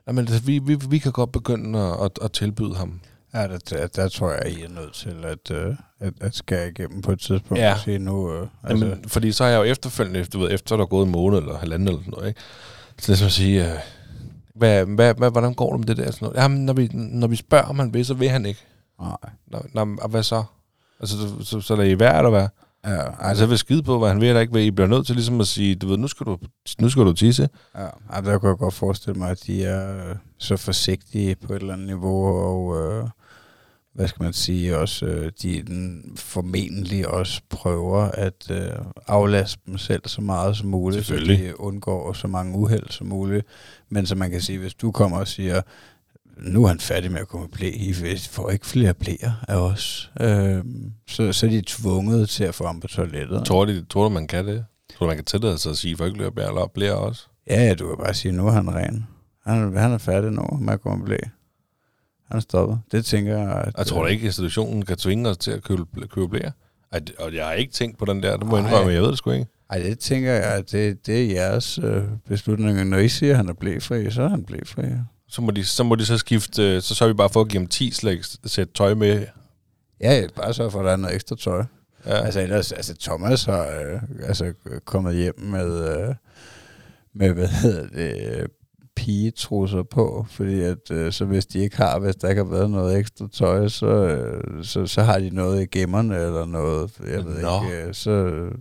[0.07, 3.00] Jamen, altså, vi, vi, vi kan godt begynde at, at, at tilbyde ham.
[3.34, 6.68] Ja, der, der, der tror jeg, I er nødt til at, øh, at, at skære
[6.68, 7.62] igennem på et tidspunkt.
[7.62, 7.72] Ja.
[7.72, 10.76] Og sige nu, øh, altså, Jamen, fordi så har jeg jo efterfølgende, du ved, efter
[10.76, 12.40] der er gået en måned eller halvanden eller sådan noget, ikke?
[12.98, 13.78] Så det er som at sige, øh,
[14.57, 16.11] hvad, hvad, hvad, hvordan går det med det der?
[16.11, 16.42] Sådan noget?
[16.42, 18.61] Jamen, når vi, når vi spørger, om han vil, så vil han ikke.
[19.00, 19.16] nej.
[19.46, 20.44] Nå, nå, og hvad så?
[21.00, 22.48] Altså, så, så, så lader I være, eller hvad?
[22.86, 24.62] Ja, Altså, jeg vil skide på, hvad han vil eller ikke vil.
[24.62, 26.38] I bliver nødt til ligesom at sige, du ved, nu skal du,
[26.80, 27.48] nu skal du tisse.
[27.78, 31.61] ja, altså, der kunne jeg godt forestille mig, at de er så forsigtige på et
[31.61, 33.09] eller andet niveau, og øh,
[33.97, 38.70] hvad skal man sige, også øh, de den formentlig også prøver at øh,
[39.07, 43.47] aflaste dem selv så meget som muligt, så de undgår så mange uheld som muligt.
[43.88, 45.62] Men som man kan sige, hvis du kommer og siger,
[46.36, 49.57] nu er han færdig med at komme i blæ, I får ikke flere blæer af
[49.57, 50.64] os, øh,
[51.09, 53.44] så, så er de tvunget til at få ham på toilettet.
[53.44, 54.64] Tror du, tror du, man kan det?
[54.99, 57.26] Tror du, man kan tillade sig at sige, for ikke løber bliver også?
[57.51, 59.07] Ja, ja, du kan bare sige, nu er han ren.
[59.47, 61.16] Han, han er færdig nu med at komme i blæ.
[62.28, 62.78] Han er stoppet.
[62.92, 63.74] Det tænker jeg, at...
[63.78, 66.52] Jeg tror da øh, ikke, at institutionen kan tvinge os til at købe, købe blære.
[67.18, 69.18] Og jeg har ikke tænkt på den der, det må jeg indrømme, jeg ved det
[69.18, 69.46] sgu ikke.
[69.70, 72.88] Ej, det tænker jeg, at det, det er jeres øh, beslutning.
[72.88, 74.82] Når I siger, at han er blæfri, så er han blæfri.
[75.28, 77.48] Så må de så, må de så skifte, øh, så sørger vi bare for at
[77.48, 79.26] give dem 10 slags sæt tøj med.
[80.00, 81.64] Ja, bare så for, at der er noget ekstra tøj.
[82.06, 82.24] Ja.
[82.24, 84.52] Altså ellers, altså Thomas har øh, altså
[84.84, 86.14] kommet hjem med, øh,
[87.14, 88.46] med hvad hedder det,
[88.97, 92.70] pigetrusser på, fordi at øh, så hvis de ikke har, hvis der ikke har været
[92.70, 97.24] noget ekstra tøj, så, øh, så, så har de noget i gemmerne eller noget, jeg
[97.24, 97.62] ved Nå.
[97.62, 98.53] ikke, øh, så, øh,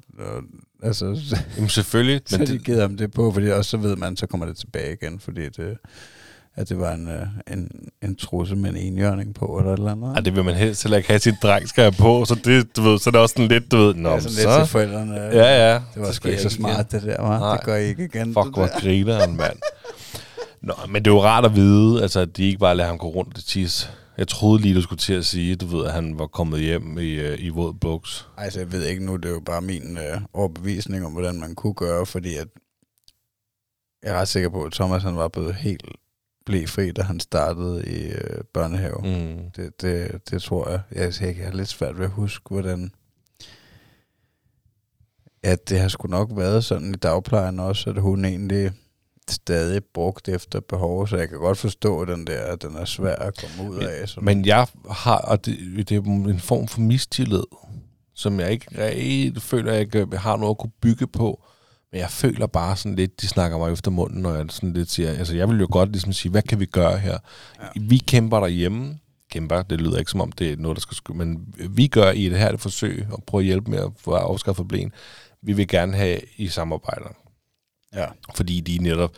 [0.83, 3.77] altså, så, Jamen selvfølgelig, så men de det, givet ham det på, fordi også så
[3.77, 5.77] ved man, så kommer det tilbage igen, fordi det,
[6.57, 7.71] at det var en, øh, en,
[8.03, 10.13] en trusse med en enhjørning på, eller et eller andet.
[10.15, 12.75] ej, det vil man helst heller ikke have, sin dreng skal have på, så det,
[12.77, 14.59] du ved, så er det også sådan lidt, du ved, nå, ja, sådan så, lidt
[14.59, 15.15] til forældrene.
[15.15, 17.39] ja, ja, Det var så sgu ikke så smart, det der, var.
[17.39, 17.55] Nej.
[17.57, 18.33] Det gør I ikke igen.
[18.33, 19.57] Fuck, hvor griner han, mand.
[20.65, 22.97] Nå, men det er jo rart at vide, altså, at de ikke bare lader ham
[22.97, 23.87] gå rundt og tisse.
[24.17, 26.97] Jeg troede lige, du skulle til at sige, du ved, at han var kommet hjem
[26.97, 28.27] i, øh, i våd buks.
[28.37, 31.55] Altså, jeg ved ikke nu, det er jo bare min øh, overbevisning om, hvordan man
[31.55, 32.47] kunne gøre, fordi at
[34.03, 35.83] jeg er ret sikker på, at Thomas han var blevet helt
[36.45, 38.97] blæfri, da han startede i øh, børnehave.
[39.03, 39.51] Mm.
[39.55, 40.81] Det, det, det tror jeg.
[40.91, 42.91] Jeg, jeg har lidt svært ved at huske, hvordan...
[45.43, 48.71] At det har sgu nok været sådan i dagplejen også, at hun egentlig
[49.31, 53.15] stadig brugt efter behov, så jeg kan godt forstå den der, at den er svær
[53.15, 54.09] at komme ud af.
[54.09, 54.25] Sådan.
[54.25, 57.43] Men jeg har, og det, det er en form for mistillid,
[58.13, 61.43] som jeg ikke rigtig føler, at jeg har noget at kunne bygge på.
[61.91, 64.91] Men jeg føler bare sådan lidt, de snakker mig efter munden, når jeg sådan lidt
[64.91, 67.17] siger, altså jeg vil jo godt ligesom sige, hvad kan vi gøre her?
[67.61, 67.81] Ja.
[67.81, 68.99] Vi kæmper derhjemme,
[69.31, 72.11] kæmper, det lyder ikke som om det er noget, der skal ske, men vi gør
[72.11, 74.91] i det her det forsøg at prøve at hjælpe med at få afskaffet blæen.
[75.41, 77.24] Vi vil gerne have, I samarbejder
[77.95, 78.05] ja.
[78.35, 79.11] fordi de netop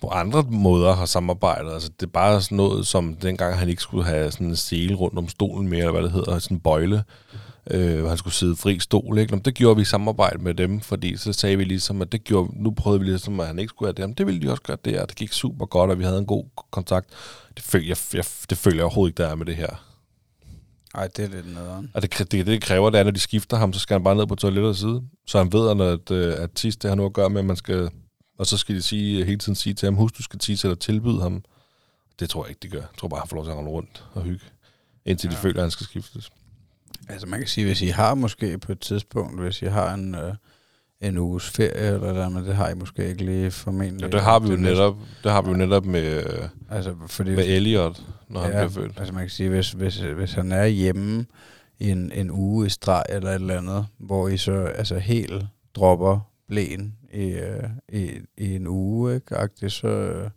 [0.00, 1.72] på andre måder har samarbejdet.
[1.72, 4.94] Altså, det er bare sådan noget, som dengang han ikke skulle have sådan en sele
[4.94, 7.04] rundt om stolen mere, eller hvad det hedder, sådan en bøjle,
[7.70, 9.18] øh, han skulle sidde fri stol.
[9.18, 9.32] Ikke?
[9.32, 12.24] Nå, det gjorde vi i samarbejde med dem, fordi så sagde vi ligesom, at det
[12.24, 14.02] gjorde, nu prøvede vi ligesom, at han ikke skulle have det.
[14.02, 16.18] Jamen, det ville de også gøre det, og det gik super godt, og vi havde
[16.18, 17.08] en god kontakt.
[17.56, 19.86] Det føler jeg, jeg, det føler jeg overhovedet ikke, der er med det her.
[20.94, 21.90] Ej, det er lidt nederen.
[21.94, 24.04] Og det, det, det, det kræver, det er, når de skifter ham, så skal han
[24.04, 25.02] bare ned på toilettet og sidde.
[25.26, 27.44] Så han ved, at, at, øh, at tis, det har noget at gøre med, at
[27.44, 27.90] man skal...
[28.40, 30.76] Og så skal de sige, hele tiden sige til ham, husk, du skal tisse eller
[30.76, 31.44] tilbyde ham.
[32.20, 32.78] Det tror jeg ikke, de gør.
[32.78, 34.44] Jeg tror bare, han får lov til at rende rundt og hygge,
[35.04, 35.40] indtil de Ja.
[35.40, 36.30] føler, at han skal skiftes.
[37.08, 40.14] Altså man kan sige, hvis I har måske på et tidspunkt, hvis I har en,
[40.14, 40.34] øh,
[41.00, 44.02] en uges ferie eller der, men det har I måske ikke lige formentlig.
[44.02, 46.24] Ja, det har vi jo Det netop, det har vi jo netop med,
[46.70, 48.98] Altså fordi, med Elliot, når han ja, bliver født.
[48.98, 51.26] altså man kan sige, hvis, hvis, hvis han er hjemme
[51.78, 55.44] i en, en uge i streg eller et eller andet, hvor I så altså helt
[55.74, 59.36] dropper blæen i, øh, i, i en uge, ikke?
[59.36, 60.30] Agtigt, så, øh,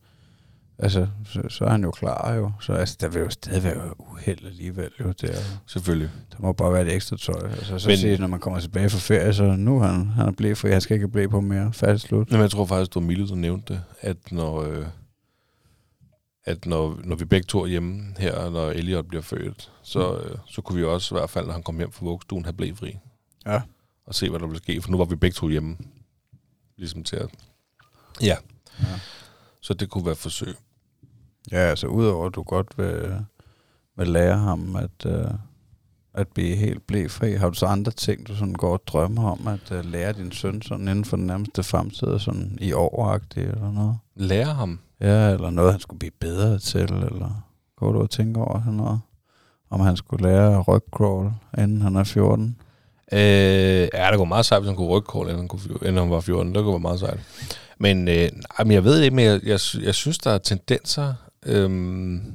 [0.79, 2.51] altså, så, så er han jo klar jo.
[2.61, 5.07] Så altså, der vil jo stadig være uheld alligevel jo.
[5.11, 6.09] Det er, Selvfølgelig.
[6.31, 7.49] Der må bare være et ekstra tøj.
[7.49, 10.07] Altså, så Men- Men, sige, når man kommer tilbage fra ferie, så nu er han,
[10.07, 10.69] han er blevet fri.
[10.71, 11.73] Han skal ikke blive på mere.
[11.73, 12.29] Færdig slut.
[12.31, 14.85] Jamen, jeg tror faktisk, det var Mille, der nævnte det, at når, øh,
[16.45, 20.37] at når, når vi begge to er hjemme her, når Elliot bliver født, så, øh,
[20.47, 22.97] så kunne vi også i hvert fald, når han kom hjem fra vuggestuen, have blæfri.
[23.45, 23.61] Ja.
[24.05, 25.77] Og se, hvad der ville ske, for nu var vi begge to hjemme.
[26.83, 27.29] Ligesom til at...
[28.21, 28.37] Ja.
[28.79, 28.99] Ja.
[29.61, 30.55] Så det kunne være forsøg.
[31.51, 33.25] Ja, altså udover at du godt vil,
[33.97, 35.31] vil lære ham at, øh,
[36.13, 39.47] at blive helt blæfri, har du så andre ting, du sådan går og drømmer om
[39.47, 43.71] at øh, lære din søn sådan inden for den nærmeste fremtid, sådan i overagtigt eller
[43.71, 43.97] noget?
[44.15, 44.79] Lære ham.
[45.01, 48.73] Ja, eller noget, han skulle blive bedre til, eller går du og tænker over sådan
[48.73, 49.01] noget?
[49.69, 52.61] Om han skulle lære rygcrawl, inden han er 14?
[53.13, 56.09] Øh, ja, det går meget sejt, hvis han kunne rykke inden han, kunne, inden han
[56.09, 56.55] var 14.
[56.55, 57.19] Det kunne være meget sejt.
[57.77, 61.13] Men, øh, men jeg ved ikke, men jeg, jeg, jeg synes, der er tendenser
[61.45, 62.33] øhm,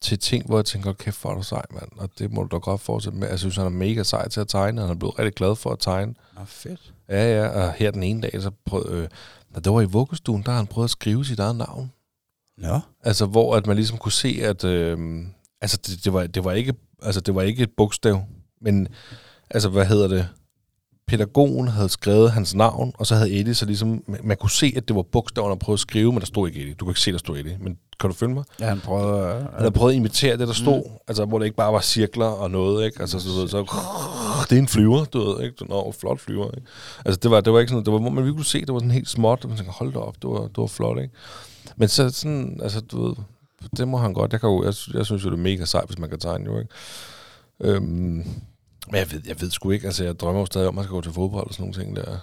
[0.00, 1.88] til ting, hvor jeg tænker, kæft, hvor er du sej, mand.
[1.96, 3.28] Og det må du da godt fortsætte med.
[3.28, 5.56] Jeg synes, han er mega sej til at tegne, og han er blevet rigtig glad
[5.56, 6.14] for at tegne.
[6.34, 6.92] Nå, fedt.
[7.08, 9.08] Ja, ja, og her den ene dag, så prøvede, øh,
[9.50, 11.92] når det var i vuggestuen, der har han prøvet at skrive sit eget navn.
[12.62, 12.80] Ja.
[13.02, 15.24] Altså, hvor at man ligesom kunne se, at øh,
[15.60, 18.24] altså, det, det, var, det, var ikke, altså, det var ikke et bogstav,
[18.60, 18.88] men
[19.50, 20.28] altså, hvad hedder det?
[21.06, 24.88] Pædagogen havde skrevet hans navn, og så havde Eddie så ligesom, man kunne se, at
[24.88, 26.74] det var bogstaverne, han prøvede at skrive, men der stod ikke Eddie.
[26.74, 28.44] Du kan ikke se, der stod Eddie, men kan du følge mig?
[28.60, 29.42] Ja, han prøvede at...
[29.42, 30.96] Han havde prøvet at imitere det, der stod, mm.
[31.08, 33.00] altså, hvor det ikke bare var cirkler og noget, ikke?
[33.00, 33.66] Altså, så, så, så
[34.50, 35.64] det er en flyver, du ved, ikke?
[35.64, 36.66] Nå, flot flyver, ikke?
[37.04, 38.78] Altså, det var, det var ikke sådan, det var, man virkelig kunne se, det var
[38.78, 41.14] sådan helt småt, og man tænkte, hold da op, det var, det var flot, ikke?
[41.76, 43.14] Men så sådan, altså, du ved,
[43.76, 44.32] det må han godt.
[44.32, 46.44] Jeg, kan jo, jeg, jeg synes jo, det er mega sejt, hvis man kan tegne,
[46.44, 46.70] jo, ikke?
[47.60, 48.24] Øhm,
[48.90, 50.84] men jeg ved, jeg ved sgu ikke, altså, jeg drømmer jo stadig om, at man
[50.84, 52.18] skal gå til fodbold og sådan nogle ting der.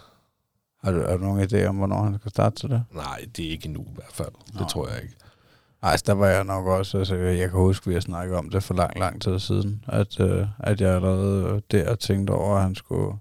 [0.84, 2.84] Har du, har du nogen idé om, hvornår han skal starte til det?
[2.91, 4.32] Nej, det er ikke endnu i hvert fald.
[4.47, 4.66] Det Nå.
[4.68, 5.16] tror jeg ikke.
[5.84, 8.38] Ej, altså, der var jeg nok også, altså, jeg kan huske, at vi har snakket
[8.38, 12.55] om det for lang, lang tid siden, at, øh, at jeg allerede der tænkte over,
[12.55, 13.18] at han skulle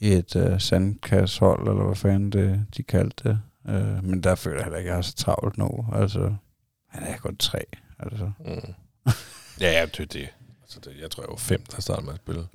[0.00, 3.40] i et øh, sandkasthold, eller hvad fanden det, de kaldte det.
[3.68, 5.86] Øh, men der føler jeg heller ikke, at jeg har så travlt nu.
[5.92, 6.34] Altså,
[6.88, 7.64] han er kun tre.
[7.98, 8.30] Altså.
[8.38, 8.74] Mm.
[9.60, 10.28] ja, det er det.
[10.62, 10.92] Altså, det.
[11.00, 12.46] Jeg tror, jeg var fem, der startede med at spille.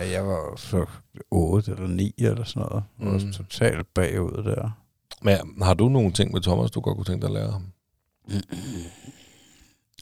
[0.00, 0.86] Ja, jeg var så
[1.30, 2.84] otte eller ni eller sådan noget.
[2.98, 3.32] Jeg var mm.
[3.32, 4.70] totalt bagud der.
[5.22, 7.72] Men har du nogle ting med Thomas, du godt kunne tænke dig at lære ham?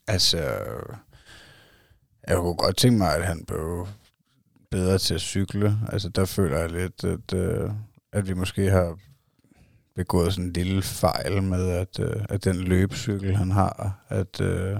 [0.08, 0.38] Altså,
[2.28, 3.86] jeg kunne godt tænke mig, at han blev
[4.70, 5.78] bedre til at cykle.
[5.92, 7.70] Altså, der føler jeg lidt, at, øh,
[8.12, 8.98] at vi måske har
[9.94, 14.76] begået sådan en lille fejl med, at, øh, at den løbecykel, han har, at, øh,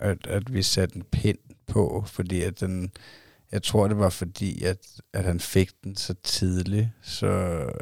[0.00, 2.90] at, at vi satte en pind på, fordi at den,
[3.52, 4.78] jeg tror, det var fordi, at,
[5.12, 7.26] at han fik den så tidligt, så,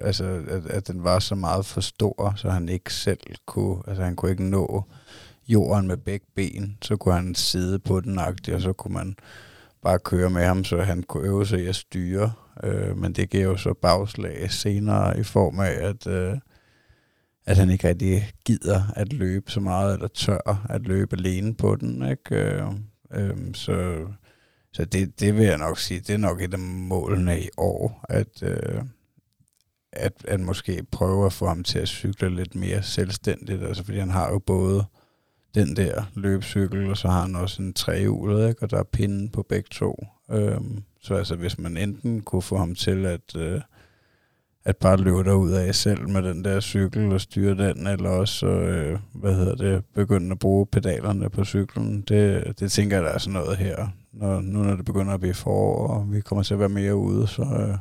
[0.01, 4.03] altså, at, at den var så meget for stor, så han ikke selv kunne, altså
[4.03, 4.85] han kunne ikke nå
[5.49, 9.17] jorden med begge ben, så kunne han sidde på den agtigt, og så kunne man
[9.83, 12.33] bare køre med ham, så han kunne øve sig i at styre.
[12.65, 16.37] Øh, men det giver jo så bagslag senere i form af, at, øh,
[17.47, 21.77] at han ikke rigtig gider at løbe så meget, eller tør at løbe alene på
[21.77, 22.11] den.
[22.11, 22.37] Ikke?
[22.37, 22.63] Øh,
[23.11, 24.07] øh, så
[24.77, 28.05] så det, det vil jeg nok sige, det er nok et af målene i år,
[28.09, 28.83] at, øh,
[29.93, 33.99] at, at måske prøve at få ham til at cykle lidt mere selvstændigt, altså fordi
[33.99, 34.85] han har jo både
[35.55, 38.63] den der løbcykel, og så har han også en trehjulet, ikke?
[38.63, 40.07] og der er pinden på begge to.
[40.31, 43.61] Øhm, så altså, hvis man enten kunne få ham til at, øh,
[44.65, 48.47] at bare løbe derud af selv med den der cykel og styre den, eller også,
[48.47, 53.11] øh, hvad hedder det, begynde at bruge pedalerne på cyklen, det, det tænker jeg, der
[53.11, 53.89] er sådan noget her.
[54.17, 56.97] Når, nu når det begynder at blive forår, og vi kommer til at være mere
[56.97, 57.79] ude, så, øh,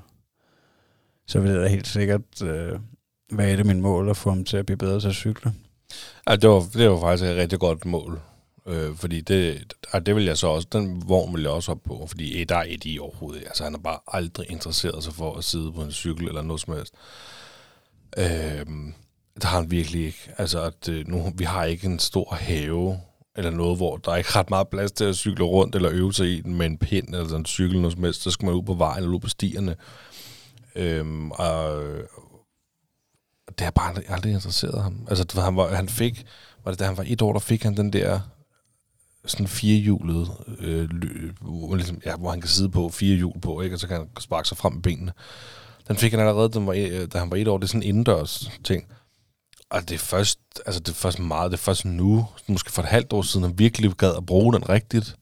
[1.28, 2.80] så vil det da helt sikkert øh,
[3.32, 5.54] være et af mine mål at få ham til at blive bedre til at cykle.
[6.30, 8.22] Ja, det var, det var faktisk et rigtig godt mål.
[8.68, 11.84] Øh, fordi det, ja, det vil jeg så også, den vogn vil jeg også op
[11.84, 13.44] på, fordi et der er et i overhovedet.
[13.46, 16.62] Altså han har bare aldrig interesseret sig for at sidde på en cykel eller noget
[16.62, 16.94] som helst.
[18.18, 18.66] Øh,
[19.36, 20.32] det har han virkelig ikke.
[20.38, 22.98] Altså at øh, nu, vi har ikke en stor have,
[23.36, 26.14] eller noget, hvor der er ikke ret meget plads til at cykle rundt, eller øve
[26.14, 28.22] sig i den med en pind, eller sådan en cykel, noget som helst.
[28.22, 29.76] Så skal man ud på vejen, eller ud på stierne.
[30.76, 31.84] Øhm, og,
[33.48, 35.08] det har bare aldrig, aldrig interesseret ham.
[35.10, 36.26] Altså, han, var, han fik,
[36.64, 38.20] var det da han var et år, der fik han den der
[39.26, 43.62] sådan firehjulet, øh, løb, hvor, ligesom, ja, hvor han kan sidde på fire hjul på,
[43.62, 43.76] ikke?
[43.76, 45.12] og så kan han sparke sig frem med benene.
[45.88, 46.74] Den fik han allerede, den var,
[47.14, 47.58] da han var et år.
[47.58, 48.88] Det er sådan en indendørs ting.
[49.70, 52.82] Og det er først, altså det er først meget, det er først nu, måske for
[52.82, 55.16] et halvt år siden, han virkelig gad at bruge den rigtigt.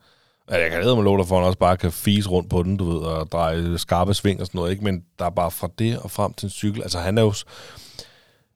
[0.49, 2.49] Ja, jeg kan lade mig lov dig for, at han også bare kan fise rundt
[2.49, 4.83] på den, du ved, og dreje skarpe sving og sådan noget, ikke?
[4.83, 6.81] Men der er bare fra det og frem til en cykel.
[6.81, 7.33] Altså han er jo,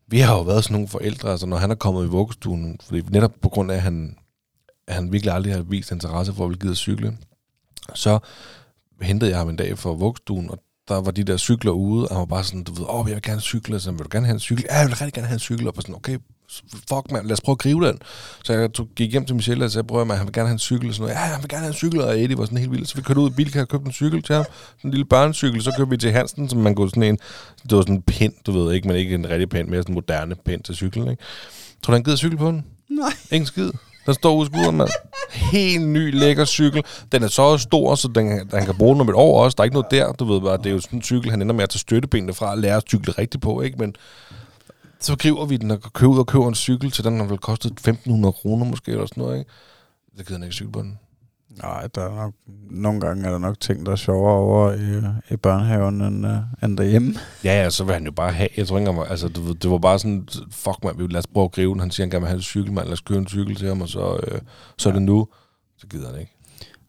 [0.08, 3.02] vi har jo været sådan nogle forældre, altså når han er kommet i vuggestuen, fordi
[3.10, 4.18] netop på grund af, at han,
[4.88, 7.18] at han virkelig aldrig har vist interesse for at blive givet at cykle,
[7.94, 8.20] så
[9.02, 12.16] hentede jeg ham en dag fra vuggestuen, og der var de der cykler ude, og
[12.16, 14.26] han var bare sådan, du ved, åh, jeg vil gerne cykle, så vil du gerne
[14.26, 14.66] have en cykel?
[14.70, 16.18] Ja, jeg vil rigtig gerne have en cykel, og bare sådan, okay,
[16.90, 18.00] fuck mand, lad os prøve at gribe den.
[18.44, 20.54] Så jeg tog, gik hjem til Michelle og sagde, prøv at han vil gerne have
[20.54, 21.16] en cykel og sådan noget.
[21.16, 22.86] Ja, han vil gerne have en cykel, og Eddie var sådan helt vild.
[22.86, 24.46] Så vi kørte ud i Bilka og købte en cykel til ham.
[24.78, 25.62] Sådan en lille børnecykel.
[25.62, 27.18] Så købte vi til Hansen, som man kunne sådan en,
[27.64, 29.92] det var sådan en pind, du ved ikke, men ikke en rigtig pind, mere sådan
[29.92, 31.24] en moderne pind til cyklen, ikke?
[31.84, 32.66] Tror du, han gider cykel på den?
[32.90, 33.14] Nej.
[33.32, 33.72] Ingen skid.
[34.08, 34.90] Den står ude i mand.
[35.32, 36.84] Helt ny, lækker cykel.
[37.12, 39.56] Den er så stor, så den, den kan bruge den om et år også.
[39.56, 40.58] Der er ikke noget der, du ved bare.
[40.58, 42.78] Det er jo sådan en cykel, han ender med at tage støttebenene fra og lære
[42.78, 43.78] at cykle rigtigt på, ikke?
[43.78, 43.96] Men
[45.00, 47.38] så griber vi den og køber ud og køber en cykel til den, der vil
[47.38, 49.52] koste 1.500 kroner måske, eller sådan noget, ikke?
[50.18, 51.00] Det gider han ikke cykle på den.
[51.50, 52.34] Nej, der er nok,
[52.70, 55.02] nogle gange er der nok ting, der er sjovere over i,
[55.34, 56.32] i børnehaven end, uh,
[56.64, 57.14] end derhjemme.
[57.44, 59.72] Ja, ja, så vil han jo bare have, jeg tror ikke, engang, altså, ved, det
[59.72, 61.80] var bare sådan, fuck mand, vi vil lad os prøve at gribe den.
[61.80, 63.68] Han siger, han gerne vil have en cykel, mand, lad os købe en cykel til
[63.68, 64.42] ham, og så, øh,
[64.78, 65.28] så er det nu.
[65.78, 66.34] Så gider han ikke.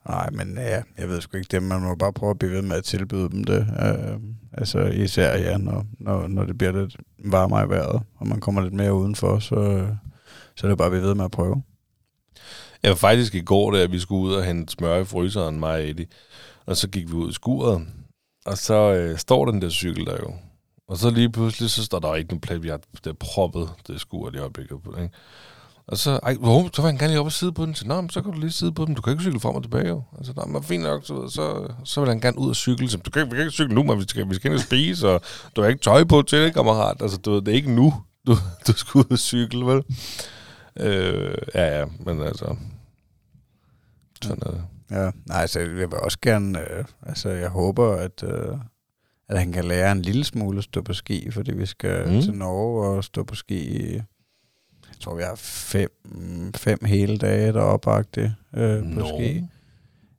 [0.09, 1.63] Nej, men ja, jeg ved sgu ikke det.
[1.63, 3.61] Man må bare prøve at blive ved med at tilbyde dem det.
[3.61, 4.21] Uh,
[4.53, 8.61] altså især ja, når, når, når det bliver lidt varmere i vejret, og man kommer
[8.61, 9.87] lidt mere udenfor, så,
[10.57, 11.63] så er det bare at blive ved med at prøve.
[12.83, 15.73] Jeg var faktisk i går, da vi skulle ud og hente smør i fryseren, mig
[15.73, 16.07] og Eddie.
[16.67, 17.87] Og så gik vi ud i skuret,
[18.47, 20.35] og så øh, står den der cykel der jo.
[20.89, 24.01] Og så lige pludselig, så står der ikke nogen plads, vi har det proppet, det
[24.01, 25.15] skuret i øjeblikket på, ikke?
[25.89, 27.75] Og så, ej, hvor, så var han gerne lige op og sidde på den.
[27.75, 28.95] Så, Nå, men så kan du lige sidde på den.
[28.95, 30.03] Du kan ikke cykle frem og tilbage, jo.
[30.19, 32.91] Altså, nå, men fint nok, så, så, så vil han gerne ud og cykle.
[32.91, 34.65] Så, du kan, vi kan ikke cykle nu, men vi skal, vi skal ind og
[34.65, 35.21] spise, og
[35.57, 37.03] du har ikke tøj på til det, kammerat.
[37.03, 37.95] Altså, du, det er ikke nu,
[38.27, 38.37] du,
[38.67, 39.83] du skal ud og cykle, vel?
[40.81, 42.57] Øh, ja, ja, men altså...
[44.23, 44.65] Sådan er det.
[44.91, 48.57] Ja, nej, så jeg vil også gerne, øh, altså jeg håber, at, øh,
[49.29, 52.23] at han kan lære en lille smule at stå på ski, fordi vi skal Mm.
[52.23, 54.01] til Norge og stå på ski
[54.99, 55.91] jeg tror vi har fem,
[56.57, 59.07] fem hele dage deroppe øh, på Nå.
[59.07, 59.45] ski.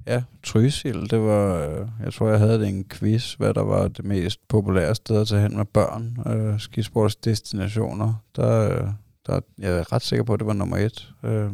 [0.08, 4.06] Ja, Trysil, det var, øh, jeg tror jeg havde en quiz, hvad der var det
[4.06, 8.14] mest populære sted at tage hen med børn, øh, skisportsdestinationer.
[8.36, 8.88] Der, øh,
[9.30, 11.14] der, jeg er ret sikker på, at det var nummer et.
[11.24, 11.52] Øh,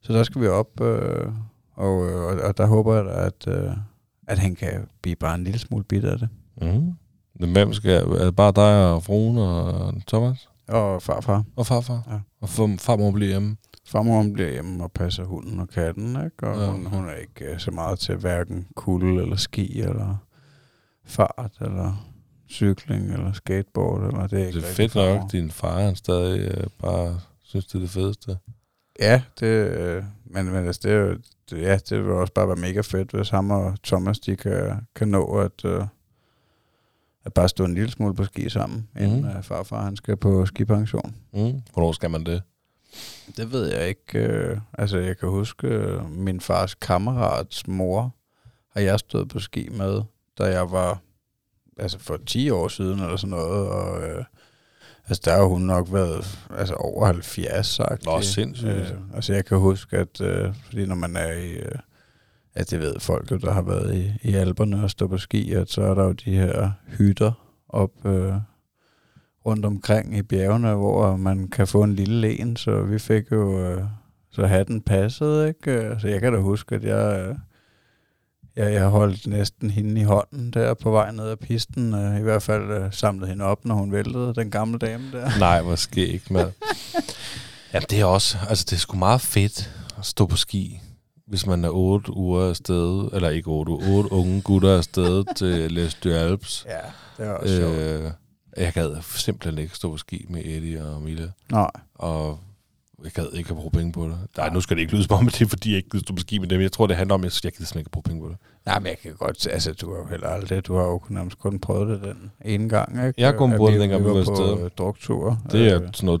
[0.00, 1.32] så der skal vi op, øh,
[1.74, 3.70] og, øh, og, og der håber jeg at, øh,
[4.26, 6.28] at han kan blive bare en lille smule bitter af det.
[6.62, 6.92] Mm.
[7.40, 10.48] Men hvem skal, er det bare dig og fruen og Thomas?
[10.68, 11.44] Og farfar.
[11.56, 12.02] Og farfar?
[12.10, 12.18] Ja.
[12.40, 13.56] Og far, farmor bliver hjemme?
[13.86, 16.48] Farmor bliver hjemme og passer hunden og katten, ikke?
[16.48, 16.64] og Ja.
[16.64, 16.70] ja.
[16.70, 20.16] hun, hun er ikke øh, så meget til hverken kulde eller ski eller
[21.04, 22.06] fart eller
[22.50, 24.06] cykling eller skateboard.
[24.06, 27.74] Eller det er, Det er fedt nok, din far han stadig øh, bare synes, det
[27.74, 28.38] er det fedeste.
[29.00, 31.16] Ja, det, øh, men, men altså, det, er jo,
[31.50, 34.86] det, ja, det vil også bare være mega fedt, hvis ham og Thomas de kan,
[34.94, 35.86] kan nå at, øh,
[37.24, 39.02] at bare stå en lille smule på ski sammen, mm.
[39.02, 41.14] inden øh, farfar han skal på skipension.
[41.32, 41.62] Mm.
[41.72, 42.42] Hvornår skal man det?
[43.36, 44.18] Det ved jeg ikke.
[44.18, 48.14] Øh, altså, jeg kan huske, øh, min fars kammerats mor
[48.72, 50.02] har jeg stået på ski med,
[50.38, 51.00] da jeg var
[51.78, 54.24] altså for 10 år siden eller sådan noget, og øh,
[55.08, 58.04] altså der har hun nok været altså over 70 sagt.
[58.04, 58.68] Nå, sindssygt.
[58.70, 61.72] Øh, altså jeg kan huske, at øh, fordi når man er i, øh,
[62.54, 65.52] at det ved folk jo, der har været i, i Alperne og stå på ski,
[65.52, 67.32] at så er der jo de her hytter
[67.68, 68.32] op øh,
[69.46, 73.60] rundt omkring i bjergene, hvor man kan få en lille len, så vi fik jo,
[73.60, 73.82] øh,
[74.30, 75.72] så hatten passede, ikke?
[75.72, 77.34] Øh, Så jeg kan da huske, at jeg, øh,
[78.56, 82.22] jeg, jeg holdt næsten hende i hånden der på vej ned ad pisten, øh, i
[82.22, 85.30] hvert fald øh, samlede hende op, når hun væltede, den gamle dame der.
[85.38, 86.52] Nej, måske ikke, mand.
[87.72, 90.80] ja, det er også, altså det er sgu meget fedt at stå på ski,
[91.26, 95.72] hvis man er otte uger afsted, eller ikke otte uger, otte unge gutter afsted til
[95.72, 96.66] Les Deux Alpes.
[96.68, 96.78] Ja,
[97.18, 97.76] det er også sjovt.
[97.76, 98.10] Øh,
[98.56, 102.38] jeg gad simpelthen ikke stå på ski med Eddie og Mille, Nej, og
[103.04, 104.18] jeg gad ikke at bruge penge på det.
[104.36, 106.04] Nej, nu skal det ikke lyde som om, at det er fordi, jeg ikke gider
[106.04, 106.60] stå på ski med dem.
[106.60, 108.36] Jeg tror, det handler om, at jeg gider ikke at bruge penge på det.
[108.66, 111.38] Nej, men jeg kan godt, altså du har jo heller aldrig, du har jo nærmest
[111.38, 113.20] kun prøvet det den ene gang, ikke?
[113.20, 114.70] Jeg har kun prøvet det, dengang vi var på afsted.
[114.70, 115.38] druktur.
[115.52, 116.20] Det er Øh, sådan noget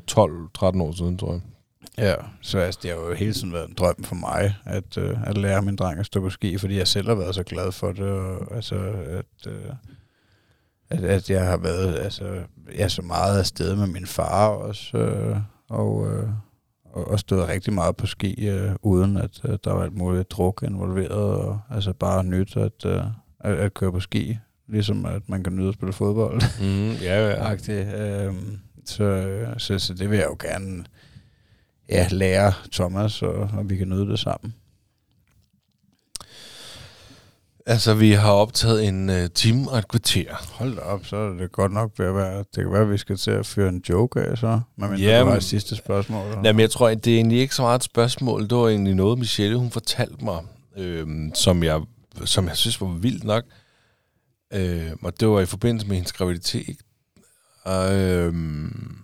[0.78, 1.40] 12-13 år siden, tror jeg.
[1.98, 5.16] Ja, så altså, det har jo hele tiden været en drøm for mig, at, øh,
[5.26, 7.72] at lære min dreng at stå på ski, fordi jeg selv har været så glad
[7.72, 8.74] for det, og altså,
[9.08, 9.64] at, øh,
[10.90, 12.24] at, at jeg har været altså,
[12.78, 15.36] ja, så meget afsted med min far også, øh,
[15.68, 16.28] og, øh,
[16.94, 20.30] og, og stået rigtig meget på ski, øh, uden at øh, der var alt muligt
[20.30, 23.02] druk involveret, og altså bare nyt at, øh,
[23.40, 24.38] at, at køre på ski,
[24.68, 27.44] ligesom at man kan nyde at spille fodbold Mm, ja, ja.
[27.50, 27.94] agtigt.
[27.94, 30.84] Øhm, så, så, så det vil jeg jo gerne
[31.88, 34.54] ja, lære Thomas, og, og vi kan nyde det sammen.
[37.66, 40.52] Altså, vi har optaget en uh, time og et kvarter.
[40.52, 42.38] Hold da op, så er det godt nok ved at være...
[42.38, 44.60] Det kan være, at vi skal til at fyre en joke af, så.
[44.76, 46.26] Men Jamen- det var et sidste spørgsmål.
[46.26, 46.40] eller?
[46.44, 48.42] Jamen, jeg tror, at det er egentlig ikke så meget et spørgsmål.
[48.42, 50.42] Det var egentlig noget, Michelle, hun fortalte mig,
[50.76, 51.80] øhm, som, jeg,
[52.24, 53.44] som jeg synes var vildt nok.
[54.52, 56.76] Øh, og det var i forbindelse med hendes graviditet.
[57.64, 58.96] Og, øhm,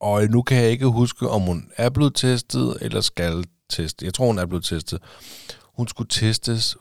[0.00, 4.04] Og nu kan jeg ikke huske, om hun er blevet testet, eller skal testes.
[4.04, 4.98] Jeg tror, hun er blevet testet.
[5.76, 6.76] Hun skulle testes,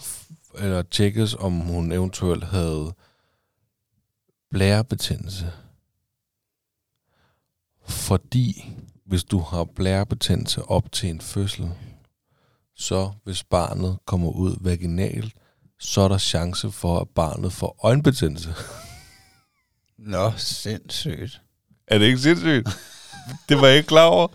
[0.60, 2.94] eller tjekkes, om hun eventuelt havde
[4.52, 5.52] blærebetændelse.
[7.88, 8.74] Fordi
[9.06, 11.72] hvis du har blærebetændelse op til en fødsel,
[12.76, 15.34] så hvis barnet kommer ud vaginalt,
[15.80, 18.54] så er der chance for, at barnet får øjenbetændelse.
[19.98, 21.42] Nå, sindssygt.
[21.88, 22.68] Er det ikke sindssygt?
[23.50, 24.28] det var jeg ikke klar over.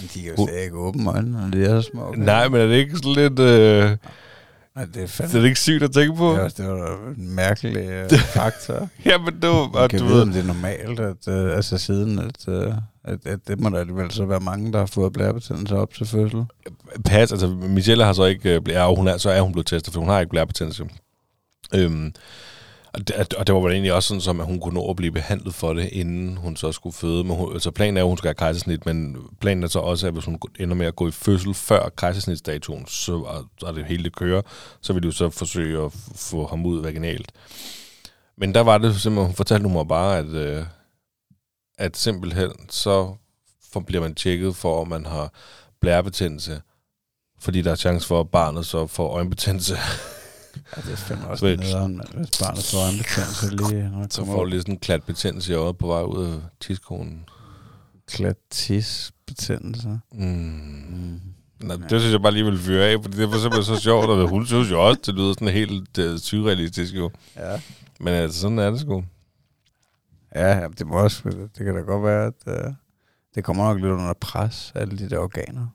[0.00, 2.14] De kan jo slet ikke åbne øjnene, når de er så små.
[2.14, 3.38] Nej, men er det ikke sådan lidt...
[3.38, 3.96] Øh,
[4.76, 5.38] Nej, det er det er fandme...
[5.40, 6.30] det ikke sygt at tænke på?
[6.30, 8.88] Det var, det var en mærkelig uh, faktor.
[9.10, 9.70] Ja, men det var...
[9.80, 12.74] Man kan du vide, ved, om det er normalt, at, uh, altså siden, at, uh,
[13.04, 16.06] at, at det må der alligevel så være mange, der har fået blærebetændelse op til
[16.06, 16.44] fødsel.
[17.04, 18.60] pas, altså Michelle har så ikke...
[18.68, 20.84] Blæ- ja, hun er, så er hun blevet testet, for hun har ikke blærebetændelse.
[21.74, 22.12] Øhm,
[22.94, 24.96] og, det, og det var vel egentlig også sådan, som at hun kunne nå at
[24.96, 27.24] blive behandlet for det, inden hun så skulle føde.
[27.24, 30.06] Men hun, altså planen er, at hun skal have kejsersnit, men planen er så også,
[30.06, 33.84] at hvis hun ender med at gå i fødsel før kejsersnitsdatoen, så er, så det
[33.84, 34.42] hele det kører,
[34.80, 37.32] så vil de så forsøge at få ham ud vaginalt.
[38.36, 40.64] Men der var det simpelthen, hun fortalte mig bare, at, øh,
[41.78, 43.14] at simpelthen så
[43.86, 45.32] bliver man tjekket for, om man har
[45.80, 46.62] blærebetændelse,
[47.40, 49.76] fordi der er chance for, at barnet så får øjenbetændelse.
[50.76, 54.02] Ja, det er fandme Så også et- nederen, mand, hvis barnet får øjenbetændelse lige, når
[54.02, 56.40] det Så får du lige sådan en klat betændelse i øjet på vej ud af
[56.60, 57.24] tidskonen.
[58.08, 59.88] Klatisbetændelse.
[60.12, 60.20] Mm.
[60.88, 61.20] Mm.
[61.60, 64.06] Nå, det synes jeg bare lige vil fyre af, fordi det var simpelthen så sjovt,
[64.10, 67.10] og hun synes jo også, det lyder sådan helt uh, surrealistisk jo.
[67.36, 67.60] Ja.
[68.00, 69.04] Men altså, sådan er det sgu.
[70.34, 72.72] Ja, ja, det må også, det kan da godt være, at uh,
[73.34, 75.66] det kommer nok lidt under pres, alle de der organer.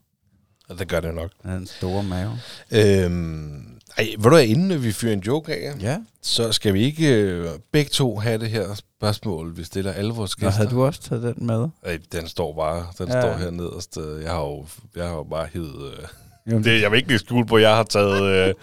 [0.70, 1.32] Og det gør det nok.
[1.44, 2.32] Den store mave.
[2.72, 5.98] Øhm, ej, ved du hvad, inden vi fyrer en joke af, Ja.
[6.22, 10.38] så skal vi ikke øh, begge to have det her spørgsmål, vi stiller alle vores
[10.40, 10.58] Nå, gæster.
[10.58, 11.68] havde du også taget den med?
[11.86, 13.22] Ej, den står bare, den Ja.
[13.22, 13.98] står her nederst.
[13.98, 15.92] Øh, Jeg har jo, jeg har jo bare hivet...
[15.94, 16.06] Øh,
[16.48, 18.54] Jamen, det, jeg vil ikke lige skjule på, jeg har taget øh,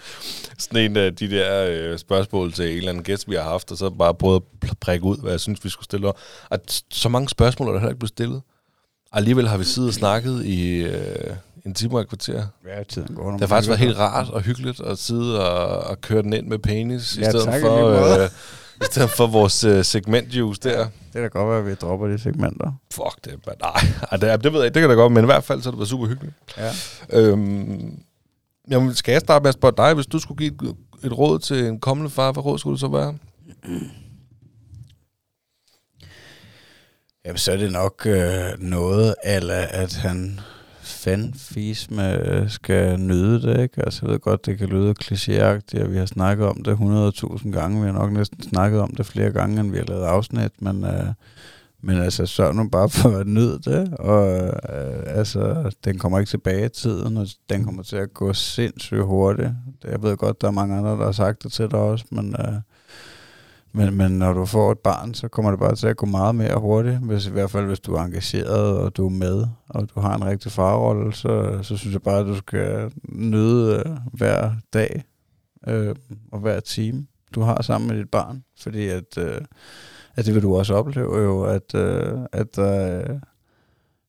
[0.57, 3.71] sådan en af de der øh, spørgsmål til en eller anden gæst, vi har haft,
[3.71, 6.11] og så bare prøvet at prikke ud, hvad jeg synes, vi skulle stille.
[6.49, 6.59] Og
[6.91, 8.41] så mange spørgsmål er der heller ikke blevet stillet.
[9.13, 11.35] Alligevel har vi siddet og snakket i øh,
[11.67, 12.47] en time og et kvarter.
[12.67, 13.31] Ja, tiden går.
[13.31, 16.47] Det har faktisk været helt rart og hyggeligt at sidde og, og køre den ind
[16.47, 18.21] med penis, Ja, i stedet tak, for...
[18.21, 18.29] Øh,
[18.81, 20.83] I stedet for vores øh, segmentjuice der.
[20.83, 22.71] Det kan da godt være, at vi dropper de segmenter.
[22.91, 23.81] Fuck det, men nej.
[24.11, 25.69] Ej, det, det ved jeg ikke, det kan da godt, men i hvert fald så
[25.69, 26.35] har det været super hyggeligt.
[26.57, 26.71] Ja.
[27.09, 27.99] Øhm,
[28.69, 31.39] jamen, skal jeg starte med at spørge dig, hvis du skulle give et, et råd
[31.39, 33.15] til en kommende far, hvad råd skulle det så være?
[37.25, 40.39] Jamen, så er det nok øh, noget, eller at han
[41.07, 41.89] fan fis
[42.47, 43.85] skal nyde det, ikke?
[43.85, 47.51] Altså, jeg ved godt, det kan lyde klichéagtigt, og vi har snakket om det 100.000
[47.51, 47.81] gange.
[47.81, 50.83] Vi har nok næsten snakket om det flere gange, end vi har lavet afsnit, men,
[50.83, 51.07] øh,
[51.81, 56.29] men altså, sørg nu bare for at nyde det, og øh, altså, den kommer ikke
[56.29, 59.51] tilbage i tiden, og den kommer til at gå sindssygt hurtigt.
[59.83, 62.35] Jeg ved godt, der er mange andre, der har sagt det til dig også, men...
[62.39, 62.53] Øh,
[63.71, 66.35] men, men når du får et barn, så kommer det bare til at gå meget
[66.35, 66.97] mere hurtigt.
[66.97, 70.15] Hvis, I hvert fald hvis du er engageret, og du er med, og du har
[70.15, 75.03] en rigtig farrolle, så, så synes jeg bare, at du skal nyde øh, hver dag
[75.67, 75.95] øh,
[76.31, 78.43] og hver time, du har sammen med dit barn.
[78.59, 79.41] Fordi at, øh,
[80.15, 83.19] at det vil du også opleve jo, at, øh, at, øh,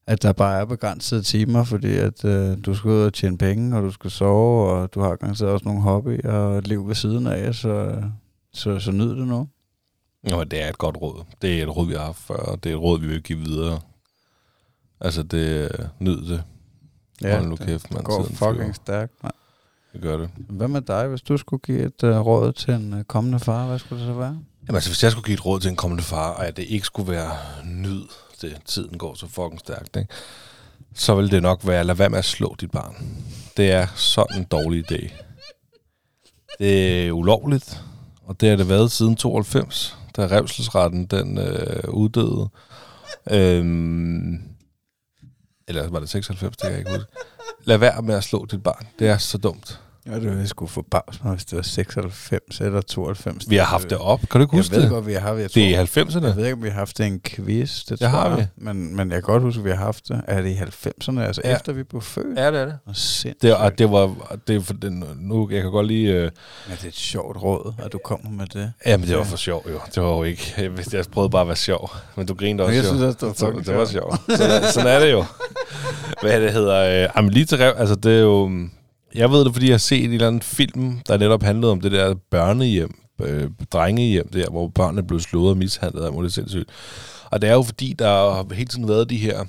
[0.06, 3.76] at der bare er begrænsede timer, fordi at øh, du skal ud og tjene penge,
[3.76, 6.94] og du skal sove, og du har garanteret også nogle hobbyer og et liv ved
[6.94, 8.02] siden af, så,
[8.52, 9.48] så, så nyd det nu.
[10.22, 11.24] Nå, det er et godt råd.
[11.42, 13.22] Det er et råd, vi har haft før, og det er et råd, vi vil
[13.22, 13.80] give videre.
[15.00, 16.42] Altså, det nyd det.
[17.22, 18.04] Hold nu kæft, det mand.
[18.04, 18.72] går fucking flyver.
[18.72, 19.12] stærkt.
[19.22, 19.34] mand.
[19.92, 20.30] Det gør det.
[20.36, 23.66] Hvad med dig, hvis du skulle give et uh, råd til en uh, kommende far?
[23.66, 24.38] Hvad skulle det så være?
[24.66, 26.62] Jamen altså, hvis jeg skulle give et råd til en kommende far, og at det
[26.62, 27.32] ikke skulle være
[27.64, 28.02] nyd,
[28.40, 30.08] det tiden går så fucking stærkt, ikke?
[30.94, 33.22] så vil det nok være, lad være med at slå dit barn.
[33.56, 35.12] Det er sådan en dårlig idé.
[36.58, 37.82] Det er ulovligt,
[38.28, 42.48] og det har det været siden 92, da revselsretten den øh, uddøde.
[43.30, 44.40] Øhm,
[45.68, 47.12] eller var det 96, det kan jeg ikke huske.
[47.64, 48.86] Lad være med at slå dit barn.
[48.98, 49.80] Det er så dumt.
[50.10, 53.50] Ja, det jeg skulle få bags mig, hvis det var 96 eller 92.
[53.50, 54.20] Vi har haft det op.
[54.20, 54.90] Kan du ikke Jeg huske ved det?
[54.90, 56.26] godt, vi har haft jeg Det er i 90'erne.
[56.26, 57.78] Jeg ved ikke, om vi har haft det en quiz.
[57.80, 58.38] Det, Det tror har jeg.
[58.38, 58.64] vi.
[58.64, 60.20] Men, men jeg kan godt huske, at vi har haft det.
[60.28, 61.50] Er det i 90'erne, altså Ja.
[61.50, 61.56] ja.
[61.56, 62.38] efter vi blev født?
[62.38, 62.78] Ja, det er det.
[62.86, 62.94] Og.
[63.42, 64.14] Det, og det var,
[64.48, 66.22] det for den, nu, jeg kan godt lige, øh,
[66.68, 68.72] Ja, det er et sjovt råd, at du kommer med det.
[68.86, 69.30] jamen det var Ja.
[69.30, 72.26] for sjov jo, det var jo ikke, jeg, jeg prøvede bare at være sjov, men
[72.26, 72.88] du grinede også Jeg jo.
[72.88, 74.20] synes også, det var Så det var sjovt.
[74.38, 75.24] Sådan, sådan er det jo.
[76.22, 78.50] Hvad det hedder, øh, jamen lige til rev, altså det er jo,
[79.14, 81.80] jeg ved det, fordi jeg har set en eller anden film, der netop handlede om
[81.80, 86.70] det der børnehjem, øh, drengehjem der, hvor børnene blev slået og mishandlet, og det sindssygt.
[87.30, 89.44] Og det er jo fordi, der har hele tiden været de her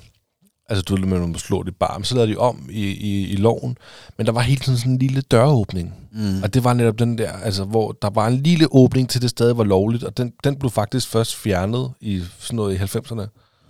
[0.70, 1.98] Altså, du ved, man må slå det bare.
[1.98, 3.78] Men så lavede de om i, i, i loven.
[4.16, 5.94] Men der var hele tiden sådan en lille døråbning.
[6.12, 6.42] Mm.
[6.42, 9.30] Og det var netop den der, altså, hvor der var en lille åbning til det
[9.30, 10.04] sted, var lovligt.
[10.04, 13.26] Og den, den blev faktisk først fjernet i sådan noget i 90'erne.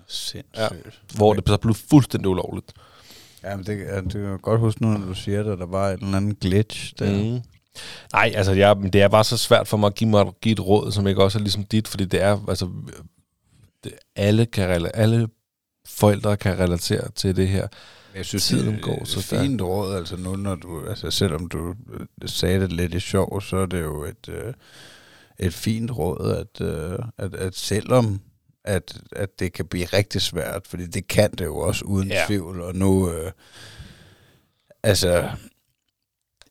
[0.09, 0.47] Sindssygt.
[0.57, 0.69] Ja.
[1.15, 2.73] Hvor det så blev fuldstændig ulovligt.
[3.45, 5.59] Ja, men det, ja, det kan jeg godt huske nu, når du siger det, at
[5.59, 7.23] der var en eller anden glitch der.
[7.35, 7.41] Mm.
[8.13, 10.53] Nej, altså jeg, men det er bare så svært for mig at give, mig, give
[10.53, 12.69] et råd, som ikke også er ligesom dit, fordi det er, altså,
[13.85, 15.29] det, alle, kan, alle
[15.87, 17.69] forældre kan relatere til det her.
[18.15, 19.43] Jeg synes, Tiden det går så stærkt.
[19.43, 23.41] fint råd, altså nu, når du, altså selvom du øh, sagde det lidt i sjov,
[23.41, 24.55] så er det jo et, øh,
[25.39, 28.21] et fint råd, at, øh, at, at selvom
[28.65, 32.25] at, at det kan blive rigtig svært, fordi det kan det jo også uden Ja.
[32.27, 33.33] tvivl, og nu, øh,
[34.83, 35.31] altså,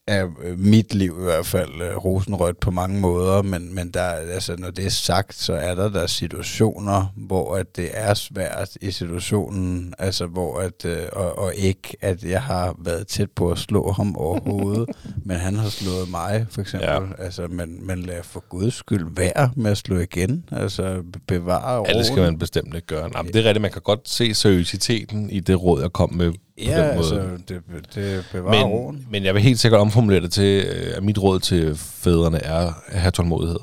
[0.09, 4.01] er øh, mit liv i hvert fald øh, rosenrødt på mange måder, men, men der,
[4.01, 8.13] er- altså, når det er sagt, så er der der situationer, hvor at det er
[8.13, 13.31] svært i situationen, altså hvor at, øh, og, og ikke at jeg har været tæt
[13.35, 14.85] på at slå ham overhovedet,
[15.25, 16.89] men han har slået mig for eksempel.
[16.89, 16.99] Ja.
[17.17, 21.97] Altså, men, men lad for guds skyld være med at slå igen, altså bevare Ja,
[21.97, 23.09] det skal man bestemt ikke gøre.
[23.09, 26.13] Nej, men det er rigtigt, man kan godt se seriøsiteten i det råd, jeg kom
[26.13, 26.33] med
[26.65, 27.63] Ja, altså, det,
[27.95, 29.07] det bevarer men, roen.
[29.11, 32.73] men jeg vil helt sikkert omformulere det til, øh, at mit råd til fædrene er
[32.87, 33.59] at have tålmodighed.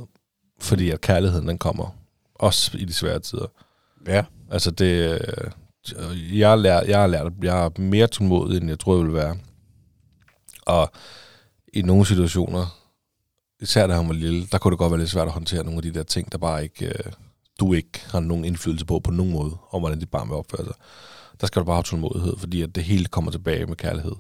[0.61, 1.97] Fordi at kærligheden, den kommer.
[2.35, 3.47] Også i de svære tider.
[4.07, 4.25] Ja.
[4.51, 5.21] Altså det...
[5.21, 5.51] øh,
[6.39, 9.15] Jeg har lært, jeg har lært, jeg er mere tålmodig, end jeg tror, jeg vil
[9.15, 9.37] være.
[10.67, 10.91] Og
[11.73, 12.79] i nogle situationer,
[13.61, 15.77] især da han var lille, der kunne det godt være lidt svært at håndtere nogle
[15.79, 17.13] af de der ting, der bare ikke, øh,
[17.61, 20.65] du ikke har nogen indflydelse på på nogen måde, om hvordan dit barn vil opføre
[20.65, 20.75] sig.
[21.41, 24.13] Der skal du bare have tålmodighed, fordi at det hele kommer tilbage med kærlighed.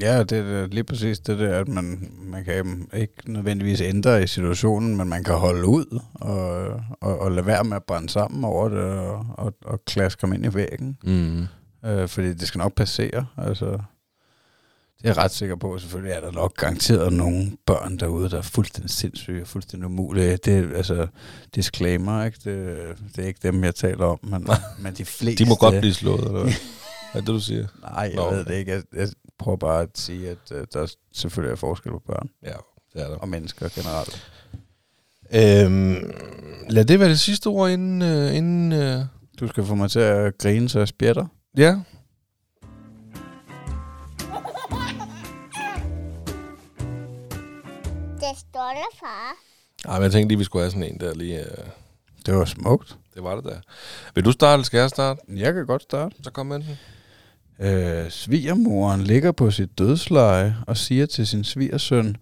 [0.00, 4.26] Ja, det er lige præcis det der, at man, man kan ikke nødvendigvis ændre i
[4.26, 6.66] situationen, men man kan holde ud og,
[7.00, 10.32] og, og lade være med at brænde sammen over det og, og, og klaske ham
[10.32, 10.98] ind i væggen.
[11.04, 11.46] Mm.
[11.84, 13.26] Øh, fordi det skal nok passere.
[13.36, 13.78] Altså,
[14.98, 15.78] det er jeg ret sikker på.
[15.78, 20.36] Selvfølgelig er der nok garanteret nogle børn derude, der er fuldstændig sindssyge og fuldstændig umulige.
[20.36, 21.06] Det er altså
[21.54, 22.38] disclaimer, ikke?
[22.44, 22.78] Det,
[23.16, 24.48] det er ikke dem, jeg taler om, men,
[24.82, 25.44] men de fleste...
[25.44, 26.52] De må godt blive slået, eller hvad?
[27.14, 27.66] Er det, du siger?
[27.82, 28.30] Nej, jeg Nå.
[28.30, 28.72] ved det ikke.
[28.72, 29.08] Jeg, jeg
[29.38, 32.52] prøver bare at sige, at uh, der selvfølgelig er forskel på børn Ja,
[32.94, 33.16] det er der.
[33.16, 34.30] og mennesker generelt.
[35.34, 36.12] Øhm,
[36.68, 38.02] lad det være det sidste ord, inden...
[38.02, 39.00] Øh, inden øh,
[39.40, 41.26] Du skal få mig til at grine, så jeg spjætter.
[41.56, 41.76] ja,
[48.20, 49.34] Det stolte far.
[49.84, 51.38] Ej, men jeg tænkte lige, vi skulle have sådan en der lige...
[51.40, 51.66] Øh,
[52.26, 52.96] Det var smukt.
[53.14, 53.60] det var det der.
[54.14, 55.20] Vil du starte, eller skal jeg starte?
[55.28, 56.16] Jeg kan godt starte.
[56.22, 56.78] Så kom med den.
[57.66, 62.16] Øh, svigermoren ligger på sit dødsleje og siger til sin svigersøn,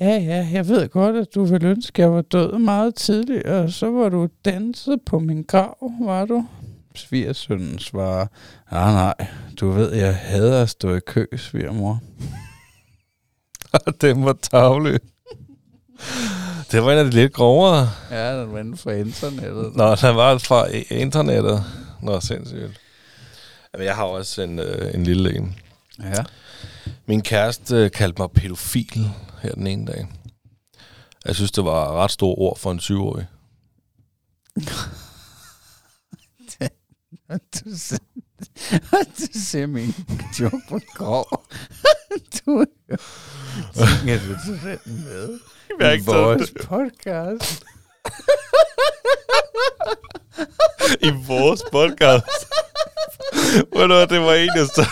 [0.00, 3.70] Ja, ja, jeg ved godt, at du vil ønske, at jeg var død meget tidligere,
[3.72, 6.46] så var du danset på min grav, var du?
[6.94, 8.26] Svigersønnen svarer,
[8.72, 9.26] nej, nej,
[9.60, 12.00] du ved, jeg hader at stå i kø, svigermor.
[14.00, 15.00] den var tavlig.
[16.70, 17.90] Det var en af de lidt grovere.
[18.10, 19.76] Ja, den var inden for internettet.
[19.76, 21.64] Nå, den var fra internettet.
[22.02, 22.80] Nå, sindssygt.
[23.74, 25.58] Jamen, jeg har også en, øh, en lille en.
[26.02, 26.24] Ja.
[27.06, 29.10] Min kæreste øh, kaldte mig pædofil
[29.42, 30.06] her den ene dag.
[31.24, 33.26] Jeg synes, det var ret store ord for en syvårig.
[37.28, 37.98] Du ser,
[39.18, 39.94] du ser min
[40.40, 41.44] joke på grov.
[42.46, 42.64] Du
[44.44, 45.38] til den med
[45.78, 47.64] Jeg har ikke vores podcast.
[51.00, 52.46] I vores podcast.
[53.76, 54.86] Ved du det var en, så,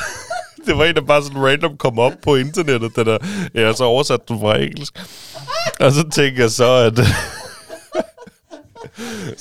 [0.67, 2.97] det var en, der bare sådan random kom op på internettet.
[2.97, 3.19] Den der,
[3.67, 5.03] har så oversat den fra engelsk.
[5.81, 6.99] Og så tænker jeg så, at...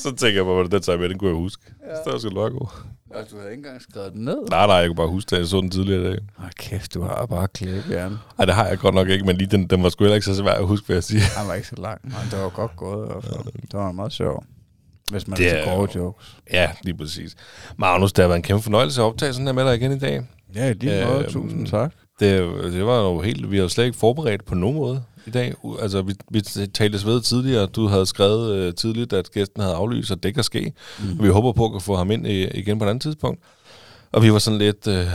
[0.04, 1.64] så tænker jeg bare, at den tager med, den kunne jeg huske.
[1.88, 1.96] Ja.
[1.96, 2.68] Det var sgu nok god.
[3.16, 4.38] Og du havde ikke engang skrevet den ned.
[4.50, 5.38] Nej, nej, jeg kunne bare huske det.
[5.40, 6.20] Jeg så den tidligere i dag.
[6.40, 8.18] Åh, kæft, du har bare klæbehjern.
[8.38, 10.26] Nej, det har jeg godt nok ikke, men lige den, den var sgu heller ikke
[10.26, 11.22] så svær at huske, hvad jeg siger.
[11.38, 13.08] Han var ikke så lang, men det var godt gået.
[13.12, 13.54] hvert fald.
[13.62, 14.46] Det var meget sjovt.
[15.12, 16.38] Hvis man Det er grove jo- jokes.
[16.52, 17.36] Ja, lige præcis.
[17.78, 20.00] Magnus, det har været en kæmpe fornøjelse at optage sådan her med dig igen i
[20.00, 20.22] dag.
[20.56, 21.20] Ja, i lige måde.
[21.24, 21.92] Øhm, Tusind tak.
[22.20, 23.52] Det, det var jo helt...
[23.52, 25.54] Vi har slet ikke forberedt på nogen måde i dag.
[25.82, 26.42] Altså, vi, vi
[26.74, 27.66] talte ved tidligere.
[27.66, 30.74] Du havde skrevet øh, tidligt, at gæsten havde aflyst, og det kan ske.
[31.00, 31.24] Mm.
[31.24, 33.40] Vi håber på at kunne få ham ind i, igen på et andet tidspunkt.
[34.12, 34.88] Og vi var sådan lidt...
[34.88, 35.08] Øh,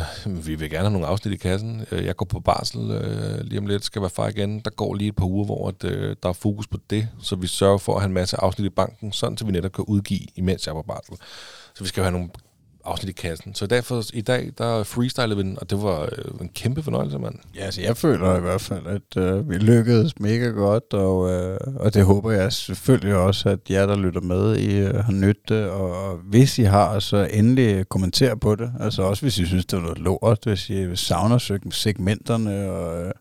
[0.46, 1.86] vi vil gerne have nogle afsnit i kassen.
[1.92, 4.60] Øh, Jeg går på barsel øh, lige om lidt, skal være far igen.
[4.60, 7.08] Der går lige et par uger, hvor at, øh, der er fokus på det.
[7.22, 9.72] Så vi sørger for at have en masse afsnit i banken, sådan så vi netop
[9.72, 11.14] kan udgive, imens jeg er på barsel.
[11.74, 12.28] Så vi skal have nogle
[12.88, 13.54] afsnit i kassen.
[13.54, 17.18] Så derfor i dag, der freestylede vi den, og det var øh, en kæmpe fornøjelse,
[17.18, 17.34] mand.
[17.56, 21.58] Ja, altså jeg føler i hvert fald, at øh, vi lykkedes mega godt, og, øh,
[21.76, 25.48] og det håber jeg selvfølgelig også, at jer, der lytter med, I øh, har nydt
[25.48, 28.72] det, og, og hvis I har, så endelig kommenter på det.
[28.80, 33.04] Altså også hvis I synes, det er noget lort, hvis I savner seg- segmenterne, og,
[33.06, 33.12] øh,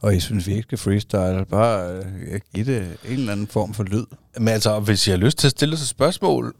[0.00, 3.74] og I synes, vi ikke skal freestyle, bare øh, give det en eller anden form
[3.74, 4.04] for lyd.
[4.38, 6.54] Men altså, hvis I har lyst til at stille os et spørgsmål,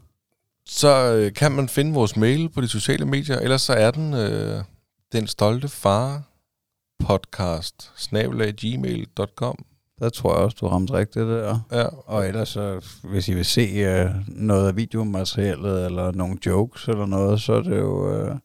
[0.67, 4.13] så øh, kan man finde vores mail på de sociale medier, ellers så er den
[4.13, 4.63] øh,
[5.11, 6.21] den stolte far
[6.99, 7.91] podcast
[8.57, 9.65] gmail.com.
[9.99, 11.59] Der tror jeg også, du ramte rigtigt der.
[11.71, 16.87] Ja, Og ellers, så, hvis I vil se øh, noget af videomaterialet, eller nogle jokes
[16.87, 18.35] eller noget, så er det jo øh,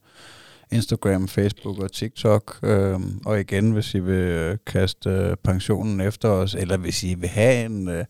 [0.72, 2.58] Instagram, Facebook og TikTok.
[2.62, 7.14] Øh, og igen, hvis I vil øh, kaste øh, pensionen efter os, eller hvis I
[7.14, 8.04] vil have en, øh,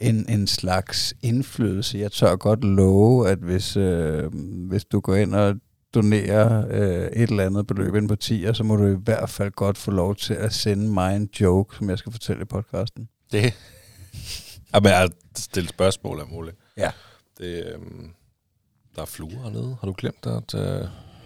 [0.00, 1.98] en, en slags indflydelse.
[1.98, 4.32] Jeg tør godt love, at hvis, øh,
[4.68, 5.54] hvis du går ind og
[5.94, 9.50] donerer øh, et eller andet beløb ind på 10, så må du i hvert fald
[9.50, 13.08] godt få lov til at sende mig en joke, som jeg skal fortælle i podcasten.
[13.32, 13.54] det.
[14.74, 16.56] Jamen, jeg stille spørgsmål af muligt.
[16.76, 16.90] Ja.
[17.38, 17.78] Det, øh,
[18.96, 19.76] der er fluer hernede.
[19.80, 20.54] Har du glemt at...
[20.54, 20.60] Øh,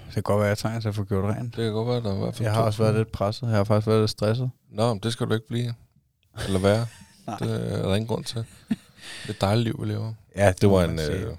[0.06, 1.56] Det kan godt være, at jeg trænger til at få gjort rent.
[1.56, 3.46] det kan godt være, der er i hvert fald Jeg har også været lidt presset.
[3.46, 4.50] Jeg har faktisk været lidt stresset.
[4.72, 5.74] Nå, men det skal du ikke blive.
[6.46, 6.86] Eller være.
[7.26, 7.36] Nej.
[7.38, 8.44] det er der ingen grund til.
[8.68, 8.76] Det
[9.24, 10.12] er et dejligt liv, vi lever.
[10.36, 11.38] Ja, Det var må en, øh, det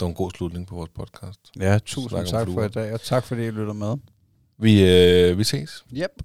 [0.00, 1.40] var en god slutning på vores podcast.
[1.60, 3.96] Ja, tusind tak for i dag, og tak fordi I lytter med.
[4.58, 5.84] Vi, øh, vi ses.
[5.92, 6.22] Yep.